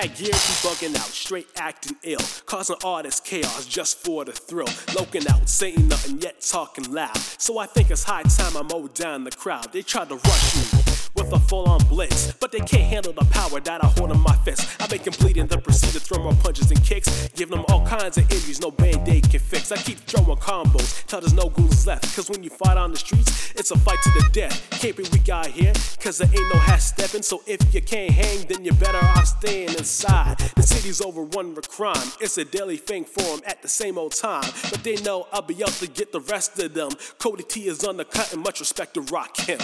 Mad 0.00 0.16
Gear 0.16 0.32
be 0.32 0.54
bugging 0.64 0.96
out, 0.96 1.08
straight 1.08 1.46
acting 1.56 1.94
ill, 2.04 2.20
causing 2.46 2.76
all 2.84 3.02
this 3.02 3.20
chaos 3.20 3.66
just 3.66 3.98
for 3.98 4.24
the 4.24 4.32
thrill. 4.32 4.66
Loking 4.96 5.28
out, 5.28 5.46
saying 5.46 5.88
nothing 5.88 6.22
yet 6.22 6.40
talking 6.40 6.90
loud. 6.90 7.18
So 7.18 7.58
I 7.58 7.66
think 7.66 7.90
it's 7.90 8.04
high 8.04 8.22
time 8.22 8.56
I 8.56 8.62
mow 8.62 8.88
down 8.88 9.24
the 9.24 9.30
crowd. 9.30 9.74
They 9.74 9.82
tried 9.82 10.08
to 10.08 10.14
rush 10.14 10.56
me 10.56 10.89
with 11.14 11.32
a 11.32 11.38
full-on 11.38 11.84
blitz, 11.88 12.32
but 12.34 12.52
they 12.52 12.60
can't 12.60 12.84
handle 12.84 13.12
the 13.12 13.24
power 13.26 13.60
that 13.60 13.82
I 13.82 13.86
hold 13.88 14.10
in 14.10 14.20
my 14.20 14.34
fist. 14.44 14.80
I 14.80 14.88
make 14.90 15.04
them 15.04 15.14
bleed 15.18 15.36
and 15.36 15.48
then 15.48 15.60
proceed 15.60 15.92
to 15.92 16.00
throw 16.00 16.22
more 16.22 16.34
punches 16.34 16.70
and 16.70 16.82
kicks, 16.84 17.28
giving 17.30 17.56
them 17.56 17.64
all 17.68 17.84
kinds 17.86 18.18
of 18.18 18.30
injuries 18.30 18.60
no 18.60 18.70
band-aid 18.70 19.30
can 19.30 19.40
fix. 19.40 19.72
I 19.72 19.76
keep 19.76 19.98
throwing 19.98 20.38
combos 20.38 21.06
till 21.06 21.20
there's 21.20 21.32
no 21.32 21.48
goons 21.48 21.86
left. 21.86 22.14
Cause 22.14 22.30
when 22.30 22.42
you 22.42 22.50
fight 22.50 22.76
on 22.76 22.92
the 22.92 22.98
streets, 22.98 23.52
it's 23.56 23.70
a 23.70 23.78
fight 23.78 23.98
to 24.02 24.10
the 24.10 24.28
death. 24.32 24.68
Can't 24.70 24.96
be 24.96 25.04
weak 25.12 25.28
out 25.28 25.46
here, 25.46 25.72
cause 26.00 26.18
there 26.18 26.28
ain't 26.28 26.54
no 26.54 26.58
half 26.60 26.80
stepping. 26.80 27.22
So 27.22 27.42
if 27.46 27.74
you 27.74 27.82
can't 27.82 28.12
hang, 28.12 28.46
then 28.46 28.64
you're 28.64 28.74
better 28.74 28.98
off 28.98 29.26
staying 29.26 29.70
inside. 29.70 30.38
The 30.56 30.62
city's 30.62 31.00
overrun 31.00 31.54
with 31.54 31.68
crime. 31.68 32.08
It's 32.20 32.38
a 32.38 32.44
daily 32.44 32.76
thing 32.76 33.04
for 33.04 33.22
them 33.22 33.40
at 33.46 33.62
the 33.62 33.68
same 33.68 33.98
old 33.98 34.12
time. 34.12 34.44
But 34.70 34.82
they 34.84 34.96
know 34.96 35.26
I'll 35.32 35.42
be 35.42 35.62
out 35.62 35.72
to 35.80 35.86
get 35.86 36.12
the 36.12 36.20
rest 36.20 36.58
of 36.58 36.74
them. 36.74 36.90
Cody 37.18 37.44
T 37.44 37.66
is 37.66 37.84
undercut 37.84 38.32
and 38.32 38.42
much 38.42 38.60
respect 38.60 38.94
to 38.94 39.00
rock 39.02 39.36
him. 39.36 39.58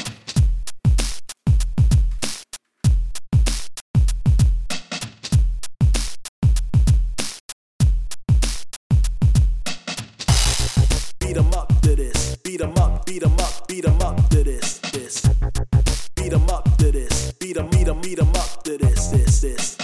Beat 16.16 16.32
'em 16.32 16.48
up 16.50 16.76
to 16.78 16.92
this. 16.92 17.32
Beat 17.40 17.56
'em, 17.56 17.68
beat 17.70 17.88
'em, 17.88 18.00
beat 18.00 18.18
'em 18.18 18.28
up 18.28 18.62
to 18.64 18.76
this, 18.78 19.08
this, 19.08 19.40
this. 19.40 19.76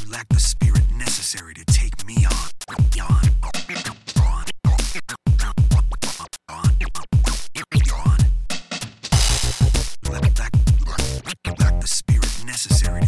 You 0.00 0.10
lack 0.10 0.28
the 0.28 0.40
spirit 0.40 0.84
necessary 0.96 1.54
to 1.54 1.64
take 1.64 2.04
me 2.06 2.26
on. 2.26 2.32
On. 3.00 3.22
You 10.02 10.12
lack, 10.12 10.38
lack, 10.38 10.52
lack 11.58 11.80
the 11.80 11.86
spirit 11.86 12.44
necessary 12.44 13.05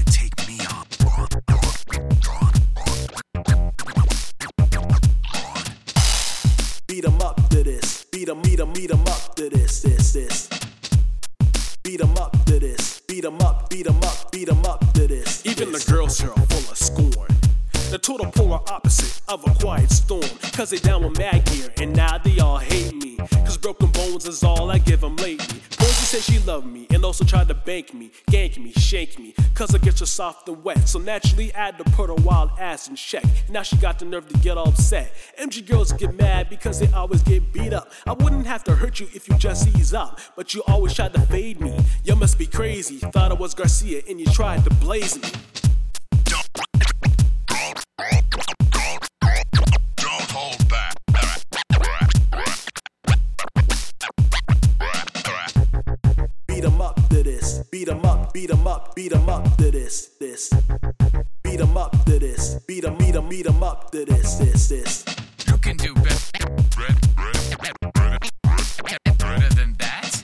Cause 20.58 20.70
they 20.70 20.78
down 20.78 21.04
with 21.04 21.16
mad 21.16 21.44
gear 21.44 21.68
and 21.76 21.94
now 21.94 22.18
they 22.18 22.40
all 22.40 22.58
hate 22.58 22.92
me. 22.92 23.16
Cause 23.46 23.56
broken 23.56 23.90
bones 23.92 24.26
is 24.26 24.42
all 24.42 24.72
I 24.72 24.78
give 24.78 25.00
them 25.00 25.14
lately. 25.14 25.60
Posey 25.70 26.04
said 26.04 26.20
she 26.20 26.40
loved 26.40 26.66
me 26.66 26.88
and 26.90 27.04
also 27.04 27.24
tried 27.24 27.46
to 27.46 27.54
bank 27.54 27.94
me, 27.94 28.10
gank 28.28 28.58
me, 28.58 28.72
shake 28.72 29.20
me. 29.20 29.36
Cause 29.54 29.72
I 29.72 29.78
get 29.78 30.00
you 30.00 30.06
soft 30.06 30.48
and 30.48 30.64
wet. 30.64 30.88
So 30.88 30.98
naturally 30.98 31.54
I 31.54 31.66
had 31.66 31.78
to 31.78 31.84
put 31.84 32.08
her 32.08 32.16
wild 32.16 32.50
ass 32.58 32.88
in 32.88 32.96
check. 32.96 33.22
Now 33.48 33.62
she 33.62 33.76
got 33.76 34.00
the 34.00 34.04
nerve 34.04 34.26
to 34.30 34.38
get 34.38 34.58
all 34.58 34.70
upset. 34.70 35.14
MG 35.40 35.64
girls 35.64 35.92
get 35.92 36.12
mad 36.16 36.50
because 36.50 36.80
they 36.80 36.88
always 36.92 37.22
get 37.22 37.52
beat 37.52 37.72
up. 37.72 37.92
I 38.04 38.14
wouldn't 38.14 38.48
have 38.48 38.64
to 38.64 38.74
hurt 38.74 38.98
you 38.98 39.06
if 39.14 39.28
you 39.28 39.38
just 39.38 39.68
ease 39.76 39.94
up. 39.94 40.18
But 40.34 40.54
you 40.54 40.64
always 40.66 40.92
tried 40.92 41.14
to 41.14 41.20
fade 41.20 41.60
me. 41.60 41.78
You 42.02 42.16
must 42.16 42.36
be 42.36 42.46
crazy. 42.46 42.96
Thought 42.96 43.30
I 43.30 43.34
was 43.34 43.54
Garcia 43.54 44.02
and 44.08 44.18
you 44.18 44.26
tried 44.26 44.64
to 44.64 44.70
blaze 44.74 45.22
me. 45.22 45.28
Beat 58.38 58.52
'em 58.52 58.68
up, 58.68 58.94
beat 58.94 59.12
'em 59.12 59.28
up, 59.28 59.56
to 59.56 59.68
this, 59.68 60.10
this. 60.20 60.48
Beat 61.42 61.60
'em 61.60 61.76
up 61.76 62.04
to 62.04 62.20
this. 62.20 62.54
Beat 62.68 62.84
'em, 62.84 62.96
beat 62.96 63.16
'em, 63.16 63.28
beat 63.28 63.46
'em 63.48 63.64
up 63.64 63.90
to 63.90 64.04
this, 64.04 64.36
this, 64.36 64.68
this. 64.68 65.04
You 65.48 65.58
can 65.58 65.76
do 65.76 65.92
better. 65.94 66.46
Better 69.18 69.54
than 69.56 69.74
that? 69.78 70.22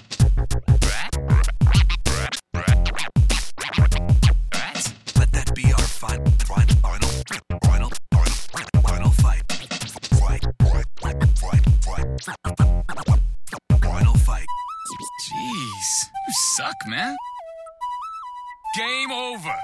Let 5.16 5.32
that 5.32 5.52
be 5.56 5.72
our 5.72 5.80
final, 5.80 6.30
final, 6.46 6.68
final, 6.86 7.10
final, 7.64 7.90
final, 8.12 8.80
final 8.86 9.10
fight. 9.10 9.42
Fight, 10.20 10.44
fight, 10.62 10.86
fight, 11.00 11.64
fight. 11.82 12.06
Final 13.82 14.14
fight. 14.18 14.46
Jeez, 15.26 16.06
you 16.28 16.34
suck, 16.56 16.76
man. 16.86 17.16
Game 18.76 19.12
over. 19.12 19.54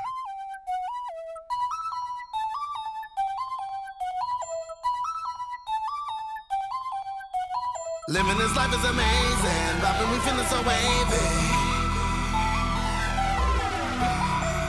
Living 8.08 8.38
this 8.38 8.54
life 8.54 8.70
is 8.70 8.84
amazing. 8.84 9.82
Rapping, 9.82 10.10
we 10.12 10.18
feeling 10.20 10.46
so 10.46 10.62
wavy. 10.62 11.26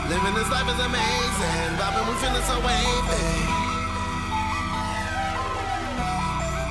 Living 0.09 0.33
this 0.33 0.49
life 0.49 0.69
is 0.73 0.79
amazing. 0.85 1.77
Rapping, 1.77 2.07
we 2.07 2.15
feeling 2.15 2.41
so 2.41 2.59
wavy. 2.65 3.70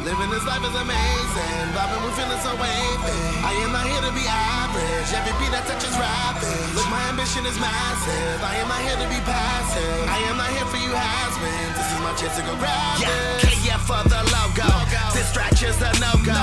Living 0.05 0.31
this 0.33 0.45
life 0.49 0.65
is 0.65 0.73
amazing. 0.73 1.67
Vibing, 1.77 2.01
we 2.01 2.11
feeling 2.17 2.41
so 2.41 2.53
wavy. 2.57 3.21
I 3.45 3.53
am 3.61 3.71
not 3.77 3.85
here 3.85 4.01
to 4.01 4.13
be 4.17 4.25
average. 4.25 5.13
Every 5.13 5.35
beat 5.37 5.53
I 5.53 5.61
touch 5.69 5.85
is 5.85 5.93
rapping. 6.01 6.73
Look, 6.73 6.89
my 6.89 7.05
ambition 7.13 7.45
is 7.45 7.53
massive. 7.61 8.41
I 8.41 8.57
am 8.65 8.69
not 8.73 8.81
here 8.81 8.97
to 8.97 9.09
be 9.13 9.21
passive. 9.29 10.01
I 10.09 10.19
am 10.33 10.41
not 10.41 10.49
here 10.57 10.65
for 10.73 10.81
you 10.81 10.89
has-beens. 10.97 11.77
This 11.77 11.89
is 11.93 12.01
my 12.01 12.13
chance 12.17 12.33
to 12.41 12.43
go 12.49 12.57
grab 12.57 12.97
Yeah, 12.97 13.13
this. 13.45 13.53
KF 13.61 13.83
for 13.85 14.01
the 14.09 14.21
logo. 14.33 14.69
Distractions 15.13 15.77
a 15.85 15.93
no 16.01 16.17
go. 16.25 16.39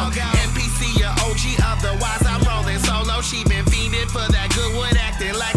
NPC 0.54 0.94
your 1.02 1.14
OG, 1.26 1.58
otherwise 1.66 2.22
I'm 2.30 2.46
rolling 2.46 2.78
solo. 2.86 3.26
She 3.26 3.42
been 3.50 3.66
fiending 3.66 4.06
for 4.14 4.26
that 4.38 4.54
good 4.54 4.70
wood 4.78 4.94
acting 5.02 5.34
like 5.34 5.57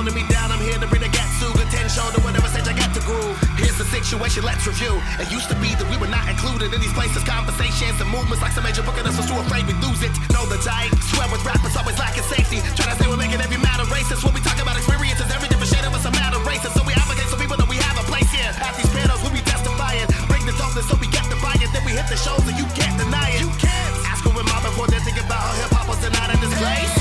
holding 0.00 0.16
me 0.16 0.24
down. 0.32 0.48
I'm 0.48 0.64
here 0.64 0.80
to 0.80 0.88
bring 0.88 1.04
a 1.04 1.12
the 1.12 1.12
Gatsuga, 1.12 1.60
ten 1.68 1.84
shoulder, 1.92 2.24
whatever 2.24 2.48
stage 2.48 2.64
I 2.64 2.72
got 2.72 2.88
to 2.96 3.04
groove. 3.04 3.36
Here's 3.60 3.76
the 3.76 3.84
situation, 3.84 4.40
let's 4.48 4.64
review. 4.64 4.96
It 5.20 5.28
used 5.28 5.52
to 5.52 5.56
be 5.60 5.76
that 5.76 5.84
we 5.92 6.00
were 6.00 6.08
not 6.08 6.24
included 6.24 6.72
in 6.72 6.80
these 6.80 6.96
places, 6.96 7.20
conversations 7.20 8.00
and 8.00 8.08
movements 8.08 8.40
like 8.40 8.56
some 8.56 8.64
major 8.64 8.80
booking 8.80 9.04
us 9.04 9.20
was 9.20 9.28
too 9.28 9.36
afraid 9.36 9.68
we 9.68 9.76
lose 9.84 10.00
it. 10.00 10.08
Know 10.32 10.48
the 10.48 10.56
type, 10.64 10.88
swear 11.12 11.28
with 11.28 11.44
rappers 11.44 11.76
always 11.76 12.00
lacking 12.00 12.24
safety. 12.32 12.64
Try 12.80 12.88
to 12.88 12.96
say 12.96 13.04
we're 13.12 13.20
making 13.20 13.44
every 13.44 13.60
matter 13.60 13.84
racist. 13.92 14.24
When 14.24 14.32
we 14.32 14.40
talk 14.40 14.56
about 14.56 14.80
experiences, 14.80 15.28
every 15.36 15.52
different 15.52 15.68
shade 15.68 15.84
of 15.84 15.92
us 15.92 16.08
a 16.08 16.12
matter 16.16 16.40
racist. 16.48 16.80
So 16.80 16.82
we 16.88 16.96
advocate 16.96 17.28
so 17.28 17.36
people 17.36 17.60
know 17.60 17.68
we 17.68 17.76
have 17.84 18.00
a 18.00 18.04
place 18.08 18.32
here. 18.32 18.48
At 18.56 18.72
these 18.80 18.88
panels, 18.96 19.20
we 19.20 19.36
be 19.36 19.44
testifying. 19.44 20.08
Bring 20.32 20.48
the 20.48 20.56
dopeness 20.56 20.88
so 20.88 20.96
we 20.96 21.12
get 21.12 21.28
the 21.28 21.36
buy-in. 21.44 21.68
Then 21.76 21.84
we 21.84 21.92
hit 21.92 22.08
the 22.08 22.16
shows 22.16 22.40
and 22.48 22.56
you 22.56 22.64
can't 22.72 22.96
deny 22.96 23.36
it. 23.36 23.44
You 23.44 23.52
can't. 23.60 23.92
Ask 24.08 24.24
her 24.24 24.32
with 24.32 24.48
mom 24.48 24.64
before 24.64 24.88
they 24.88 25.04
think 25.04 25.20
about 25.20 25.44
how 25.44 25.60
hip 25.60 25.76
hop 25.76 25.92
was 25.92 26.00
denied 26.00 26.32
in 26.32 26.40
this 26.40 26.56
place. 26.56 26.99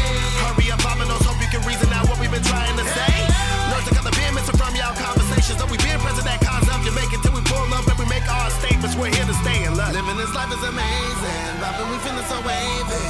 We're 9.00 9.08
here 9.16 9.24
to 9.24 9.38
stay 9.40 9.64
in 9.64 9.80
love. 9.80 9.96
Living 9.96 10.18
this 10.20 10.36
life 10.36 10.52
is 10.52 10.60
amazing. 10.60 11.52
Vibing, 11.64 11.88
we 11.88 11.98
feeling 12.04 12.28
so 12.28 12.36
wavy. 12.44 13.08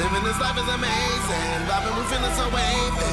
Living 0.00 0.24
this 0.24 0.40
life 0.40 0.56
is 0.56 0.64
amazing. 0.72 1.58
Vibing, 1.68 1.94
we 2.00 2.04
feeling 2.08 2.32
so 2.40 2.48
wavy. 2.48 3.12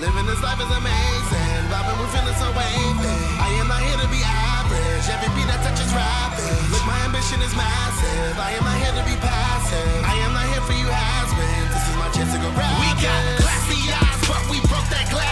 Living 0.00 0.24
this 0.24 0.40
life 0.40 0.60
is 0.64 0.72
amazing. 0.80 1.60
Vibing, 1.68 1.96
we 2.00 2.06
feeling 2.08 2.38
so 2.40 2.48
wavy. 2.56 3.16
I 3.36 3.52
am 3.60 3.68
not 3.68 3.84
here 3.84 4.00
to 4.00 4.08
be 4.08 4.24
average. 4.24 5.04
Every 5.12 5.28
beat 5.36 5.44
I 5.52 5.60
touch 5.60 5.76
is 5.76 5.92
rapping. 5.92 6.56
Look, 6.72 6.88
my 6.88 6.96
ambition 7.04 7.44
is 7.44 7.52
massive. 7.52 8.32
I 8.40 8.56
am 8.56 8.64
not 8.64 8.80
here 8.80 8.96
to 8.96 9.04
be 9.04 9.16
passive. 9.20 10.00
I 10.08 10.16
am 10.24 10.32
not 10.32 10.48
here 10.48 10.64
for 10.64 10.72
you 10.72 10.88
has-beens. 10.88 11.68
This 11.68 11.84
is 11.84 11.96
my 12.00 12.08
chance 12.16 12.32
to 12.32 12.40
go 12.40 12.48
grab 12.56 12.72
We 12.80 12.88
got 12.96 13.20
it. 13.28 13.44
classy 13.44 13.92
eyes, 13.92 14.20
but 14.24 14.40
we 14.48 14.56
broke 14.72 14.88
that 14.88 15.04
glass 15.12 15.25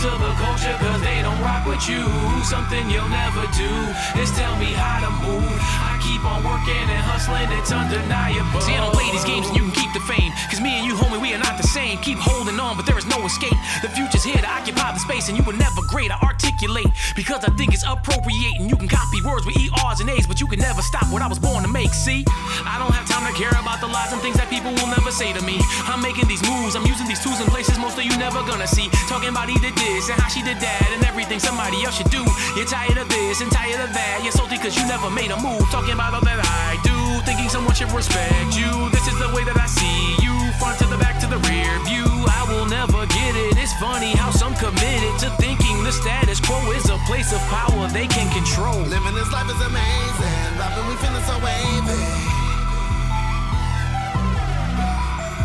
to 0.00 0.06
the 0.06 0.32
culture 0.40 0.74
cause 0.80 1.02
they 1.02 1.20
don't 1.20 1.38
rock 1.42 1.66
with 1.66 1.86
you. 1.86 2.00
Something 2.42 2.88
you'll 2.88 3.08
never 3.10 3.44
do 3.52 3.70
is 4.18 4.30
tell 4.32 4.56
me 4.56 4.72
how 4.72 4.96
to 5.04 5.10
move 5.26 5.89
keep 6.10 6.24
on 6.26 6.42
working 6.42 6.74
and 6.90 7.02
hustling, 7.06 7.46
it's 7.54 7.70
undeniable 7.70 8.60
See, 8.60 8.74
I 8.74 8.82
don't 8.82 8.92
play 8.92 9.06
these 9.14 9.24
games 9.24 9.46
and 9.46 9.54
you 9.56 9.62
can 9.62 9.74
keep 9.74 9.92
the 9.94 10.02
fame. 10.02 10.32
Cause 10.50 10.60
me 10.60 10.82
and 10.82 10.84
you, 10.86 10.94
homie, 10.98 11.20
we 11.22 11.30
are 11.34 11.38
not 11.38 11.54
the 11.54 11.66
same. 11.66 11.98
Keep 12.02 12.18
holding 12.18 12.58
on, 12.58 12.76
but 12.76 12.84
there 12.84 12.98
is 12.98 13.06
no 13.06 13.22
escape. 13.24 13.54
The 13.82 13.88
future's 13.88 14.24
here 14.24 14.36
to 14.36 14.50
occupy 14.50 14.90
the 14.92 14.98
space, 14.98 15.28
and 15.28 15.38
you 15.38 15.44
were 15.44 15.54
never 15.54 15.82
great. 15.86 16.10
I 16.10 16.18
articulate 16.26 16.90
because 17.14 17.44
I 17.44 17.50
think 17.54 17.72
it's 17.72 17.86
appropriating. 17.86 18.68
You 18.68 18.76
can 18.76 18.88
copy 18.88 19.22
words 19.22 19.46
with 19.46 19.54
ERs 19.56 20.00
and 20.00 20.10
A's, 20.10 20.26
but 20.26 20.40
you 20.40 20.46
can 20.46 20.58
never 20.58 20.82
stop 20.82 21.06
what 21.12 21.22
I 21.22 21.28
was 21.28 21.38
born 21.38 21.62
to 21.62 21.70
make. 21.70 21.94
See, 21.94 22.24
I 22.66 22.76
don't 22.78 22.92
have 22.92 23.06
time 23.06 23.24
to 23.30 23.34
care 23.38 23.54
about 23.54 23.80
the 23.80 23.86
lies 23.86 24.12
and 24.12 24.20
things 24.20 24.36
that 24.36 24.50
people 24.50 24.74
will 24.74 24.90
never 24.90 25.10
say 25.10 25.32
to 25.32 25.42
me. 25.46 25.62
I'm 25.86 26.02
making 26.02 26.26
these 26.26 26.42
moves, 26.42 26.74
I'm 26.74 26.86
using 26.86 27.06
these 27.06 27.22
tools 27.22 27.40
in 27.40 27.46
places 27.46 27.78
most 27.78 27.98
of 27.98 28.04
you 28.04 28.14
never 28.18 28.42
gonna 28.44 28.66
see. 28.66 28.90
Talking 29.06 29.30
about 29.30 29.48
he 29.48 29.58
did 29.62 29.74
this 29.78 30.10
and 30.10 30.18
how 30.18 30.28
she 30.28 30.42
did 30.42 30.58
that 30.58 30.88
and 30.92 31.04
everything 31.06 31.38
somebody 31.38 31.82
else 31.84 31.96
should 31.96 32.10
do. 32.10 32.22
You're 32.56 32.68
tired 32.68 32.98
of 32.98 33.08
this 33.08 33.40
and 33.40 33.50
tired 33.50 33.80
of 33.80 33.92
that. 33.94 34.20
You're 34.22 34.34
salty 34.34 34.58
cause 34.58 34.76
you 34.76 34.84
never 34.86 35.10
made 35.10 35.30
a 35.30 35.38
move. 35.40 35.62
Talking 35.70 35.94
about 36.00 36.16
all 36.16 36.24
that 36.24 36.40
I 36.40 36.80
do, 36.80 36.96
thinking 37.28 37.52
someone 37.52 37.76
should 37.76 37.92
respect 37.92 38.56
you. 38.56 38.72
This 38.88 39.04
is 39.04 39.20
the 39.20 39.28
way 39.36 39.44
that 39.44 39.60
I 39.60 39.68
see 39.68 40.16
you. 40.24 40.32
Front 40.56 40.80
to 40.80 40.88
the 40.88 40.96
back 40.96 41.20
to 41.20 41.28
the 41.28 41.36
rear 41.44 41.68
view. 41.84 42.08
I 42.08 42.48
will 42.48 42.64
never 42.64 43.04
get 43.04 43.36
it. 43.36 43.60
It's 43.60 43.76
funny 43.76 44.16
how 44.16 44.32
some 44.32 44.56
committed 44.56 45.12
to 45.20 45.28
thinking 45.36 45.84
the 45.84 45.92
status 45.92 46.40
quo 46.40 46.56
is 46.72 46.88
a 46.88 46.96
place 47.04 47.36
of 47.36 47.40
power 47.52 47.84
they 47.92 48.08
can 48.08 48.32
control. 48.32 48.80
Living 48.88 49.12
this 49.12 49.28
life 49.28 49.52
is 49.52 49.60
amazing. 49.60 50.48
Vibing, 50.56 50.88
we 50.88 50.96
feeling 51.04 51.26
so 51.28 51.36
wavy. 51.44 52.04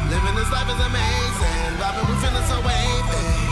Living 0.07 0.35
this 0.39 0.51
life 0.55 0.71
is 0.71 0.79
amazing. 0.87 1.69
Vibing, 1.83 2.05
we 2.07 2.15
feeling 2.23 2.47
so 2.47 2.57
wavy. 2.63 3.44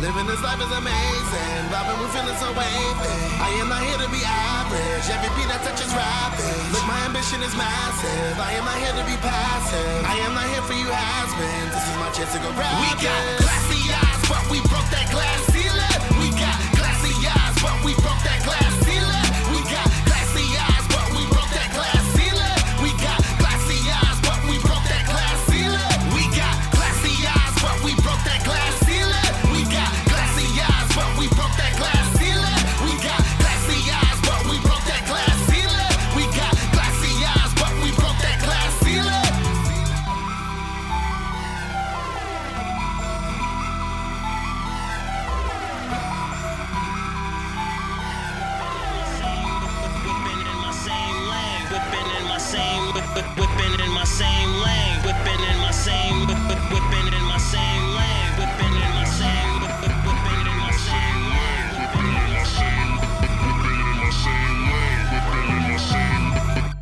Living 0.00 0.24
this 0.24 0.40
life 0.40 0.56
is 0.56 0.72
amazing. 0.72 1.60
Vibing, 1.68 1.98
we 2.00 2.08
feeling 2.08 2.38
so 2.40 2.48
wavy. 2.56 3.12
I 3.36 3.52
am 3.60 3.68
not 3.68 3.84
here 3.84 4.00
to 4.00 4.08
be 4.08 4.24
average. 4.24 5.04
Every 5.12 5.28
beat 5.36 5.52
I 5.52 5.60
touch 5.60 5.76
is 5.84 5.92
rapping. 5.92 6.72
Look, 6.72 6.88
my 6.88 6.96
ambition 7.04 7.44
is 7.44 7.52
massive. 7.52 8.32
I 8.40 8.56
am 8.56 8.64
not 8.64 8.80
here 8.80 8.96
to 8.96 9.04
be 9.04 9.16
passive. 9.20 10.00
I 10.08 10.16
am 10.24 10.32
not 10.32 10.48
here 10.48 10.64
for 10.64 10.72
you 10.72 10.88
has-beens. 10.88 11.72
This 11.76 11.84
is 11.84 11.96
my 12.00 12.08
chance 12.16 12.32
to 12.32 12.40
go 12.40 12.48
grab 12.56 12.72
We 12.80 12.88
got 12.96 13.12
it. 13.28 13.44
classy 13.44 13.80
eyes, 13.92 14.20
but 14.24 14.42
we 14.48 14.58
broke 14.72 14.88
that 14.88 15.04
glass 15.12 15.40
ceiling. 15.52 16.00
We 16.16 16.32
got 16.32 16.56
classy 16.80 17.12
eyes, 17.28 17.56
but 17.60 17.76
we 17.84 17.92
broke 18.00 18.24
that 18.24 18.40
glass 18.40 18.79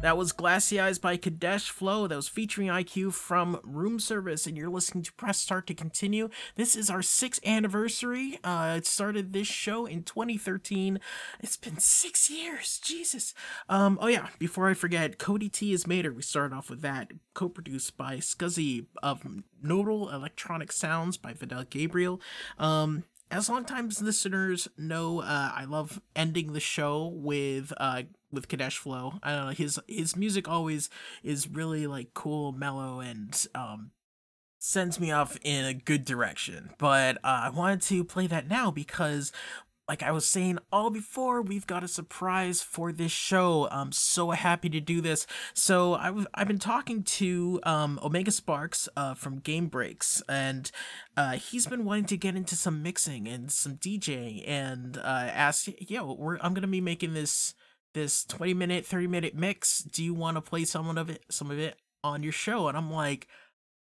That 0.01 0.17
was 0.17 0.31
Glassy 0.31 0.79
Eyes 0.79 1.01
by 1.01 1.17
Kadesh 1.17 1.71
Flow. 1.71 2.07
That 2.07 2.15
was 2.15 2.29
featuring 2.29 2.69
IQ 2.69 3.13
from 3.15 3.59
Room 3.65 3.99
Service, 3.99 4.47
and 4.47 4.57
you're 4.57 4.71
listening 4.71 5.03
to 5.03 5.13
Press 5.15 5.39
Start 5.39 5.67
to 5.67 5.75
Continue. 5.75 6.29
This 6.55 6.77
is 6.77 6.89
our 6.89 7.03
sixth 7.03 7.45
anniversary. 7.45 8.39
Uh, 8.45 8.77
it 8.79 8.87
started 8.87 9.33
this 9.33 9.49
show 9.49 9.87
in 9.87 10.05
2013. 10.05 11.01
It's 11.41 11.57
been 11.57 11.79
six 11.79 12.31
years. 12.31 12.79
Jesus. 12.79 13.35
Um, 13.69 13.99
oh 14.01 14.07
yeah, 14.07 14.29
before 14.39 14.71
I 14.71 14.75
forget, 14.75 15.19
Cody 15.19 15.49
T 15.49 15.73
is 15.73 15.85
Mater. 15.85 16.13
We 16.13 16.23
started 16.23 16.55
off 16.55 16.71
with 16.71 16.81
that, 16.83 17.11
co-produced 17.35 17.97
by 17.97 18.19
Scuzzy 18.19 18.87
of 19.03 19.27
Nodal 19.61 20.11
Electronic 20.11 20.71
Sounds 20.71 21.17
by 21.17 21.33
Vidal 21.33 21.65
Gabriel. 21.65 22.21
Um, 22.57 23.03
as 23.31 23.51
longtime 23.51 23.91
listeners 24.01 24.69
know, 24.79 25.21
uh, 25.21 25.53
I 25.55 25.65
love 25.65 26.01
ending 26.17 26.53
the 26.53 26.61
show 26.61 27.09
with 27.15 27.73
uh, 27.77 28.03
with 28.33 28.49
Kadesh 28.49 28.79
Flow. 28.79 29.15
I 29.23 29.35
don't 29.35 29.47
know 29.47 29.53
his 29.53 29.81
his 29.87 30.17
music 30.17 30.49
always 30.49 30.91
is 31.23 31.49
really 31.49 31.87
like 31.87 32.15
cool, 32.15 32.53
mellow, 32.53 33.01
and 33.01 33.47
um, 33.55 33.91
sends 34.59 35.01
me 35.01 35.11
off 35.11 35.39
in 35.43 35.65
a 35.65 35.75
good 35.75 36.05
direction. 36.05 36.71
But 36.79 37.17
uh, 37.19 37.43
I 37.45 37.51
wanted 37.51 37.83
to 37.83 38.05
play 38.05 38.27
that 38.27 38.49
now 38.49 38.71
because 38.71 39.33
like 39.89 40.03
I 40.03 40.13
was 40.13 40.27
saying 40.27 40.59
all 40.71 40.91
before, 40.91 41.41
we've 41.41 41.67
got 41.67 41.83
a 41.83 41.89
surprise 41.89 42.61
for 42.61 42.93
this 42.93 43.11
show. 43.11 43.69
I'm 43.71 43.91
so 43.91 44.31
happy 44.33 44.69
to 44.69 44.81
do 44.81 45.01
this. 45.01 45.27
So 45.55 45.95
I've 45.95 46.47
been 46.47 46.59
talking 46.59 47.03
to 47.05 47.59
um, 47.63 47.99
Omega 48.03 48.31
Sparks 48.31 48.89
uh, 48.97 49.15
from 49.15 49.39
Game 49.39 49.67
Breaks, 49.69 50.23
and 50.29 50.71
uh, 51.17 51.33
he's 51.33 51.67
been 51.67 51.87
wanting 51.87 52.05
to 52.05 52.19
get 52.19 52.37
into 52.37 52.55
some 52.55 52.83
mixing 52.83 53.27
and 53.27 53.51
some 53.51 53.77
DJing, 53.77 54.45
and 54.47 54.99
uh, 54.99 55.01
asked, 55.01 55.71
"Yo, 55.91 56.13
we're, 56.13 56.37
I'm 56.43 56.53
gonna 56.53 56.67
be 56.67 56.83
making 56.83 57.15
this 57.15 57.55
this 57.95 58.25
20 58.25 58.55
minute, 58.55 58.87
30 58.87 59.07
minute 59.07 59.35
mix. 59.35 59.81
Do 59.81 60.05
you 60.05 60.15
want 60.15 60.37
to 60.37 60.41
play 60.41 60.65
some 60.65 60.97
of 60.97 61.11
it, 61.11 61.25
some 61.31 61.51
of 61.51 61.59
it 61.59 61.77
on 62.03 62.23
your 62.23 62.33
show?" 62.33 62.69
And 62.69 62.77
I'm 62.77 62.91
like, 62.91 63.29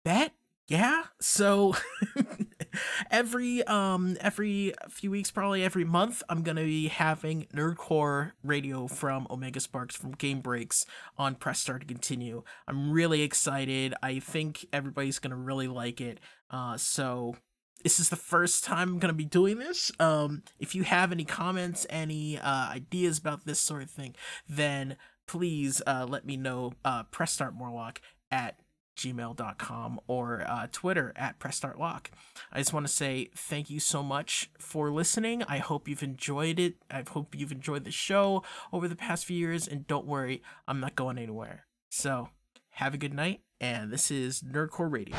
"Bet." 0.03 0.33
Yeah. 0.67 1.03
So 1.19 1.75
every 3.11 3.61
um 3.65 4.15
every 4.21 4.73
few 4.89 5.11
weeks, 5.11 5.29
probably 5.29 5.63
every 5.63 5.83
month, 5.83 6.23
I'm 6.29 6.43
gonna 6.43 6.63
be 6.63 6.87
having 6.87 7.47
Nerdcore 7.53 8.31
Radio 8.43 8.87
from 8.87 9.27
Omega 9.29 9.59
Sparks 9.59 9.97
from 9.97 10.11
Game 10.13 10.39
Breaks 10.39 10.85
on 11.17 11.35
Press 11.35 11.59
Start 11.59 11.81
to 11.81 11.87
continue. 11.87 12.43
I'm 12.67 12.91
really 12.91 13.21
excited. 13.21 13.93
I 14.01 14.19
think 14.19 14.65
everybody's 14.71 15.19
gonna 15.19 15.35
really 15.35 15.67
like 15.67 15.99
it. 15.99 16.19
Uh, 16.49 16.77
so 16.77 17.35
this 17.83 17.99
is 17.99 18.09
the 18.09 18.15
first 18.15 18.63
time 18.63 18.89
I'm 18.89 18.99
gonna 18.99 19.13
be 19.13 19.25
doing 19.25 19.59
this. 19.59 19.91
Um, 19.99 20.43
if 20.59 20.75
you 20.75 20.83
have 20.83 21.11
any 21.11 21.25
comments, 21.25 21.85
any 21.89 22.37
uh, 22.37 22.69
ideas 22.69 23.17
about 23.17 23.45
this 23.45 23.59
sort 23.59 23.83
of 23.83 23.89
thing, 23.89 24.15
then 24.47 24.97
please 25.27 25.81
uh, 25.87 26.05
let 26.07 26.25
me 26.25 26.37
know. 26.37 26.73
Uh, 26.83 27.03
Press 27.03 27.33
Start 27.33 27.55
Morlock 27.57 27.99
at 28.31 28.59
gmail.com 28.97 29.99
or 30.07 30.43
uh, 30.47 30.67
Twitter 30.71 31.13
at 31.15 31.39
Press 31.39 31.57
Start 31.57 31.79
Lock. 31.79 32.11
I 32.51 32.59
just 32.59 32.73
want 32.73 32.85
to 32.85 32.91
say 32.91 33.29
thank 33.35 33.69
you 33.69 33.79
so 33.79 34.03
much 34.03 34.49
for 34.59 34.91
listening. 34.91 35.43
I 35.43 35.57
hope 35.57 35.87
you've 35.87 36.03
enjoyed 36.03 36.59
it. 36.59 36.75
I 36.89 37.03
hope 37.07 37.35
you've 37.35 37.51
enjoyed 37.51 37.83
the 37.83 37.91
show 37.91 38.43
over 38.71 38.87
the 38.87 38.95
past 38.95 39.25
few 39.25 39.37
years. 39.37 39.67
And 39.67 39.87
don't 39.87 40.05
worry, 40.05 40.41
I'm 40.67 40.79
not 40.79 40.95
going 40.95 41.17
anywhere. 41.17 41.65
So 41.89 42.29
have 42.71 42.93
a 42.93 42.97
good 42.97 43.13
night. 43.13 43.41
And 43.59 43.91
this 43.91 44.11
is 44.11 44.41
Nerdcore 44.41 44.91
Radio. 44.91 45.15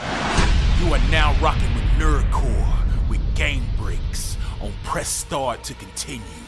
You 0.80 0.92
are 0.94 1.10
now 1.10 1.34
rocking 1.40 1.74
with 1.74 1.91
Nerdcore 2.02 3.08
with 3.08 3.20
Game 3.36 3.62
Breaks 3.78 4.36
on 4.60 4.72
Press 4.82 5.08
Start 5.08 5.62
to 5.62 5.74
continue. 5.74 6.41